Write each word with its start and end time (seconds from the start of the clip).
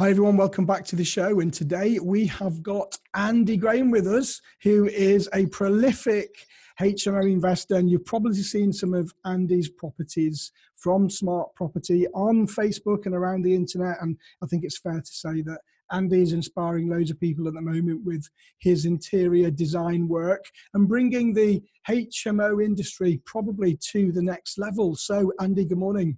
Hi, 0.00 0.08
everyone. 0.08 0.38
Welcome 0.38 0.64
back 0.64 0.86
to 0.86 0.96
the 0.96 1.04
show. 1.04 1.40
And 1.40 1.52
today 1.52 1.98
we 2.02 2.26
have 2.28 2.62
got 2.62 2.96
Andy 3.14 3.58
Graham 3.58 3.90
with 3.90 4.06
us, 4.06 4.40
who 4.62 4.86
is 4.86 5.28
a 5.34 5.44
prolific 5.48 6.46
HMO 6.80 7.30
investor. 7.30 7.74
And 7.74 7.90
you've 7.90 8.06
probably 8.06 8.32
seen 8.36 8.72
some 8.72 8.94
of 8.94 9.12
Andy's 9.26 9.68
properties 9.68 10.52
from 10.74 11.10
Smart 11.10 11.54
Property 11.54 12.06
on 12.14 12.46
Facebook 12.46 13.04
and 13.04 13.14
around 13.14 13.42
the 13.42 13.54
internet. 13.54 13.98
And 14.00 14.16
I 14.42 14.46
think 14.46 14.64
it's 14.64 14.78
fair 14.78 15.02
to 15.02 15.06
say 15.06 15.42
that 15.42 15.60
Andy 15.92 16.22
is 16.22 16.32
inspiring 16.32 16.88
loads 16.88 17.10
of 17.10 17.20
people 17.20 17.46
at 17.46 17.52
the 17.52 17.60
moment 17.60 18.02
with 18.02 18.26
his 18.58 18.86
interior 18.86 19.50
design 19.50 20.08
work 20.08 20.46
and 20.72 20.88
bringing 20.88 21.34
the 21.34 21.62
HMO 21.90 22.64
industry 22.64 23.20
probably 23.26 23.78
to 23.92 24.12
the 24.12 24.22
next 24.22 24.56
level. 24.56 24.96
So, 24.96 25.30
Andy, 25.40 25.66
good 25.66 25.76
morning. 25.76 26.16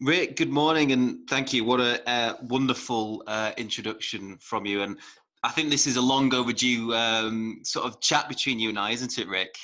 Rick, 0.00 0.36
good 0.36 0.50
morning 0.50 0.92
and 0.92 1.28
thank 1.28 1.52
you. 1.52 1.64
What 1.64 1.80
a 1.80 2.08
uh, 2.08 2.34
wonderful 2.42 3.22
uh, 3.26 3.52
introduction 3.56 4.36
from 4.38 4.66
you. 4.66 4.82
And 4.82 4.98
I 5.42 5.50
think 5.50 5.70
this 5.70 5.86
is 5.86 5.96
a 5.96 6.02
long 6.02 6.34
overdue 6.34 6.92
um, 6.92 7.60
sort 7.62 7.86
of 7.86 8.00
chat 8.00 8.28
between 8.28 8.58
you 8.58 8.68
and 8.68 8.78
I, 8.78 8.90
isn't 8.90 9.16
it, 9.16 9.28
Rick? 9.28 9.56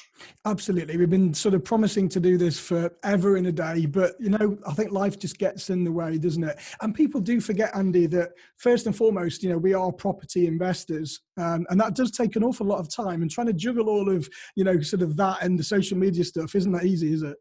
Absolutely. 0.44 0.96
We've 0.96 1.10
been 1.10 1.34
sort 1.34 1.54
of 1.54 1.64
promising 1.64 2.08
to 2.10 2.20
do 2.20 2.38
this 2.38 2.58
forever 2.58 3.36
in 3.36 3.46
a 3.46 3.52
day, 3.52 3.86
but 3.86 4.14
you 4.20 4.30
know, 4.30 4.56
I 4.66 4.74
think 4.74 4.92
life 4.92 5.18
just 5.18 5.38
gets 5.38 5.70
in 5.70 5.82
the 5.82 5.90
way, 5.90 6.18
doesn't 6.18 6.44
it? 6.44 6.58
And 6.82 6.94
people 6.94 7.20
do 7.20 7.40
forget, 7.40 7.74
Andy, 7.74 8.06
that 8.06 8.30
first 8.58 8.86
and 8.86 8.96
foremost, 8.96 9.42
you 9.42 9.48
know, 9.48 9.58
we 9.58 9.74
are 9.74 9.90
property 9.90 10.46
investors, 10.46 11.20
um, 11.36 11.66
and 11.68 11.80
that 11.80 11.96
does 11.96 12.12
take 12.12 12.36
an 12.36 12.44
awful 12.44 12.66
lot 12.66 12.78
of 12.78 12.94
time. 12.94 13.22
And 13.22 13.30
trying 13.30 13.48
to 13.48 13.52
juggle 13.52 13.88
all 13.88 14.08
of, 14.08 14.28
you 14.54 14.62
know, 14.62 14.80
sort 14.82 15.02
of 15.02 15.16
that 15.16 15.42
and 15.42 15.58
the 15.58 15.64
social 15.64 15.98
media 15.98 16.22
stuff 16.22 16.54
isn't 16.54 16.72
that 16.72 16.84
easy, 16.84 17.12
is 17.12 17.22
it? 17.22 17.36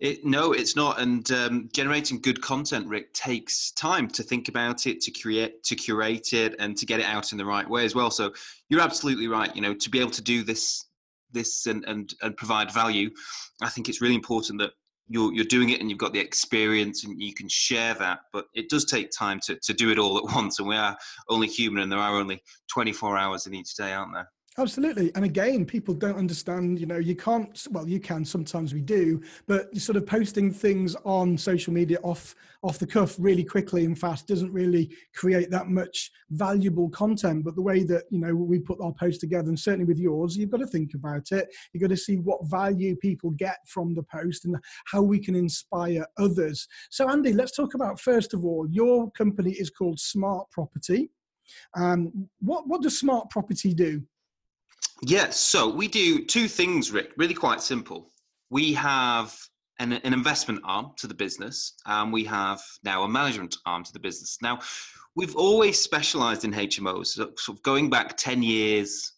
It, 0.00 0.24
no, 0.24 0.52
it's 0.52 0.76
not. 0.76 1.00
And 1.00 1.30
um, 1.32 1.68
generating 1.72 2.20
good 2.20 2.40
content, 2.40 2.86
Rick, 2.86 3.12
takes 3.12 3.70
time 3.72 4.08
to 4.08 4.22
think 4.22 4.48
about 4.48 4.86
it, 4.86 5.00
to 5.02 5.10
create, 5.10 5.62
to 5.64 5.76
curate 5.76 6.32
it, 6.32 6.54
and 6.58 6.76
to 6.76 6.86
get 6.86 7.00
it 7.00 7.06
out 7.06 7.32
in 7.32 7.38
the 7.38 7.44
right 7.44 7.68
way 7.68 7.84
as 7.84 7.94
well. 7.94 8.10
So 8.10 8.32
you're 8.68 8.80
absolutely 8.80 9.28
right. 9.28 9.54
You 9.54 9.62
know, 9.62 9.74
to 9.74 9.90
be 9.90 10.00
able 10.00 10.10
to 10.12 10.22
do 10.22 10.42
this, 10.42 10.86
this, 11.32 11.66
and 11.66 11.84
and 11.86 12.14
and 12.22 12.36
provide 12.36 12.72
value, 12.72 13.10
I 13.62 13.68
think 13.68 13.88
it's 13.88 14.00
really 14.00 14.14
important 14.14 14.58
that 14.60 14.72
you're 15.08 15.32
you're 15.34 15.44
doing 15.44 15.70
it 15.70 15.80
and 15.80 15.90
you've 15.90 15.98
got 15.98 16.12
the 16.12 16.20
experience 16.20 17.04
and 17.04 17.20
you 17.20 17.34
can 17.34 17.48
share 17.48 17.94
that. 17.94 18.20
But 18.32 18.46
it 18.54 18.70
does 18.70 18.84
take 18.84 19.10
time 19.10 19.40
to 19.46 19.56
to 19.56 19.74
do 19.74 19.90
it 19.90 19.98
all 19.98 20.16
at 20.18 20.24
once. 20.34 20.58
And 20.58 20.68
we 20.68 20.76
are 20.76 20.96
only 21.28 21.46
human, 21.46 21.82
and 21.82 21.92
there 21.92 21.98
are 21.98 22.16
only 22.16 22.42
24 22.72 23.18
hours 23.18 23.46
in 23.46 23.54
each 23.54 23.74
day, 23.74 23.92
aren't 23.92 24.14
there? 24.14 24.28
Absolutely. 24.60 25.10
And 25.14 25.24
again, 25.24 25.64
people 25.64 25.94
don't 25.94 26.18
understand, 26.18 26.78
you 26.78 26.84
know, 26.84 26.98
you 26.98 27.16
can't, 27.16 27.66
well, 27.70 27.88
you 27.88 27.98
can, 27.98 28.26
sometimes 28.26 28.74
we 28.74 28.82
do, 28.82 29.22
but 29.46 29.74
sort 29.78 29.96
of 29.96 30.06
posting 30.06 30.52
things 30.52 30.94
on 31.06 31.38
social 31.38 31.72
media 31.72 31.96
off, 32.02 32.34
off 32.62 32.78
the 32.78 32.86
cuff 32.86 33.16
really 33.18 33.42
quickly 33.42 33.86
and 33.86 33.98
fast 33.98 34.26
doesn't 34.26 34.52
really 34.52 34.94
create 35.16 35.50
that 35.50 35.68
much 35.68 36.10
valuable 36.28 36.90
content. 36.90 37.42
But 37.42 37.54
the 37.54 37.62
way 37.62 37.84
that, 37.84 38.04
you 38.10 38.18
know, 38.20 38.34
we 38.34 38.58
put 38.58 38.82
our 38.82 38.92
post 38.92 39.20
together 39.20 39.48
and 39.48 39.58
certainly 39.58 39.86
with 39.86 39.98
yours, 39.98 40.36
you've 40.36 40.50
got 40.50 40.60
to 40.60 40.66
think 40.66 40.92
about 40.92 41.32
it. 41.32 41.48
You've 41.72 41.80
got 41.80 41.88
to 41.88 41.96
see 41.96 42.16
what 42.16 42.46
value 42.46 42.96
people 42.96 43.30
get 43.30 43.56
from 43.66 43.94
the 43.94 44.04
post 44.12 44.44
and 44.44 44.56
how 44.84 45.00
we 45.00 45.20
can 45.20 45.34
inspire 45.34 46.04
others. 46.18 46.68
So 46.90 47.08
Andy, 47.08 47.32
let's 47.32 47.56
talk 47.56 47.72
about, 47.72 47.98
first 47.98 48.34
of 48.34 48.44
all, 48.44 48.66
your 48.70 49.10
company 49.12 49.52
is 49.52 49.70
called 49.70 49.98
Smart 49.98 50.50
Property. 50.50 51.10
Um, 51.74 52.28
what, 52.40 52.68
what 52.68 52.82
does 52.82 52.98
Smart 52.98 53.30
Property 53.30 53.72
do? 53.72 54.02
Yes, 55.02 55.38
so 55.38 55.68
we 55.68 55.88
do 55.88 56.24
two 56.24 56.46
things, 56.46 56.90
Rick, 56.90 57.12
really 57.16 57.34
quite 57.34 57.62
simple. 57.62 58.10
We 58.50 58.74
have 58.74 59.34
an, 59.78 59.94
an 59.94 60.12
investment 60.12 60.60
arm 60.62 60.92
to 60.98 61.06
the 61.06 61.14
business, 61.14 61.74
and 61.86 62.12
we 62.12 62.22
have 62.24 62.60
now 62.84 63.04
a 63.04 63.08
management 63.08 63.56
arm 63.64 63.82
to 63.84 63.92
the 63.94 63.98
business. 63.98 64.36
Now, 64.42 64.58
we've 65.16 65.34
always 65.36 65.80
specialized 65.80 66.44
in 66.44 66.52
HMOs, 66.52 67.08
so, 67.08 67.30
sort 67.38 67.56
of 67.56 67.62
going 67.62 67.88
back 67.88 68.16
10 68.18 68.42
years. 68.42 69.14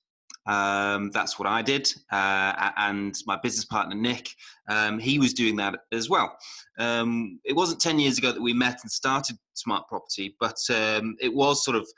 Um, 0.46 1.10
that's 1.10 1.38
what 1.38 1.48
I 1.48 1.62
did, 1.62 1.92
uh, 2.12 2.70
and 2.76 3.14
my 3.26 3.38
business 3.42 3.64
partner 3.64 3.94
Nick, 3.94 4.28
um, 4.68 4.98
he 4.98 5.18
was 5.18 5.34
doing 5.34 5.56
that 5.56 5.80
as 5.92 6.08
well. 6.08 6.36
Um, 6.78 7.40
it 7.44 7.54
wasn't 7.54 7.80
10 7.80 7.98
years 7.98 8.18
ago 8.18 8.32
that 8.32 8.42
we 8.42 8.52
met 8.52 8.78
and 8.82 8.90
started 8.90 9.36
Smart 9.54 9.88
Property, 9.88 10.36
but 10.38 10.58
um, 10.70 11.16
it 11.20 11.32
was 11.32 11.64
sort 11.64 11.76
of 11.76 11.88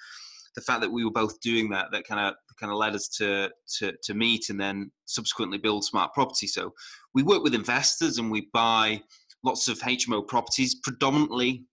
the 0.54 0.62
fact 0.62 0.80
that 0.80 0.90
we 0.90 1.04
were 1.04 1.10
both 1.10 1.40
doing 1.40 1.68
that 1.70 1.88
that 1.92 2.06
kind 2.06 2.20
of 2.20 2.34
kind 2.58 2.70
of 2.70 2.78
led 2.78 2.94
us 2.94 3.08
to, 3.08 3.50
to 3.78 3.92
to 4.02 4.14
meet 4.14 4.50
and 4.50 4.60
then 4.60 4.90
subsequently 5.06 5.58
build 5.58 5.84
smart 5.84 6.12
property. 6.14 6.46
So 6.46 6.72
we 7.14 7.22
work 7.22 7.42
with 7.42 7.54
investors 7.54 8.18
and 8.18 8.30
we 8.30 8.48
buy 8.52 9.02
lots 9.42 9.68
of 9.68 9.78
HMO 9.78 10.26
properties, 10.26 10.76
predominantly 10.76 11.64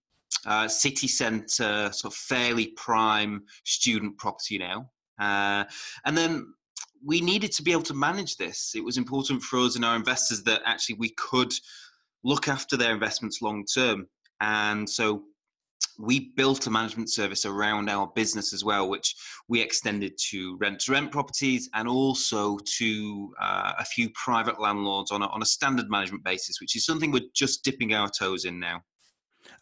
uh, 0.46 0.68
city 0.68 1.08
centre, 1.08 1.90
sort 1.92 2.14
of 2.14 2.16
fairly 2.16 2.68
prime 2.76 3.44
student 3.66 4.18
property 4.18 4.58
now. 4.58 4.90
Uh, 5.20 5.64
and 6.06 6.18
then 6.18 6.54
we 7.06 7.22
needed 7.22 7.52
to 7.54 7.64
be 7.64 7.72
able 7.72 7.82
to 7.84 7.94
manage 7.94 8.38
this. 8.38 8.74
It 8.76 8.84
was 8.84 8.98
important 8.98 9.42
for 9.42 9.60
us 9.60 9.76
and 9.76 9.86
our 9.86 9.96
investors 9.96 10.44
that 10.44 10.62
actually 10.66 10.96
we 10.96 11.14
could 11.18 11.54
look 12.24 12.48
after 12.48 12.78
their 12.78 12.94
investments 12.94 13.42
long 13.42 13.66
term. 13.66 14.08
And 14.42 14.90
so 14.90 15.24
we 16.00 16.32
built 16.36 16.68
a 16.68 16.72
management 16.72 17.10
service 17.10 17.46
around 17.46 17.90
our 17.90 18.08
business 18.16 18.54
as 18.54 18.64
well, 18.64 18.90
which 18.90 19.16
we 19.48 19.62
extended 19.62 20.14
to 20.30 20.58
rent 20.58 20.80
to 20.82 20.92
rent 20.92 21.12
properties 21.12 21.70
and 21.74 21.88
also 21.88 22.58
to 22.78 23.34
uh, 23.42 23.74
a 23.78 23.86
few 23.86 24.10
private 24.12 24.60
landlords 24.60 25.12
on 25.12 25.22
a, 25.22 25.28
on 25.28 25.42
a 25.42 25.46
standard 25.46 25.90
management 25.90 26.24
basis, 26.24 26.60
which 26.62 26.76
is 26.76 26.86
something 26.86 27.12
we're 27.12 27.22
just 27.36 27.64
dipping 27.64 27.94
our 27.94 28.10
toes 28.10 28.46
in 28.46 28.60
now. 28.60 28.82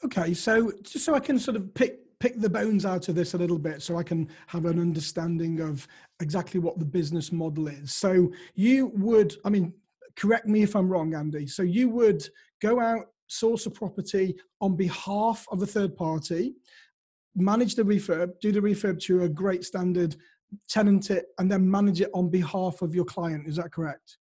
Okay, 0.03 0.34
so 0.34 0.72
just 0.84 1.06
so 1.06 1.13
I 1.13 1.19
can 1.19 1.40
sort 1.40 1.57
of 1.57 1.74
pick 1.74 2.00
pick 2.19 2.40
the 2.40 2.50
bones 2.50 2.86
out 2.86 3.07
of 3.07 3.16
this 3.16 3.34
a 3.34 3.38
little 3.38 3.57
bit 3.57 3.81
so 3.81 3.97
I 3.97 4.03
can 4.03 4.28
have 4.47 4.66
an 4.66 4.78
understanding 4.78 5.62
of 5.62 5.88
exactly 6.19 6.59
what 6.59 6.78
the 6.78 6.86
business 6.86 7.31
model 7.31 7.69
is. 7.69 7.94
So 7.94 8.30
you 8.56 8.88
would, 8.96 9.38
I 9.46 9.50
mean, 9.50 9.74
correct 10.18 10.46
me 10.46 10.62
if 10.62 10.75
I'm 10.75 10.90
wrong, 10.90 11.13
Andy. 11.13 11.47
So 11.47 11.63
you 11.63 11.88
would 11.90 12.28
go 12.62 12.81
out 12.81 13.07
source 13.29 13.66
a 13.66 13.72
property 13.72 14.35
on 14.59 14.75
behalf 14.75 15.45
of 15.51 15.62
a 15.62 15.66
third 15.66 15.95
party, 15.95 16.56
manage 17.35 17.75
the 17.75 17.84
refurb, 17.84 18.31
do 18.41 18.51
the 18.51 18.59
refurb 18.59 19.00
to 19.00 19.23
a 19.23 19.29
great 19.29 19.63
standard, 19.63 20.16
tenant 20.67 21.12
it, 21.12 21.28
and 21.38 21.50
then 21.50 21.69
manage 21.69 22.01
it 22.01 22.09
on 22.13 22.29
behalf 22.29 22.81
of 22.81 22.94
your 22.94 23.06
client. 23.06 23.47
Is 23.47 23.56
that 23.56 23.72
correct? 23.72 24.18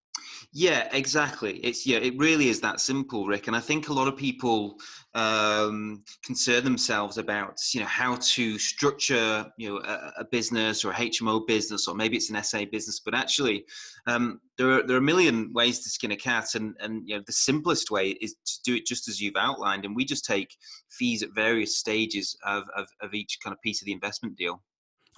Yeah, 0.52 0.88
exactly. 0.92 1.58
It's 1.58 1.86
yeah, 1.86 1.98
it 1.98 2.16
really 2.16 2.48
is 2.48 2.58
that 2.62 2.80
simple, 2.80 3.26
Rick. 3.26 3.48
And 3.48 3.56
I 3.56 3.60
think 3.60 3.88
a 3.88 3.92
lot 3.92 4.08
of 4.08 4.16
people 4.16 4.76
um, 5.14 6.02
concern 6.24 6.64
themselves 6.64 7.18
about 7.18 7.58
you 7.74 7.80
know 7.80 7.86
how 7.86 8.16
to 8.16 8.58
structure 8.58 9.44
you 9.58 9.68
know 9.68 9.76
a, 9.84 10.20
a, 10.20 10.24
business 10.24 10.86
or 10.86 10.92
a 10.92 10.94
HMO 10.94 11.46
business 11.46 11.86
or 11.86 11.94
maybe 11.94 12.16
it's 12.16 12.30
an 12.30 12.42
SA 12.42 12.64
business, 12.72 13.00
but 13.04 13.14
actually 13.14 13.66
um, 14.06 14.40
there 14.56 14.70
are 14.70 14.86
there 14.86 14.96
are 14.96 15.00
a 15.00 15.02
million 15.02 15.52
ways 15.52 15.80
to 15.80 15.90
skin 15.90 16.12
a 16.12 16.16
cat, 16.16 16.54
and 16.54 16.74
and 16.80 17.06
you 17.06 17.14
know 17.14 17.22
the 17.26 17.32
simplest 17.32 17.90
way 17.90 18.10
is 18.22 18.34
to 18.46 18.58
do 18.64 18.74
it 18.76 18.86
just 18.86 19.06
as 19.06 19.20
you've 19.20 19.36
outlined, 19.36 19.84
and 19.84 19.94
we 19.94 20.02
just 20.02 20.24
take 20.24 20.56
fees 20.90 21.22
at 21.22 21.34
various 21.34 21.76
stages 21.76 22.34
of, 22.46 22.64
of, 22.74 22.86
of 23.02 23.12
each 23.12 23.36
kind 23.44 23.52
of 23.52 23.60
piece 23.60 23.82
of 23.82 23.86
the 23.86 23.92
investment 23.92 24.34
deal. 24.36 24.62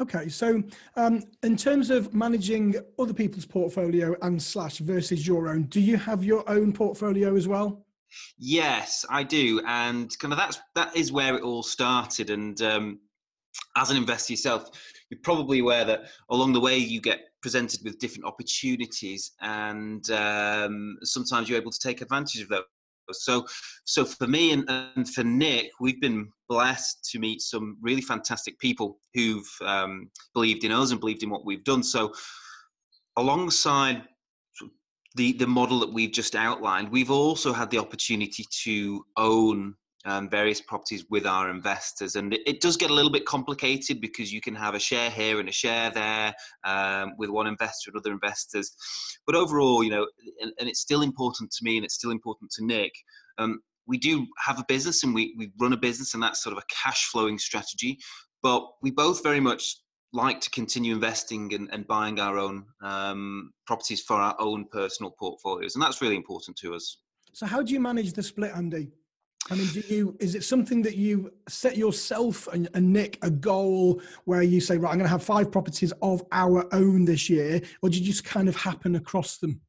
Okay, 0.00 0.28
so 0.28 0.62
um, 0.96 1.22
in 1.42 1.56
terms 1.56 1.90
of 1.90 2.14
managing 2.14 2.74
other 2.98 3.12
people's 3.12 3.44
portfolio 3.44 4.16
and 4.22 4.42
slash 4.42 4.78
versus 4.78 5.26
your 5.26 5.48
own, 5.48 5.64
do 5.64 5.80
you 5.80 5.96
have 5.98 6.24
your 6.24 6.48
own 6.48 6.72
portfolio 6.72 7.36
as 7.36 7.46
well? 7.46 7.84
Yes, 8.38 9.04
I 9.08 9.22
do, 9.22 9.60
and 9.66 10.16
kind 10.18 10.32
of 10.32 10.38
that's 10.38 10.58
that 10.74 10.96
is 10.96 11.12
where 11.12 11.36
it 11.36 11.42
all 11.42 11.62
started. 11.62 12.30
And 12.30 12.60
um, 12.62 12.98
as 13.76 13.90
an 13.90 13.96
investor 13.96 14.32
yourself, 14.32 14.70
you're 15.10 15.20
probably 15.22 15.60
aware 15.60 15.84
that 15.84 16.04
along 16.30 16.52
the 16.52 16.60
way 16.60 16.76
you 16.78 17.00
get 17.00 17.20
presented 17.42 17.80
with 17.84 17.98
different 17.98 18.24
opportunities, 18.24 19.32
and 19.40 20.10
um, 20.10 20.96
sometimes 21.02 21.48
you're 21.48 21.60
able 21.60 21.70
to 21.70 21.78
take 21.78 22.00
advantage 22.00 22.42
of 22.42 22.48
those. 22.48 22.64
So, 23.14 23.46
so 23.84 24.04
for 24.04 24.26
me 24.26 24.52
and, 24.52 24.64
and 24.68 25.08
for 25.08 25.24
Nick, 25.24 25.70
we've 25.80 26.00
been 26.00 26.28
blessed 26.48 27.08
to 27.12 27.18
meet 27.18 27.40
some 27.40 27.76
really 27.80 28.00
fantastic 28.00 28.58
people 28.58 28.98
who've 29.14 29.50
um, 29.64 30.10
believed 30.34 30.64
in 30.64 30.72
us 30.72 30.90
and 30.90 31.00
believed 31.00 31.22
in 31.22 31.30
what 31.30 31.44
we've 31.44 31.64
done. 31.64 31.82
So, 31.82 32.12
alongside 33.16 34.02
the 35.16 35.32
the 35.32 35.46
model 35.46 35.80
that 35.80 35.92
we've 35.92 36.12
just 36.12 36.36
outlined, 36.36 36.88
we've 36.90 37.10
also 37.10 37.52
had 37.52 37.70
the 37.70 37.78
opportunity 37.78 38.44
to 38.64 39.04
own 39.16 39.74
um, 40.04 40.28
various 40.30 40.60
properties 40.60 41.04
with 41.10 41.26
our 41.26 41.50
investors. 41.50 42.16
And 42.16 42.32
it, 42.32 42.40
it, 42.46 42.60
does 42.60 42.76
get 42.76 42.90
a 42.90 42.94
little 42.94 43.10
bit 43.10 43.26
complicated 43.26 44.00
because 44.00 44.32
you 44.32 44.40
can 44.40 44.54
have 44.54 44.74
a 44.74 44.78
share 44.78 45.10
here 45.10 45.40
and 45.40 45.48
a 45.48 45.52
share 45.52 45.90
there 45.90 46.34
um, 46.64 47.12
with 47.18 47.30
one 47.30 47.46
investor 47.46 47.90
and 47.90 47.98
other 47.98 48.12
investors. 48.12 48.74
But 49.26 49.34
overall, 49.34 49.84
you 49.84 49.90
know, 49.90 50.06
and, 50.40 50.52
and, 50.58 50.68
it's 50.68 50.80
still 50.80 51.02
important 51.02 51.50
to 51.52 51.64
me 51.64 51.76
and 51.76 51.84
it's 51.84 51.94
still 51.94 52.10
important 52.10 52.50
to 52.52 52.64
Nick. 52.64 52.92
Um, 53.38 53.60
we 53.86 53.98
do 53.98 54.26
have 54.38 54.58
a 54.58 54.64
business 54.68 55.04
and 55.04 55.14
we, 55.14 55.34
we 55.36 55.52
run 55.60 55.72
a 55.72 55.76
business 55.76 56.14
and 56.14 56.22
that's 56.22 56.42
sort 56.42 56.56
of 56.56 56.62
a 56.62 56.66
cash 56.74 57.06
flowing 57.06 57.38
strategy. 57.38 57.98
But 58.42 58.66
we 58.82 58.90
both 58.90 59.22
very 59.22 59.40
much 59.40 59.76
like 60.12 60.40
to 60.40 60.50
continue 60.50 60.94
investing 60.94 61.52
and, 61.54 61.68
and 61.72 61.86
buying 61.86 62.18
our 62.20 62.38
own 62.38 62.64
um, 62.82 63.52
properties 63.66 64.00
for 64.00 64.16
our 64.16 64.34
own 64.38 64.64
personal 64.72 65.10
portfolios. 65.10 65.74
And 65.74 65.82
that's 65.82 66.00
really 66.00 66.16
important 66.16 66.56
to 66.58 66.74
us. 66.74 66.98
So, 67.32 67.46
how 67.46 67.62
do 67.62 67.72
you 67.72 67.80
manage 67.80 68.12
the 68.12 68.22
split, 68.22 68.52
Andy? 68.54 68.90
I 69.50 69.56
mean, 69.56 69.66
do 69.68 69.82
you 69.88 70.16
is 70.20 70.36
it 70.36 70.44
something 70.44 70.80
that 70.82 70.96
you 70.96 71.32
set 71.48 71.76
yourself 71.76 72.46
and, 72.52 72.68
and 72.74 72.92
Nick 72.92 73.18
a 73.22 73.30
goal 73.30 74.00
where 74.24 74.42
you 74.42 74.60
say, 74.60 74.76
right, 74.78 74.90
I'm 74.90 74.98
going 74.98 75.06
to 75.06 75.10
have 75.10 75.24
five 75.24 75.50
properties 75.50 75.92
of 76.02 76.22
our 76.30 76.72
own 76.72 77.04
this 77.04 77.28
year, 77.28 77.60
or 77.82 77.88
did 77.88 77.98
you 77.98 78.06
just 78.06 78.24
kind 78.24 78.48
of 78.48 78.54
happen 78.54 78.94
across 78.94 79.38
them? 79.38 79.60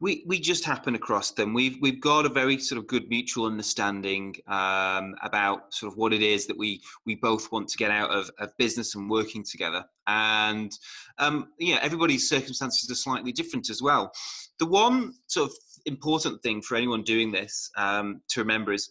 We 0.00 0.24
we 0.26 0.40
just 0.40 0.64
happen 0.64 0.94
across 0.94 1.32
them. 1.32 1.52
We've 1.52 1.76
we've 1.82 2.00
got 2.00 2.24
a 2.24 2.30
very 2.30 2.58
sort 2.58 2.78
of 2.78 2.86
good 2.86 3.08
mutual 3.10 3.44
understanding 3.44 4.34
um, 4.48 5.14
about 5.22 5.72
sort 5.74 5.92
of 5.92 5.98
what 5.98 6.12
it 6.12 6.22
is 6.22 6.46
that 6.46 6.56
we 6.56 6.80
we 7.04 7.14
both 7.14 7.52
want 7.52 7.68
to 7.68 7.76
get 7.76 7.90
out 7.90 8.10
of, 8.10 8.30
of 8.38 8.56
business 8.56 8.94
and 8.94 9.08
working 9.08 9.44
together. 9.44 9.84
And 10.06 10.72
um, 11.18 11.48
yeah, 11.58 11.78
everybody's 11.82 12.28
circumstances 12.28 12.90
are 12.90 12.94
slightly 12.94 13.32
different 13.32 13.70
as 13.70 13.82
well. 13.82 14.12
The 14.58 14.66
one 14.66 15.14
sort 15.28 15.50
of 15.50 15.56
important 15.86 16.42
thing 16.42 16.62
for 16.62 16.76
anyone 16.76 17.02
doing 17.02 17.30
this 17.30 17.70
um, 17.76 18.22
to 18.28 18.40
remember 18.40 18.72
is 18.72 18.90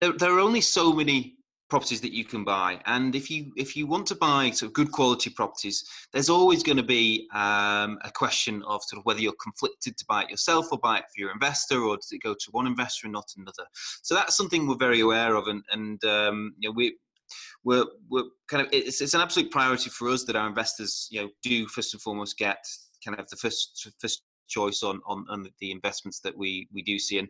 there, 0.00 0.12
there 0.12 0.32
are 0.32 0.40
only 0.40 0.60
so 0.60 0.92
many 0.92 1.36
properties 1.70 2.00
that 2.00 2.12
you 2.12 2.24
can 2.24 2.42
buy 2.42 2.80
and 2.86 3.14
if 3.14 3.30
you 3.30 3.52
if 3.56 3.76
you 3.76 3.86
want 3.86 4.04
to 4.04 4.16
buy 4.16 4.50
sort 4.50 4.68
of 4.68 4.72
good 4.72 4.90
quality 4.90 5.30
properties 5.30 5.84
there's 6.12 6.28
always 6.28 6.64
going 6.64 6.76
to 6.76 6.82
be 6.82 7.28
um, 7.32 7.96
a 8.02 8.10
question 8.12 8.60
of 8.66 8.82
sort 8.82 8.98
of 8.98 9.04
whether 9.04 9.20
you're 9.20 9.32
conflicted 9.40 9.96
to 9.96 10.04
buy 10.08 10.24
it 10.24 10.30
yourself 10.30 10.66
or 10.72 10.78
buy 10.78 10.98
it 10.98 11.04
for 11.14 11.20
your 11.20 11.30
investor 11.30 11.80
or 11.84 11.96
does 11.96 12.10
it 12.10 12.20
go 12.22 12.34
to 12.34 12.50
one 12.50 12.66
investor 12.66 13.06
and 13.06 13.12
not 13.12 13.32
another 13.38 13.64
so 14.02 14.16
that's 14.16 14.36
something 14.36 14.66
we're 14.66 14.74
very 14.74 15.00
aware 15.00 15.36
of 15.36 15.46
and 15.46 15.62
and 15.70 16.04
um, 16.04 16.52
you 16.58 16.68
know 16.68 16.74
we 16.74 16.96
we're, 17.62 17.84
we're 18.08 18.24
kind 18.48 18.66
of 18.66 18.68
it's, 18.72 19.00
it's 19.00 19.14
an 19.14 19.20
absolute 19.20 19.52
priority 19.52 19.90
for 19.90 20.08
us 20.08 20.24
that 20.24 20.34
our 20.34 20.48
investors 20.48 21.06
you 21.12 21.22
know 21.22 21.28
do 21.44 21.68
first 21.68 21.94
and 21.94 22.02
foremost 22.02 22.36
get 22.36 22.58
kind 23.04 23.18
of 23.18 23.28
the 23.30 23.36
first 23.36 23.88
first 24.00 24.22
choice 24.50 24.82
on, 24.82 25.00
on, 25.06 25.24
on 25.30 25.46
the 25.60 25.70
investments 25.70 26.20
that 26.20 26.36
we, 26.36 26.68
we 26.74 26.82
do 26.82 26.98
see. 26.98 27.18
And 27.18 27.28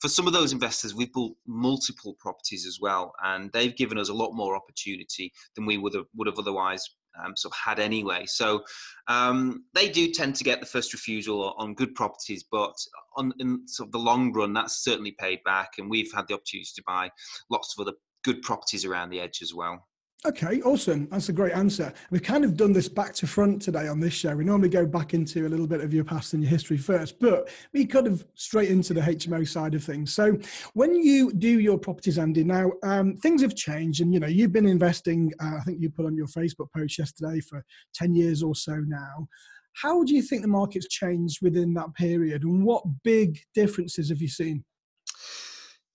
for 0.00 0.08
some 0.08 0.26
of 0.26 0.32
those 0.32 0.52
investors, 0.52 0.94
we've 0.94 1.12
built 1.12 1.36
multiple 1.46 2.16
properties 2.18 2.66
as 2.66 2.78
well, 2.80 3.12
and 3.24 3.50
they've 3.52 3.76
given 3.76 3.98
us 3.98 4.08
a 4.08 4.14
lot 4.14 4.32
more 4.32 4.56
opportunity 4.56 5.32
than 5.54 5.66
we 5.66 5.78
would 5.78 5.94
have, 5.94 6.06
would 6.14 6.26
have 6.26 6.38
otherwise 6.38 6.86
um, 7.24 7.36
sort 7.36 7.54
of 7.54 7.58
had 7.58 7.78
anyway. 7.78 8.24
So 8.26 8.62
um, 9.08 9.64
they 9.74 9.88
do 9.88 10.10
tend 10.10 10.34
to 10.36 10.44
get 10.44 10.60
the 10.60 10.66
first 10.66 10.92
refusal 10.92 11.54
on 11.58 11.74
good 11.74 11.94
properties, 11.94 12.44
but 12.50 12.74
on 13.16 13.32
in 13.38 13.66
sort 13.66 13.88
of 13.88 13.92
the 13.92 13.98
long 13.98 14.32
run, 14.32 14.52
that's 14.52 14.84
certainly 14.84 15.14
paid 15.18 15.40
back, 15.44 15.72
and 15.78 15.90
we've 15.90 16.12
had 16.14 16.28
the 16.28 16.34
opportunity 16.34 16.68
to 16.74 16.82
buy 16.86 17.10
lots 17.50 17.74
of 17.76 17.86
other 17.86 17.96
good 18.24 18.42
properties 18.42 18.84
around 18.84 19.10
the 19.10 19.20
edge 19.20 19.40
as 19.42 19.54
well. 19.54 19.86
Okay, 20.24 20.62
awesome. 20.62 21.06
That's 21.10 21.28
a 21.28 21.32
great 21.32 21.52
answer. 21.52 21.92
We've 22.10 22.22
kind 22.22 22.44
of 22.44 22.56
done 22.56 22.72
this 22.72 22.88
back 22.88 23.12
to 23.16 23.26
front 23.26 23.60
today 23.60 23.86
on 23.86 24.00
this 24.00 24.14
show. 24.14 24.34
We 24.34 24.44
normally 24.44 24.70
go 24.70 24.86
back 24.86 25.12
into 25.12 25.46
a 25.46 25.48
little 25.48 25.66
bit 25.66 25.82
of 25.82 25.92
your 25.92 26.04
past 26.04 26.32
and 26.32 26.42
your 26.42 26.50
history 26.50 26.78
first, 26.78 27.20
but 27.20 27.50
we 27.74 27.84
kind 27.86 28.06
of 28.06 28.26
straight 28.34 28.70
into 28.70 28.94
the 28.94 29.02
HMO 29.02 29.46
side 29.46 29.74
of 29.74 29.84
things. 29.84 30.14
So, 30.14 30.36
when 30.72 30.96
you 30.96 31.32
do 31.32 31.60
your 31.60 31.78
properties, 31.78 32.18
Andy, 32.18 32.44
now 32.44 32.72
um, 32.82 33.14
things 33.18 33.42
have 33.42 33.54
changed, 33.54 34.00
and 34.00 34.12
you 34.12 34.18
know 34.18 34.26
you've 34.26 34.52
been 34.52 34.66
investing. 34.66 35.32
Uh, 35.38 35.58
I 35.58 35.60
think 35.60 35.80
you 35.80 35.90
put 35.90 36.06
on 36.06 36.16
your 36.16 36.28
Facebook 36.28 36.72
post 36.74 36.98
yesterday 36.98 37.40
for 37.40 37.62
ten 37.94 38.14
years 38.14 38.42
or 38.42 38.54
so 38.54 38.74
now. 38.74 39.28
How 39.74 40.02
do 40.02 40.14
you 40.14 40.22
think 40.22 40.40
the 40.40 40.48
market's 40.48 40.88
changed 40.88 41.40
within 41.42 41.74
that 41.74 41.94
period, 41.94 42.42
and 42.42 42.64
what 42.64 42.82
big 43.04 43.38
differences 43.54 44.08
have 44.08 44.22
you 44.22 44.28
seen? 44.28 44.64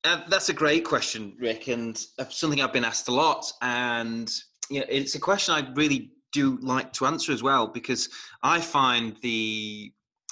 Uh, 0.03 0.21
that's 0.29 0.49
a 0.49 0.53
great 0.53 0.83
question, 0.83 1.33
Rick, 1.39 1.67
and 1.67 2.03
uh, 2.17 2.25
something 2.29 2.61
I've 2.61 2.73
been 2.73 2.85
asked 2.85 3.07
a 3.07 3.13
lot. 3.13 3.51
And 3.61 4.31
you 4.69 4.79
know, 4.79 4.85
it's 4.89 5.15
a 5.15 5.19
question 5.19 5.53
I 5.53 5.67
really 5.75 6.11
do 6.31 6.57
like 6.61 6.91
to 6.93 7.05
answer 7.05 7.31
as 7.31 7.43
well 7.43 7.67
because 7.67 8.09
I 8.41 8.61
find 8.61 9.15
the 9.21 9.91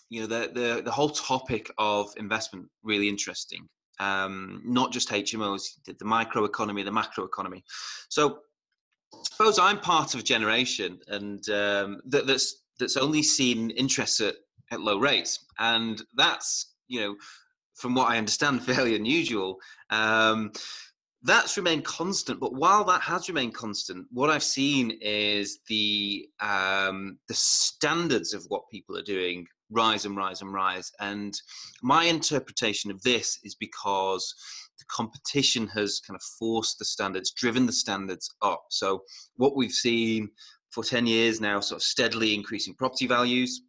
you 0.10 0.22
know 0.22 0.28
the 0.28 0.52
the, 0.54 0.82
the 0.84 0.92
whole 0.92 1.10
topic 1.10 1.70
of 1.78 2.12
investment 2.18 2.68
really 2.84 3.08
interesting. 3.08 3.68
Um, 4.00 4.62
not 4.66 4.94
just 4.94 5.10
HMOs, 5.10 5.84
the, 5.86 5.94
the 5.94 6.06
microeconomy, 6.06 6.86
the 6.86 6.92
macroeconomy. 6.92 7.62
So, 8.08 8.40
suppose 9.30 9.60
I'm 9.60 9.78
part 9.78 10.14
of 10.14 10.22
a 10.22 10.24
generation, 10.24 11.00
and 11.10 11.48
um, 11.50 12.02
that, 12.06 12.26
that's 12.26 12.64
that's 12.80 12.98
only 12.98 13.22
seen 13.22 13.72
interest 13.72 14.22
at, 14.22 14.36
at 14.72 14.80
low 14.80 14.98
rates, 14.98 15.46
and 15.60 16.02
that's 16.16 16.74
you 16.88 17.02
know 17.02 17.16
from 17.80 17.96
what 17.96 18.12
I 18.12 18.18
understand, 18.18 18.64
fairly 18.66 18.96
unusual. 18.96 19.58
Um, 19.90 20.52
that's 21.24 21.58
remained 21.58 21.84
constant, 21.84 22.40
but 22.40 22.54
while 22.54 22.86
that 22.86 23.02
has 23.02 23.28
remained 23.28 23.54
constant, 23.54 24.08
what 24.12 24.30
I've 24.30 24.44
seen 24.44 24.98
is 25.02 25.60
the 25.68 26.30
um, 26.40 27.18
the 27.28 27.34
standards 27.34 28.34
of 28.34 28.46
what 28.48 28.70
people 28.72 28.98
are 28.98 29.04
doing 29.04 29.46
rise 29.72 30.06
and 30.06 30.16
rise 30.16 30.42
and 30.42 30.54
rise. 30.54 30.92
And 31.00 31.34
my 31.84 32.06
interpretation 32.06 32.90
of 32.90 33.02
this 33.04 33.38
is 33.44 33.56
because 33.56 34.34
the 34.80 34.86
competition 34.90 35.68
has 35.68 36.00
kind 36.00 36.16
of 36.16 36.24
forced 36.40 36.80
the 36.80 36.86
standards, 36.86 37.32
driven 37.32 37.66
the 37.66 37.74
standards 37.74 38.34
up. 38.42 38.64
So 38.70 39.02
what 39.36 39.56
we've 39.56 39.72
seen 39.72 40.30
for 40.72 40.84
10 40.84 41.08
years 41.08 41.42
now, 41.42 41.60
sort 41.60 41.82
of 41.82 41.84
steadily 41.84 42.34
increasing 42.34 42.76
property 42.76 43.08
values, 43.08 43.62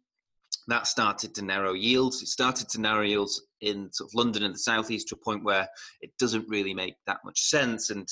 that 0.67 0.87
started 0.87 1.33
to 1.35 1.41
narrow 1.41 1.73
yields. 1.73 2.21
It 2.21 2.27
started 2.27 2.69
to 2.69 2.81
narrow 2.81 3.03
yields 3.03 3.41
in 3.61 3.91
sort 3.91 4.09
of 4.09 4.15
London 4.15 4.43
and 4.43 4.53
the 4.53 4.59
southeast 4.59 5.07
to 5.09 5.15
a 5.15 5.23
point 5.23 5.43
where 5.43 5.67
it 6.01 6.11
doesn't 6.19 6.47
really 6.47 6.73
make 6.73 6.95
that 7.07 7.19
much 7.25 7.41
sense. 7.41 7.89
And 7.89 8.07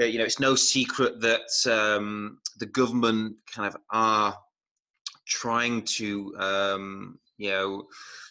uh, 0.00 0.04
you 0.04 0.18
know, 0.18 0.24
it's 0.24 0.40
no 0.40 0.54
secret 0.54 1.20
that 1.20 1.50
um, 1.66 2.38
the 2.58 2.66
government 2.66 3.36
kind 3.52 3.66
of 3.66 3.80
are 3.90 4.36
trying 5.26 5.82
to 5.82 6.34
um, 6.38 7.18
you 7.38 7.50
know 7.50 7.84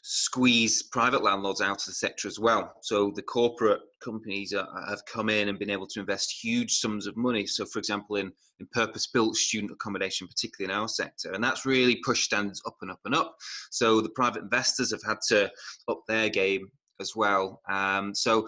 squeeze 0.04 0.84
private 0.84 1.24
landlords 1.24 1.62
out 1.62 1.80
of 1.80 1.86
the 1.86 1.94
sector 1.94 2.28
as 2.28 2.40
well. 2.40 2.74
So 2.81 3.12
the 3.16 3.22
corporate 3.22 3.81
companies 4.04 4.54
are, 4.54 4.68
have 4.88 5.06
come 5.06 5.30
in 5.30 5.50
and 5.50 5.60
been 5.60 5.69
able 5.69 5.88
to 5.88 6.00
invest 6.00 6.31
huge 6.44 6.74
sums 6.74 7.07
of 7.07 7.18
money. 7.18 7.46
So, 7.46 7.66
for 7.66 7.80
example, 7.80 8.18
in 8.18 8.31
in 8.60 8.68
purpose-built 8.72 9.36
student 9.36 9.74
accommodation, 9.74 10.28
particularly 10.28 10.74
in 10.74 10.80
our 10.80 10.88
sector, 10.88 11.34
and 11.34 11.44
that's 11.44 11.66
really 11.66 11.98
pushed 12.06 12.25
standards 12.25 12.62
up 12.66 12.78
and 12.81 12.92
up 12.92 13.02
and 13.06 13.13
up. 13.13 13.36
So 13.72 14.00
the 14.00 14.10
private 14.10 14.44
investors 14.44 14.92
have 14.92 15.04
had 15.04 15.18
to 15.28 15.52
up 15.90 16.02
their 16.07 16.30
game 16.30 16.72
as 17.02 17.16
well. 17.16 17.62
Um, 17.69 18.16
so 18.16 18.48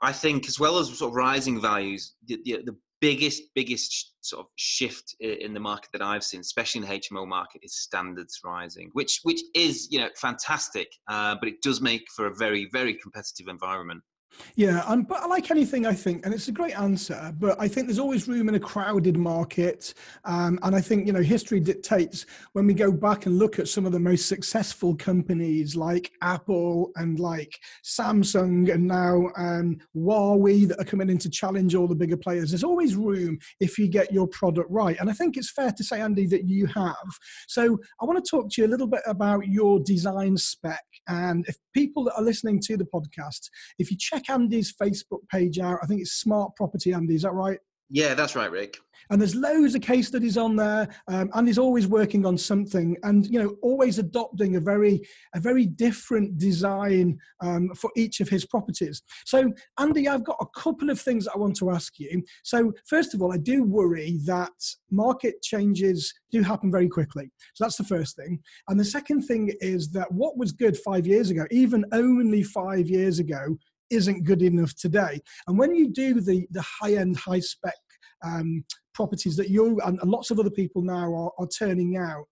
I 0.00 0.12
think, 0.12 0.46
as 0.46 0.60
well 0.60 0.78
as 0.78 0.96
sort 0.96 1.10
of 1.10 1.16
rising 1.16 1.60
values, 1.60 2.14
the, 2.26 2.38
the, 2.44 2.62
the 2.66 2.76
biggest 3.00 3.42
biggest 3.54 4.14
sort 4.20 4.40
of 4.40 4.46
shift 4.56 5.14
in 5.20 5.54
the 5.54 5.60
market 5.60 5.90
that 5.92 6.02
I've 6.02 6.24
seen, 6.24 6.40
especially 6.40 6.82
in 6.82 6.88
the 6.88 7.00
HMO 7.00 7.26
market, 7.26 7.62
is 7.62 7.76
standards 7.76 8.40
rising, 8.44 8.90
which 8.92 9.20
which 9.22 9.40
is 9.54 9.88
you 9.90 9.98
know 9.98 10.08
fantastic, 10.16 10.88
uh, 11.08 11.36
but 11.38 11.48
it 11.48 11.62
does 11.62 11.80
make 11.80 12.04
for 12.14 12.26
a 12.26 12.34
very 12.34 12.68
very 12.72 12.94
competitive 12.94 13.48
environment. 13.48 14.02
Yeah, 14.56 14.82
and 14.88 15.06
but 15.06 15.28
like 15.28 15.50
anything, 15.50 15.86
I 15.86 15.94
think, 15.94 16.24
and 16.24 16.34
it's 16.34 16.48
a 16.48 16.52
great 16.52 16.78
answer. 16.78 17.32
But 17.38 17.60
I 17.60 17.68
think 17.68 17.86
there's 17.86 17.98
always 17.98 18.28
room 18.28 18.48
in 18.48 18.54
a 18.54 18.60
crowded 18.60 19.16
market, 19.16 19.94
um, 20.24 20.58
and 20.62 20.74
I 20.74 20.80
think 20.80 21.06
you 21.06 21.12
know 21.12 21.22
history 21.22 21.60
dictates 21.60 22.26
when 22.52 22.66
we 22.66 22.74
go 22.74 22.90
back 22.90 23.26
and 23.26 23.38
look 23.38 23.58
at 23.58 23.68
some 23.68 23.86
of 23.86 23.92
the 23.92 24.00
most 24.00 24.28
successful 24.28 24.94
companies 24.96 25.76
like 25.76 26.12
Apple 26.22 26.90
and 26.96 27.18
like 27.18 27.58
Samsung 27.84 28.72
and 28.72 28.86
now 28.86 29.30
um, 29.36 29.78
Huawei 29.96 30.68
that 30.68 30.80
are 30.80 30.84
coming 30.84 31.10
in 31.10 31.18
to 31.18 31.30
challenge 31.30 31.74
all 31.74 31.88
the 31.88 31.94
bigger 31.94 32.16
players. 32.16 32.50
There's 32.50 32.64
always 32.64 32.96
room 32.96 33.38
if 33.60 33.78
you 33.78 33.88
get 33.88 34.12
your 34.12 34.28
product 34.28 34.70
right, 34.70 34.98
and 35.00 35.10
I 35.10 35.12
think 35.12 35.36
it's 35.36 35.52
fair 35.52 35.72
to 35.72 35.84
say, 35.84 36.00
Andy, 36.00 36.26
that 36.26 36.44
you 36.44 36.66
have. 36.66 36.96
So 37.48 37.78
I 38.00 38.04
want 38.04 38.24
to 38.24 38.30
talk 38.30 38.50
to 38.50 38.62
you 38.62 38.68
a 38.68 38.70
little 38.70 38.86
bit 38.86 39.02
about 39.06 39.46
your 39.46 39.80
design 39.80 40.36
spec, 40.36 40.84
and 41.06 41.44
if 41.48 41.56
people 41.74 42.04
that 42.04 42.14
are 42.14 42.22
listening 42.22 42.60
to 42.60 42.76
the 42.76 42.84
podcast, 42.84 43.48
if 43.78 43.90
you 43.90 43.96
check 43.96 44.17
Andy's 44.28 44.72
Facebook 44.72 45.26
page 45.30 45.58
out. 45.58 45.78
I 45.82 45.86
think 45.86 46.00
it's 46.00 46.12
Smart 46.12 46.54
Property 46.56 46.92
Andy. 46.92 47.14
Is 47.14 47.22
that 47.22 47.32
right? 47.32 47.58
Yeah, 47.90 48.14
that's 48.14 48.36
right, 48.36 48.50
Rick. 48.50 48.78
And 49.10 49.18
there's 49.18 49.34
loads 49.34 49.74
of 49.74 49.80
case 49.80 50.08
studies 50.08 50.36
on 50.36 50.56
there. 50.56 50.86
Um, 51.10 51.30
Andy's 51.34 51.56
always 51.56 51.86
working 51.86 52.26
on 52.26 52.36
something, 52.36 52.94
and 53.04 53.26
you 53.26 53.42
know, 53.42 53.56
always 53.62 53.98
adopting 53.98 54.56
a 54.56 54.60
very, 54.60 55.00
a 55.34 55.40
very 55.40 55.64
different 55.64 56.36
design 56.36 57.18
um, 57.40 57.70
for 57.74 57.90
each 57.96 58.20
of 58.20 58.28
his 58.28 58.44
properties. 58.44 59.02
So, 59.24 59.50
Andy, 59.78 60.08
I've 60.08 60.24
got 60.24 60.36
a 60.40 60.60
couple 60.60 60.90
of 60.90 61.00
things 61.00 61.26
I 61.26 61.38
want 61.38 61.56
to 61.56 61.70
ask 61.70 61.98
you. 61.98 62.22
So, 62.44 62.72
first 62.86 63.14
of 63.14 63.22
all, 63.22 63.32
I 63.32 63.38
do 63.38 63.62
worry 63.62 64.18
that 64.26 64.52
market 64.90 65.40
changes 65.40 66.12
do 66.30 66.42
happen 66.42 66.70
very 66.70 66.88
quickly. 66.88 67.30
So 67.54 67.64
that's 67.64 67.76
the 67.76 67.84
first 67.84 68.16
thing. 68.16 68.38
And 68.68 68.78
the 68.78 68.84
second 68.84 69.22
thing 69.22 69.52
is 69.60 69.90
that 69.92 70.12
what 70.12 70.36
was 70.36 70.52
good 70.52 70.76
five 70.76 71.06
years 71.06 71.30
ago, 71.30 71.46
even 71.50 71.86
only 71.92 72.42
five 72.42 72.90
years 72.90 73.18
ago, 73.18 73.56
isn't 73.90 74.24
good 74.24 74.42
enough 74.42 74.74
today. 74.74 75.20
And 75.46 75.58
when 75.58 75.74
you 75.74 75.90
do 75.90 76.20
the 76.20 76.46
the 76.50 76.62
high 76.62 76.94
end, 76.94 77.16
high 77.16 77.40
spec 77.40 77.74
um, 78.24 78.64
properties 78.94 79.36
that 79.36 79.50
you 79.50 79.80
and 79.84 79.98
lots 80.04 80.30
of 80.30 80.38
other 80.38 80.50
people 80.50 80.82
now 80.82 81.12
are, 81.14 81.32
are 81.38 81.48
turning 81.48 81.96
out, 81.96 82.24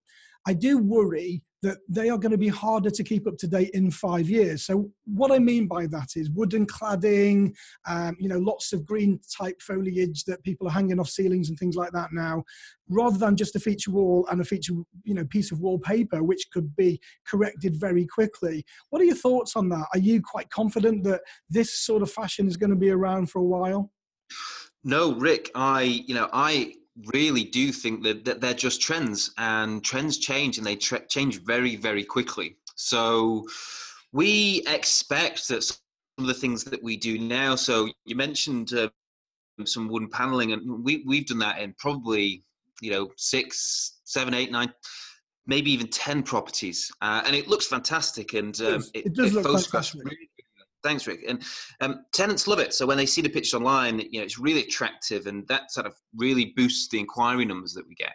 I 0.46 0.54
do 0.54 0.78
worry 0.78 1.42
that 1.66 1.78
they 1.88 2.08
are 2.08 2.18
going 2.18 2.30
to 2.30 2.38
be 2.38 2.48
harder 2.48 2.90
to 2.90 3.02
keep 3.02 3.26
up 3.26 3.36
to 3.38 3.48
date 3.48 3.70
in 3.74 3.90
five 3.90 4.30
years. 4.30 4.64
So 4.64 4.88
what 5.04 5.32
I 5.32 5.40
mean 5.40 5.66
by 5.66 5.86
that 5.88 6.10
is 6.14 6.30
wooden 6.30 6.64
cladding, 6.64 7.52
um, 7.88 8.16
you 8.20 8.28
know, 8.28 8.38
lots 8.38 8.72
of 8.72 8.86
green 8.86 9.18
type 9.36 9.60
foliage 9.60 10.22
that 10.24 10.44
people 10.44 10.68
are 10.68 10.70
hanging 10.70 11.00
off 11.00 11.08
ceilings 11.08 11.48
and 11.48 11.58
things 11.58 11.74
like 11.74 11.90
that 11.90 12.10
now, 12.12 12.44
rather 12.88 13.18
than 13.18 13.34
just 13.36 13.56
a 13.56 13.60
feature 13.60 13.90
wall 13.90 14.28
and 14.30 14.40
a 14.40 14.44
feature, 14.44 14.74
you 15.02 15.14
know, 15.14 15.24
piece 15.24 15.50
of 15.50 15.58
wallpaper, 15.58 16.22
which 16.22 16.46
could 16.52 16.74
be 16.76 17.00
corrected 17.26 17.74
very 17.74 18.06
quickly. 18.06 18.64
What 18.90 19.02
are 19.02 19.06
your 19.06 19.16
thoughts 19.16 19.56
on 19.56 19.68
that? 19.70 19.88
Are 19.92 19.98
you 19.98 20.22
quite 20.22 20.48
confident 20.50 21.02
that 21.02 21.22
this 21.50 21.80
sort 21.80 22.02
of 22.02 22.10
fashion 22.12 22.46
is 22.46 22.56
going 22.56 22.70
to 22.70 22.76
be 22.76 22.90
around 22.90 23.28
for 23.28 23.40
a 23.40 23.50
while? 23.56 23.90
No, 24.84 25.14
Rick, 25.14 25.50
I, 25.56 25.82
you 25.82 26.14
know, 26.14 26.28
I 26.32 26.74
really 27.12 27.44
do 27.44 27.72
think 27.72 28.02
that, 28.02 28.24
that 28.24 28.40
they're 28.40 28.54
just 28.54 28.80
trends 28.80 29.32
and 29.38 29.84
trends 29.84 30.18
change 30.18 30.58
and 30.58 30.66
they 30.66 30.76
tra- 30.76 31.06
change 31.06 31.42
very, 31.42 31.76
very 31.76 32.04
quickly. 32.04 32.56
So 32.74 33.46
we 34.12 34.62
expect 34.66 35.48
that 35.48 35.62
some 35.62 35.78
of 36.18 36.26
the 36.26 36.34
things 36.34 36.64
that 36.64 36.82
we 36.82 36.96
do 36.96 37.18
now, 37.18 37.54
so 37.54 37.88
you 38.04 38.16
mentioned 38.16 38.72
uh, 38.72 38.88
some 39.64 39.88
wooden 39.88 40.08
paneling 40.08 40.52
and 40.52 40.84
we, 40.84 41.02
we've 41.06 41.26
done 41.26 41.38
that 41.40 41.58
in 41.58 41.74
probably, 41.78 42.44
you 42.80 42.90
know, 42.90 43.10
six, 43.16 44.00
seven, 44.04 44.34
eight, 44.34 44.50
nine, 44.50 44.72
maybe 45.46 45.70
even 45.70 45.88
10 45.88 46.22
properties. 46.22 46.90
Uh, 47.02 47.22
and 47.26 47.36
it 47.36 47.48
looks 47.48 47.66
fantastic. 47.66 48.34
And 48.34 48.58
um, 48.62 48.84
it, 48.94 49.06
it, 49.06 49.14
does 49.14 49.36
it 49.36 49.42
look 49.42 49.60
fantastic. 49.60 50.02
Really 50.04 50.28
Thanks, 50.82 51.06
Rick. 51.06 51.24
And 51.26 51.42
um, 51.80 52.04
tenants 52.12 52.46
love 52.46 52.58
it. 52.58 52.72
So 52.72 52.86
when 52.86 52.96
they 52.96 53.06
see 53.06 53.22
the 53.22 53.28
pictures 53.28 53.54
online, 53.54 54.00
you 54.10 54.20
know, 54.20 54.24
it's 54.24 54.38
really 54.38 54.60
attractive, 54.60 55.26
and 55.26 55.46
that 55.48 55.72
sort 55.72 55.86
of 55.86 55.94
really 56.14 56.52
boosts 56.56 56.88
the 56.88 57.00
inquiry 57.00 57.44
numbers 57.44 57.72
that 57.74 57.88
we 57.88 57.94
get. 57.94 58.14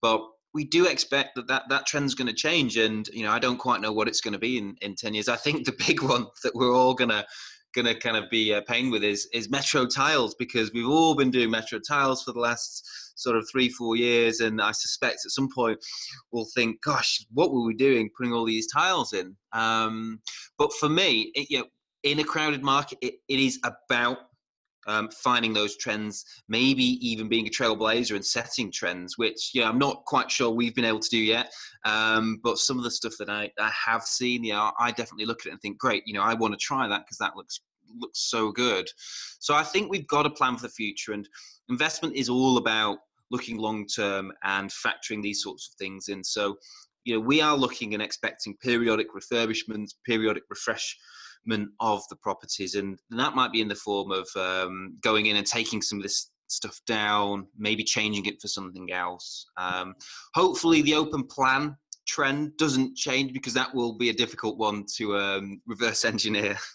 But 0.00 0.22
we 0.54 0.64
do 0.64 0.86
expect 0.86 1.34
that 1.36 1.48
that, 1.48 1.64
that 1.70 1.86
trend's 1.86 2.14
going 2.14 2.28
to 2.28 2.34
change, 2.34 2.76
and 2.76 3.08
you 3.08 3.24
know, 3.24 3.32
I 3.32 3.38
don't 3.38 3.58
quite 3.58 3.80
know 3.80 3.92
what 3.92 4.08
it's 4.08 4.20
going 4.20 4.34
to 4.34 4.38
be 4.38 4.58
in, 4.58 4.76
in 4.82 4.94
ten 4.94 5.14
years. 5.14 5.28
I 5.28 5.36
think 5.36 5.64
the 5.64 5.76
big 5.86 6.02
one 6.02 6.26
that 6.44 6.54
we're 6.54 6.74
all 6.74 6.94
gonna 6.94 7.24
gonna 7.74 7.94
kind 7.94 8.16
of 8.16 8.28
be 8.30 8.52
uh, 8.52 8.60
paying 8.66 8.90
with 8.90 9.02
is 9.02 9.28
is 9.32 9.50
metro 9.50 9.86
tiles 9.86 10.34
because 10.34 10.72
we've 10.72 10.88
all 10.88 11.14
been 11.14 11.30
doing 11.30 11.50
metro 11.50 11.78
tiles 11.78 12.22
for 12.22 12.32
the 12.32 12.38
last 12.38 12.86
sort 13.16 13.36
of 13.36 13.48
three 13.50 13.68
four 13.68 13.96
years 13.96 14.40
and 14.40 14.60
i 14.60 14.72
suspect 14.72 15.20
at 15.24 15.30
some 15.30 15.48
point 15.54 15.78
we'll 16.32 16.48
think 16.54 16.80
gosh 16.82 17.24
what 17.32 17.52
were 17.52 17.64
we 17.64 17.74
doing 17.74 18.10
putting 18.16 18.32
all 18.32 18.44
these 18.44 18.66
tiles 18.72 19.12
in 19.12 19.34
um, 19.52 20.20
but 20.58 20.72
for 20.74 20.88
me 20.88 21.30
it, 21.34 21.46
you 21.50 21.58
know 21.58 21.64
in 22.02 22.18
a 22.18 22.24
crowded 22.24 22.62
market, 22.62 22.98
it, 23.00 23.14
it 23.28 23.38
is 23.38 23.58
about 23.64 24.18
um, 24.86 25.08
finding 25.10 25.52
those 25.52 25.76
trends, 25.76 26.24
maybe 26.48 26.84
even 27.06 27.28
being 27.28 27.46
a 27.46 27.50
trailblazer 27.50 28.16
and 28.16 28.24
setting 28.24 28.70
trends, 28.70 29.16
which 29.16 29.50
yeah, 29.54 29.68
I'm 29.68 29.78
not 29.78 30.04
quite 30.06 30.30
sure 30.30 30.50
we've 30.50 30.74
been 30.74 30.84
able 30.84 31.00
to 31.00 31.08
do 31.08 31.18
yet. 31.18 31.52
Um, 31.84 32.40
but 32.42 32.58
some 32.58 32.78
of 32.78 32.84
the 32.84 32.90
stuff 32.90 33.14
that 33.18 33.30
I, 33.30 33.50
I 33.58 33.70
have 33.70 34.02
seen, 34.02 34.44
yeah, 34.44 34.70
I 34.78 34.90
definitely 34.90 35.26
look 35.26 35.40
at 35.42 35.46
it 35.46 35.52
and 35.52 35.60
think, 35.60 35.78
great, 35.78 36.02
you 36.06 36.14
know, 36.14 36.22
I 36.22 36.34
want 36.34 36.52
to 36.54 36.58
try 36.58 36.88
that 36.88 37.04
because 37.04 37.18
that 37.18 37.36
looks 37.36 37.60
looks 37.98 38.30
so 38.30 38.50
good. 38.50 38.88
So 39.38 39.54
I 39.54 39.62
think 39.62 39.90
we've 39.90 40.06
got 40.06 40.26
a 40.26 40.30
plan 40.30 40.56
for 40.56 40.62
the 40.62 40.72
future, 40.72 41.12
and 41.12 41.28
investment 41.68 42.16
is 42.16 42.28
all 42.28 42.56
about 42.56 42.98
looking 43.30 43.58
long 43.58 43.86
term 43.86 44.32
and 44.44 44.70
factoring 44.70 45.22
these 45.22 45.42
sorts 45.42 45.68
of 45.68 45.74
things 45.78 46.08
in. 46.08 46.24
So 46.24 46.56
you 47.04 47.14
know, 47.14 47.20
we 47.20 47.40
are 47.40 47.56
looking 47.56 47.94
and 47.94 48.02
expecting 48.02 48.56
periodic 48.62 49.08
refurbishments, 49.12 49.90
periodic 50.06 50.44
refresh 50.48 50.96
of 51.80 52.02
the 52.08 52.16
properties, 52.16 52.74
and 52.74 52.98
that 53.10 53.34
might 53.34 53.52
be 53.52 53.60
in 53.60 53.68
the 53.68 53.74
form 53.74 54.12
of 54.12 54.28
um, 54.36 54.96
going 55.02 55.26
in 55.26 55.36
and 55.36 55.46
taking 55.46 55.82
some 55.82 55.98
of 55.98 56.02
this 56.02 56.30
stuff 56.48 56.80
down, 56.86 57.46
maybe 57.56 57.82
changing 57.82 58.26
it 58.26 58.40
for 58.40 58.48
something 58.48 58.92
else. 58.92 59.46
Um, 59.56 59.94
hopefully, 60.34 60.82
the 60.82 60.94
open 60.94 61.24
plan 61.24 61.76
trend 62.06 62.56
doesn't 62.56 62.96
change 62.96 63.32
because 63.32 63.54
that 63.54 63.74
will 63.74 63.96
be 63.96 64.10
a 64.10 64.14
difficult 64.14 64.58
one 64.58 64.84
to 64.96 65.16
um, 65.16 65.60
reverse 65.66 66.04
engineer. 66.04 66.56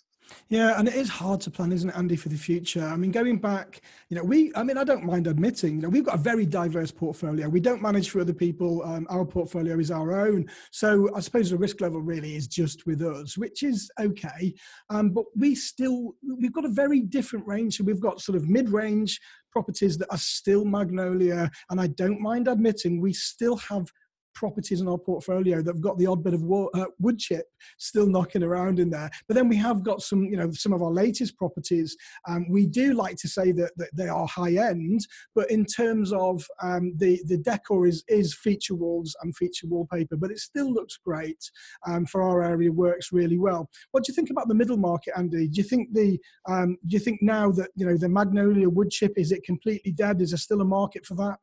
Yeah, 0.50 0.80
and 0.80 0.88
it 0.88 0.96
is 0.96 1.10
hard 1.10 1.42
to 1.42 1.52
plan, 1.52 1.72
isn't 1.72 1.90
it, 1.90 1.96
Andy, 1.98 2.16
for 2.16 2.30
the 2.30 2.38
future? 2.38 2.84
I 2.84 2.96
mean, 2.96 3.12
going 3.12 3.38
back, 3.38 3.82
you 4.10 4.16
know, 4.16 4.24
we, 4.24 4.52
I 4.56 4.64
mean, 4.64 4.78
I 4.78 4.84
don't 4.84 5.04
mind 5.04 5.28
admitting, 5.28 5.76
you 5.76 5.82
know, 5.82 5.90
we've 5.90 6.06
got 6.06 6.16
a 6.16 6.20
very 6.20 6.46
diverse 6.46 6.92
portfolio. 6.92 7.50
We 7.50 7.60
don't 7.60 7.82
manage 7.82 8.10
for 8.10 8.22
other 8.22 8.34
people. 8.34 8.84
Um, 8.84 9.08
our 9.10 9.26
portfolio 9.26 9.78
is 9.80 9.92
our 9.92 10.26
own. 10.26 10.48
So 10.72 11.10
I 11.16 11.20
suppose 11.20 11.50
the 11.50 11.58
risk 11.58 11.82
level 11.82 12.02
really 12.02 12.36
is 12.36 12.48
just 12.48 12.86
with 12.86 13.02
us, 13.02 13.38
which 13.38 13.64
is 13.64 13.92
okay. 14.00 14.54
Um, 14.90 15.10
but 15.10 15.26
we 15.36 15.54
still, 15.56 16.16
we've 16.40 16.54
got 16.54 16.66
a 16.66 16.70
very 16.70 17.02
different 17.02 17.46
range. 17.46 17.78
So 17.78 17.84
we've 17.84 18.00
got 18.00 18.22
sort 18.22 18.38
of 18.38 18.48
mid 18.48 18.70
range 18.70 19.20
properties 19.52 19.98
that 19.98 20.12
are 20.12 20.18
still 20.18 20.66
magnolia. 20.66 21.50
And 21.70 21.82
I 21.82 21.88
don't 21.88 22.22
mind 22.22 22.48
admitting 22.48 23.02
we 23.02 23.14
still 23.14 23.58
have 23.58 23.92
properties 24.38 24.82
in 24.82 24.88
our 24.88 24.98
portfolio 24.98 25.62
that 25.62 25.74
have 25.74 25.82
got 25.82 25.98
the 25.98 26.06
odd 26.06 26.24
bit 26.24 26.34
of 26.34 26.44
wo- 26.44 26.70
uh, 26.76 26.86
wood 27.00 27.18
chip 27.18 27.46
still 27.80 28.08
knocking 28.08 28.44
around 28.44 28.80
in 28.80 28.90
there. 28.90 29.10
But 29.28 29.36
then 29.36 29.50
we 29.50 29.56
have 29.58 29.84
got 29.84 30.02
some, 30.02 30.26
you 30.26 30.38
know, 30.38 30.52
some 30.52 30.74
of 30.74 30.82
our 30.84 30.92
latest 30.92 31.36
properties. 31.38 31.98
Um, 32.28 32.46
we 32.50 32.68
do 32.68 32.94
like 32.94 33.18
to 33.18 33.28
say 33.28 33.52
that, 33.54 33.72
that 33.78 33.90
they 33.96 34.08
are 34.08 34.28
high 34.28 34.56
end, 34.56 35.02
but 35.36 35.50
in 35.50 35.66
terms 35.66 36.14
of 36.14 36.46
um, 36.62 36.94
the 36.98 37.22
the 37.26 37.38
decor 37.38 37.88
is 37.88 38.04
is 38.08 38.36
feature 38.36 38.76
walls 38.76 39.16
and 39.22 39.36
feature 39.36 39.68
wallpaper, 39.68 40.16
but 40.16 40.32
it 40.32 40.40
still 40.40 40.72
looks 40.72 40.98
great 40.98 41.42
um, 41.88 42.06
for 42.06 42.22
our 42.22 42.44
area. 42.44 42.72
Works 42.72 43.12
really 43.12 43.40
well. 43.40 43.70
What 43.92 44.04
do 44.04 44.12
you 44.12 44.16
think 44.16 44.30
about 44.30 44.48
the 44.48 44.56
middle 44.62 44.78
market, 44.78 45.14
Andy? 45.18 45.48
Do 45.48 45.58
you 45.62 45.68
think 45.68 45.94
the 45.94 46.20
um, 46.48 46.78
do 46.88 46.94
you 46.94 47.00
think 47.00 47.22
now 47.22 47.52
that 47.52 47.72
you 47.76 47.86
know 47.88 47.98
the 47.98 48.10
magnolia 48.10 48.70
wood 48.70 48.92
chip 48.92 49.14
is 49.18 49.32
it 49.32 49.44
completely 49.44 49.92
dead? 49.92 50.22
Is 50.22 50.32
there 50.32 50.38
still 50.38 50.62
a 50.62 50.66
market 50.66 51.06
for 51.06 51.16
that? 51.16 51.38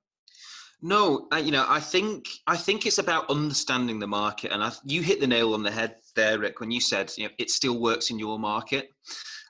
No, 0.87 1.29
you 1.43 1.51
know, 1.51 1.65
I 1.67 1.81
think 1.81 2.29
I 2.47 2.59
think 2.59 2.85
it's 2.85 2.99
about 2.99 3.31
understanding 3.31 3.99
the 3.99 4.07
market, 4.07 4.53
and 4.53 4.63
I, 4.63 4.71
you 4.85 5.01
hit 5.01 5.19
the 5.19 5.27
nail 5.27 5.55
on 5.55 5.63
the 5.63 5.71
head 5.71 5.97
there, 6.15 6.39
Rick, 6.39 6.61
when 6.61 6.71
you 6.71 6.79
said 6.79 7.11
you 7.17 7.25
know 7.25 7.31
it 7.39 7.49
still 7.49 7.81
works 7.81 8.11
in 8.11 8.19
your 8.19 8.39
market. 8.39 8.91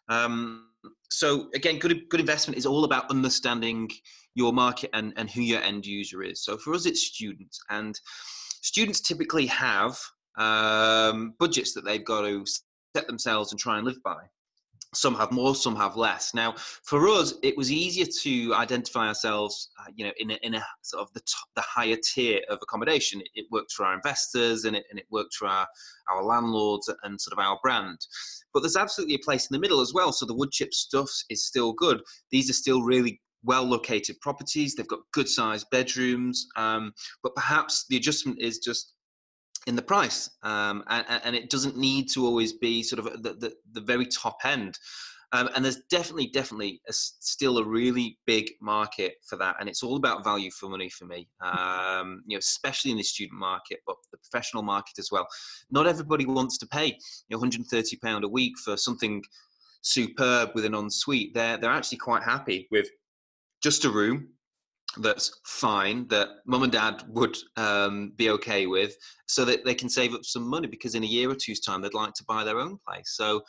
Um, 0.09 0.69
so 1.11 1.49
again, 1.53 1.81
good 1.81 2.09
good 2.09 2.21
investment 2.21 2.57
is 2.57 2.67
all 2.67 2.85
about 2.85 3.11
understanding 3.11 3.91
your 4.37 4.53
market 4.53 4.91
and 4.93 5.13
and 5.17 5.29
who 5.29 5.41
your 5.41 5.61
end 5.61 5.85
user 5.85 6.23
is. 6.23 6.45
So 6.45 6.57
for 6.57 6.73
us, 6.73 6.87
it's 6.87 7.03
students, 7.03 7.59
and 7.69 7.99
students 8.63 9.01
typically 9.01 9.47
have 9.47 9.99
um, 10.39 11.35
budgets 11.41 11.75
that 11.75 11.85
they've 11.85 12.05
got 12.05 12.21
to 12.21 12.45
set 12.95 13.09
themselves 13.09 13.51
and 13.51 13.59
try 13.59 13.79
and 13.79 13.85
live 13.85 14.01
by 14.05 14.23
some 14.97 15.15
have 15.15 15.33
more 15.33 15.55
some 15.55 15.77
have 15.77 15.97
less. 15.97 16.35
Now 16.35 16.55
for 16.83 17.09
us 17.09 17.35
it 17.43 17.57
was 17.57 17.71
easier 17.71 18.07
to 18.23 18.55
identify 18.55 19.09
ourselves 19.09 19.71
uh, 19.81 19.91
you 19.95 20.05
know 20.05 20.13
in 20.19 20.31
a, 20.31 20.39
in 20.43 20.55
a 20.55 20.65
sort 20.83 21.03
of 21.03 21.13
the, 21.13 21.21
top, 21.21 21.49
the 21.57 21.63
higher 21.63 21.97
tier 21.97 22.41
of 22.49 22.59
accommodation. 22.63 23.21
It, 23.21 23.29
it, 23.35 23.47
worked 23.51 23.73
for 23.73 23.85
our 23.85 23.95
investors 23.95 24.65
and 24.65 24.75
it, 24.75 24.85
and 24.91 24.99
it 24.99 25.07
worked 25.11 25.35
for 25.35 25.47
our, 25.47 25.67
our 26.11 26.25
landlords 26.25 26.91
and 27.05 27.21
sort 27.21 27.39
of 27.39 27.45
our 27.45 27.59
brand. 27.63 27.99
But 28.53 28.61
there's 28.61 28.77
absolutely 28.77 29.17
a 29.17 29.25
place 29.25 29.49
in 29.49 29.55
the 29.55 29.61
middle 29.61 29.81
as 29.81 29.93
well 29.95 30.13
so 30.13 30.27
the 30.27 30.35
wood 30.35 30.51
chip 30.51 30.75
stuff 30.75 31.11
is 31.31 31.45
still 31.45 31.73
good. 31.73 32.01
These 32.31 32.51
are 32.51 32.55
still 32.55 32.83
really 32.83 33.21
well 33.45 33.65
located 33.65 34.21
properties. 34.21 34.75
They've 34.75 34.89
got 34.89 35.01
good 35.13 35.29
sized 35.29 35.67
bedrooms 35.71 36.47
um, 36.57 36.93
but 37.23 37.35
perhaps 37.35 37.85
the 37.89 37.97
adjustment 37.97 38.41
is 38.41 38.59
just 38.59 38.94
in 39.67 39.77
the 39.77 39.83
price, 39.83 40.31
um, 40.43 40.85
and, 40.89 41.07
and, 41.25 41.35
it 41.35 41.49
doesn't 41.49 41.77
need 41.77 42.09
to 42.11 42.27
always 42.27 42.53
be 42.53 42.83
sort 42.83 42.99
of 42.99 43.23
the, 43.23 43.33
the, 43.33 43.55
the 43.73 43.81
very 43.81 44.07
top 44.07 44.39
end. 44.45 44.79
Um, 45.33 45.49
and 45.57 45.65
there's 45.65 45.81
definitely, 45.91 46.29
definitely 46.29 46.81
a, 46.89 46.93
still 46.93 47.59
a 47.59 47.65
really 47.65 48.19
big 48.25 48.53
market 48.61 49.15
for 49.29 49.37
that, 49.37 49.57
and 49.59 49.69
it's 49.69 49.83
all 49.83 49.97
about 49.97 50.23
value 50.23 50.51
for 50.51 50.69
money 50.69 50.89
for 50.89 51.07
me. 51.07 51.29
Um, 51.41 52.23
you 52.27 52.37
know, 52.37 52.39
especially 52.39 52.93
in 52.93 52.99
the 52.99 53.03
student 53.03 53.39
market, 53.39 53.81
but 53.87 53.97
the 54.13 54.19
professional 54.19 54.63
market 54.63 54.99
as 54.99 55.09
well. 55.11 55.27
Not 55.71 55.87
everybody 55.87 56.25
wants 56.25 56.57
to 56.59 56.67
pay 56.67 56.87
you 56.87 57.31
know 57.31 57.39
130 57.39 57.97
pound 57.97 58.25
a 58.25 58.29
week 58.29 58.53
for 58.65 58.77
something 58.77 59.23
superb 59.81 60.51
with 60.55 60.65
an 60.65 60.75
ensuite. 60.75 61.35
They're 61.35 61.57
they're 61.57 61.73
actually 61.73 61.99
quite 61.99 62.23
happy 62.23 62.69
with 62.71 62.89
just 63.61 63.85
a 63.85 63.91
room 63.91 64.29
that's 64.99 65.41
fine 65.45 66.07
that 66.09 66.29
mum 66.47 66.63
and 66.63 66.73
dad 66.73 67.03
would 67.09 67.37
um, 67.57 68.13
be 68.17 68.31
okay 68.31 68.67
with 68.67 68.97
so 69.27 69.45
that 69.45 69.65
they 69.65 69.75
can 69.75 69.89
save 69.89 70.15
up 70.15 70.25
some 70.25 70.49
money 70.49 70.67
because 70.67 70.95
in 70.95 71.03
a 71.03 71.07
year 71.07 71.31
or 71.31 71.35
two's 71.35 71.61
time 71.61 71.81
they'd 71.81 71.95
like 71.95 72.15
to 72.15 72.25
buy 72.25 72.45
their 72.45 72.59
own 72.59 72.79
place. 72.87 73.17
So 73.17 73.43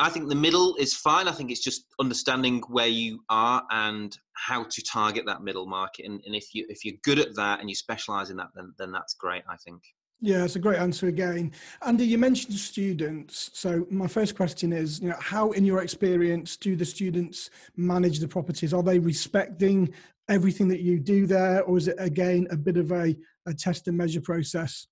i 0.00 0.08
think 0.08 0.28
the 0.28 0.34
middle 0.34 0.76
is 0.76 0.94
fine. 0.94 1.26
I 1.28 1.32
think 1.32 1.50
it's 1.50 1.64
just 1.64 1.86
understanding 2.00 2.62
where 2.68 2.86
you 2.86 3.20
are 3.28 3.62
and 3.70 4.16
how 4.34 4.64
to 4.64 4.82
target 4.82 5.24
that 5.26 5.42
middle 5.42 5.66
market 5.66 6.06
and, 6.06 6.20
and 6.24 6.34
if 6.34 6.54
you 6.54 6.64
if 6.68 6.84
you're 6.84 6.96
good 7.02 7.18
at 7.18 7.34
that 7.34 7.60
and 7.60 7.68
you 7.68 7.74
specialize 7.74 8.30
in 8.30 8.36
that 8.36 8.50
then, 8.54 8.72
then 8.78 8.92
that's 8.92 9.14
great 9.14 9.42
i 9.48 9.56
think 9.56 9.82
yeah, 10.20 10.44
it's 10.44 10.56
a 10.56 10.60
great 10.60 10.78
answer 10.78 11.06
again. 11.06 11.52
Andy, 11.86 12.04
you 12.04 12.18
mentioned 12.18 12.54
students. 12.54 13.50
So 13.52 13.86
my 13.90 14.08
first 14.08 14.34
question 14.34 14.72
is, 14.72 15.00
you 15.00 15.10
know, 15.10 15.16
how 15.20 15.52
in 15.52 15.64
your 15.64 15.82
experience 15.82 16.56
do 16.56 16.74
the 16.74 16.84
students 16.84 17.50
manage 17.76 18.18
the 18.18 18.26
properties? 18.26 18.74
Are 18.74 18.82
they 18.82 18.98
respecting 18.98 19.92
everything 20.28 20.68
that 20.68 20.80
you 20.80 20.98
do 20.98 21.26
there, 21.26 21.62
or 21.62 21.78
is 21.78 21.88
it 21.88 21.96
again 21.98 22.48
a 22.50 22.56
bit 22.56 22.76
of 22.76 22.90
a, 22.90 23.16
a 23.46 23.54
test 23.54 23.86
and 23.86 23.96
measure 23.96 24.20
process? 24.20 24.88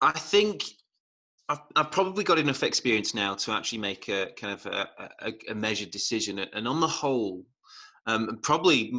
I 0.00 0.12
think 0.12 0.64
I've, 1.48 1.60
I've, 1.76 1.90
probably 1.90 2.24
got 2.24 2.38
enough 2.38 2.62
experience 2.62 3.14
now 3.14 3.34
to 3.34 3.52
actually 3.52 3.78
make 3.78 4.08
a 4.08 4.30
kind 4.36 4.52
of 4.52 4.66
a, 4.66 4.88
a, 5.20 5.32
a 5.50 5.54
measured 5.54 5.90
decision. 5.90 6.40
And 6.40 6.66
on 6.66 6.80
the 6.80 6.88
whole, 6.88 7.44
um, 8.06 8.38
probably 8.42 8.92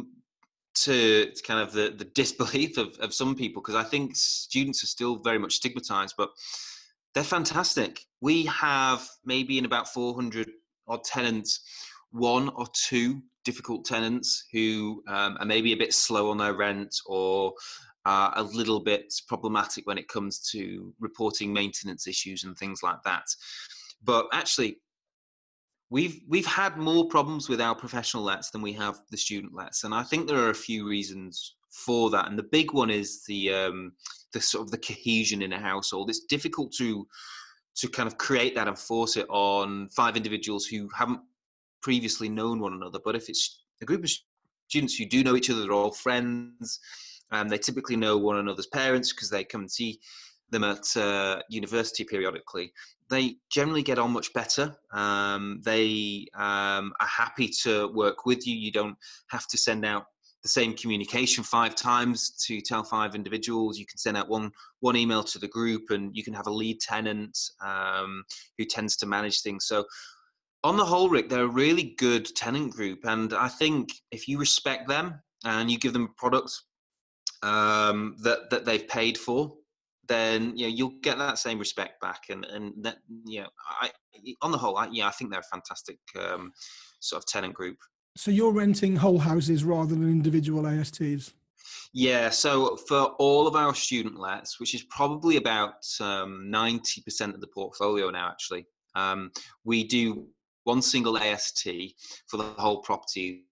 to, 0.84 1.30
to 1.30 1.42
kind 1.42 1.60
of 1.60 1.72
the, 1.72 1.94
the 1.96 2.04
disbelief 2.04 2.78
of, 2.78 2.96
of 3.00 3.14
some 3.14 3.34
people 3.34 3.62
because 3.62 3.74
I 3.74 3.84
think 3.84 4.14
students 4.14 4.82
are 4.82 4.88
still 4.88 5.16
very 5.16 5.38
much 5.38 5.54
stigmatized, 5.54 6.14
but 6.16 6.30
they're 7.14 7.24
fantastic. 7.24 8.00
We 8.20 8.44
have 8.46 9.06
maybe 9.24 9.58
in 9.58 9.64
about 9.64 9.88
400 9.88 10.48
odd 10.88 11.04
tenants, 11.04 11.60
one 12.10 12.50
or 12.50 12.66
two 12.74 13.22
difficult 13.44 13.84
tenants 13.84 14.44
who 14.52 15.02
um, 15.08 15.36
are 15.40 15.46
maybe 15.46 15.72
a 15.72 15.76
bit 15.76 15.94
slow 15.94 16.30
on 16.30 16.38
their 16.38 16.54
rent 16.54 16.94
or 17.06 17.52
a 18.06 18.42
little 18.42 18.80
bit 18.80 19.12
problematic 19.26 19.86
when 19.86 19.98
it 19.98 20.08
comes 20.08 20.38
to 20.50 20.94
reporting 21.00 21.52
maintenance 21.52 22.06
issues 22.06 22.44
and 22.44 22.56
things 22.56 22.80
like 22.82 23.02
that. 23.04 23.24
But 24.02 24.26
actually, 24.32 24.78
we've 25.90 26.20
we've 26.28 26.46
had 26.46 26.76
more 26.76 27.08
problems 27.08 27.48
with 27.48 27.60
our 27.60 27.74
professional 27.74 28.22
lets 28.22 28.50
than 28.50 28.62
we 28.62 28.72
have 28.72 29.00
the 29.10 29.16
student 29.16 29.54
lets, 29.54 29.84
and 29.84 29.94
I 29.94 30.02
think 30.02 30.26
there 30.26 30.38
are 30.38 30.50
a 30.50 30.54
few 30.54 30.88
reasons 30.88 31.56
for 31.70 32.10
that. 32.10 32.28
And 32.28 32.38
the 32.38 32.44
big 32.44 32.72
one 32.72 32.90
is 32.90 33.24
the 33.24 33.52
um, 33.52 33.92
the 34.32 34.40
sort 34.40 34.64
of 34.64 34.70
the 34.70 34.78
cohesion 34.78 35.42
in 35.42 35.52
a 35.52 35.60
household. 35.60 36.10
It's 36.10 36.24
difficult 36.24 36.72
to 36.74 37.06
to 37.76 37.88
kind 37.88 38.06
of 38.06 38.16
create 38.16 38.54
that 38.54 38.68
and 38.68 38.78
force 38.78 39.16
it 39.16 39.26
on 39.28 39.88
five 39.90 40.16
individuals 40.16 40.64
who 40.64 40.88
haven't 40.96 41.20
previously 41.82 42.28
known 42.28 42.58
one 42.58 42.72
another. 42.72 42.98
But 43.04 43.16
if 43.16 43.28
it's 43.28 43.64
a 43.82 43.84
group 43.84 44.02
of 44.02 44.10
students 44.68 44.96
who 44.96 45.04
do 45.04 45.22
know 45.22 45.36
each 45.36 45.50
other, 45.50 45.60
they're 45.60 45.72
all 45.72 45.92
friends, 45.92 46.80
and 47.32 47.50
they 47.50 47.58
typically 47.58 47.96
know 47.96 48.16
one 48.16 48.38
another's 48.38 48.66
parents 48.66 49.12
because 49.12 49.30
they 49.30 49.44
come 49.44 49.62
and 49.62 49.70
see 49.70 50.00
them 50.50 50.64
at 50.64 50.96
uh, 50.96 51.40
university 51.48 52.04
periodically. 52.04 52.72
They 53.08 53.36
generally 53.50 53.82
get 53.82 53.98
on 53.98 54.12
much 54.12 54.32
better. 54.32 54.76
Um, 54.92 55.60
they 55.64 56.26
um, 56.34 56.92
are 57.00 57.08
happy 57.08 57.48
to 57.62 57.88
work 57.88 58.26
with 58.26 58.46
you. 58.46 58.56
You 58.56 58.72
don't 58.72 58.96
have 59.28 59.46
to 59.48 59.58
send 59.58 59.84
out 59.84 60.06
the 60.46 60.48
same 60.48 60.74
communication 60.74 61.42
five 61.42 61.74
times 61.74 62.30
to 62.46 62.60
tell 62.60 62.84
five 62.84 63.16
individuals. 63.16 63.78
You 63.78 63.86
can 63.86 63.98
send 63.98 64.16
out 64.16 64.28
one 64.28 64.52
one 64.80 64.96
email 64.96 65.24
to 65.24 65.38
the 65.38 65.48
group, 65.48 65.90
and 65.90 66.16
you 66.16 66.22
can 66.22 66.34
have 66.34 66.46
a 66.46 66.52
lead 66.52 66.80
tenant 66.80 67.36
um, 67.60 68.22
who 68.56 68.64
tends 68.64 68.96
to 68.98 69.06
manage 69.06 69.40
things. 69.42 69.66
So, 69.66 69.84
on 70.62 70.76
the 70.76 70.84
whole, 70.84 71.08
Rick, 71.08 71.28
they're 71.28 71.44
a 71.44 71.48
really 71.48 71.94
good 71.98 72.26
tenant 72.36 72.72
group, 72.72 73.00
and 73.04 73.34
I 73.34 73.48
think 73.48 73.88
if 74.12 74.28
you 74.28 74.38
respect 74.38 74.88
them 74.88 75.20
and 75.44 75.68
you 75.70 75.78
give 75.78 75.92
them 75.92 76.14
products 76.16 76.64
um, 77.42 78.16
that 78.20 78.50
that 78.50 78.64
they've 78.64 78.86
paid 78.86 79.18
for, 79.18 79.52
then 80.08 80.56
you 80.56 80.66
know 80.66 80.74
you'll 80.74 81.00
get 81.02 81.18
that 81.18 81.38
same 81.38 81.58
respect 81.58 82.00
back, 82.00 82.24
and 82.30 82.44
and 82.46 82.72
that 82.82 82.98
you 83.24 83.42
know, 83.42 83.48
I 83.80 83.90
on 84.42 84.52
the 84.52 84.58
whole, 84.58 84.76
I, 84.76 84.88
yeah, 84.90 85.06
I 85.06 85.10
think 85.10 85.30
they're 85.30 85.40
a 85.40 85.54
fantastic 85.56 85.98
um, 86.18 86.52
sort 87.00 87.22
of 87.22 87.26
tenant 87.26 87.54
group. 87.54 87.76
So 88.16 88.30
you're 88.30 88.52
renting 88.52 88.96
whole 88.96 89.18
houses 89.18 89.64
rather 89.64 89.94
than 89.94 90.10
individual 90.10 90.66
ASTs. 90.66 91.34
Yeah, 91.92 92.30
so 92.30 92.76
for 92.88 93.14
all 93.18 93.46
of 93.46 93.56
our 93.56 93.74
student 93.74 94.18
lets, 94.18 94.60
which 94.60 94.74
is 94.74 94.84
probably 94.84 95.36
about 95.36 95.84
um, 96.00 96.48
90% 96.50 97.34
of 97.34 97.40
the 97.40 97.46
portfolio 97.48 98.10
now, 98.10 98.28
actually, 98.28 98.66
um, 98.94 99.30
we 99.64 99.84
do 99.84 100.26
one 100.64 100.82
single 100.82 101.16
AST 101.16 101.68
for 102.28 102.36
the 102.38 102.44
whole 102.58 102.82
property, 102.82 103.44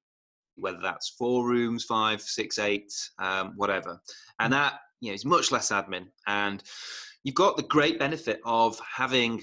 whether 0.56 0.80
that's 0.82 1.10
four 1.10 1.46
rooms, 1.46 1.84
five, 1.84 2.20
six, 2.22 2.58
eight, 2.58 2.92
um, 3.18 3.52
whatever. 3.56 4.00
And 4.40 4.52
mm. 4.52 4.56
that 4.56 4.74
you 5.04 5.10
know 5.10 5.14
is 5.14 5.24
much 5.24 5.52
less 5.52 5.70
admin, 5.70 6.06
and 6.26 6.62
you've 7.22 7.34
got 7.34 7.56
the 7.56 7.62
great 7.64 7.98
benefit 7.98 8.40
of 8.44 8.80
having 8.80 9.42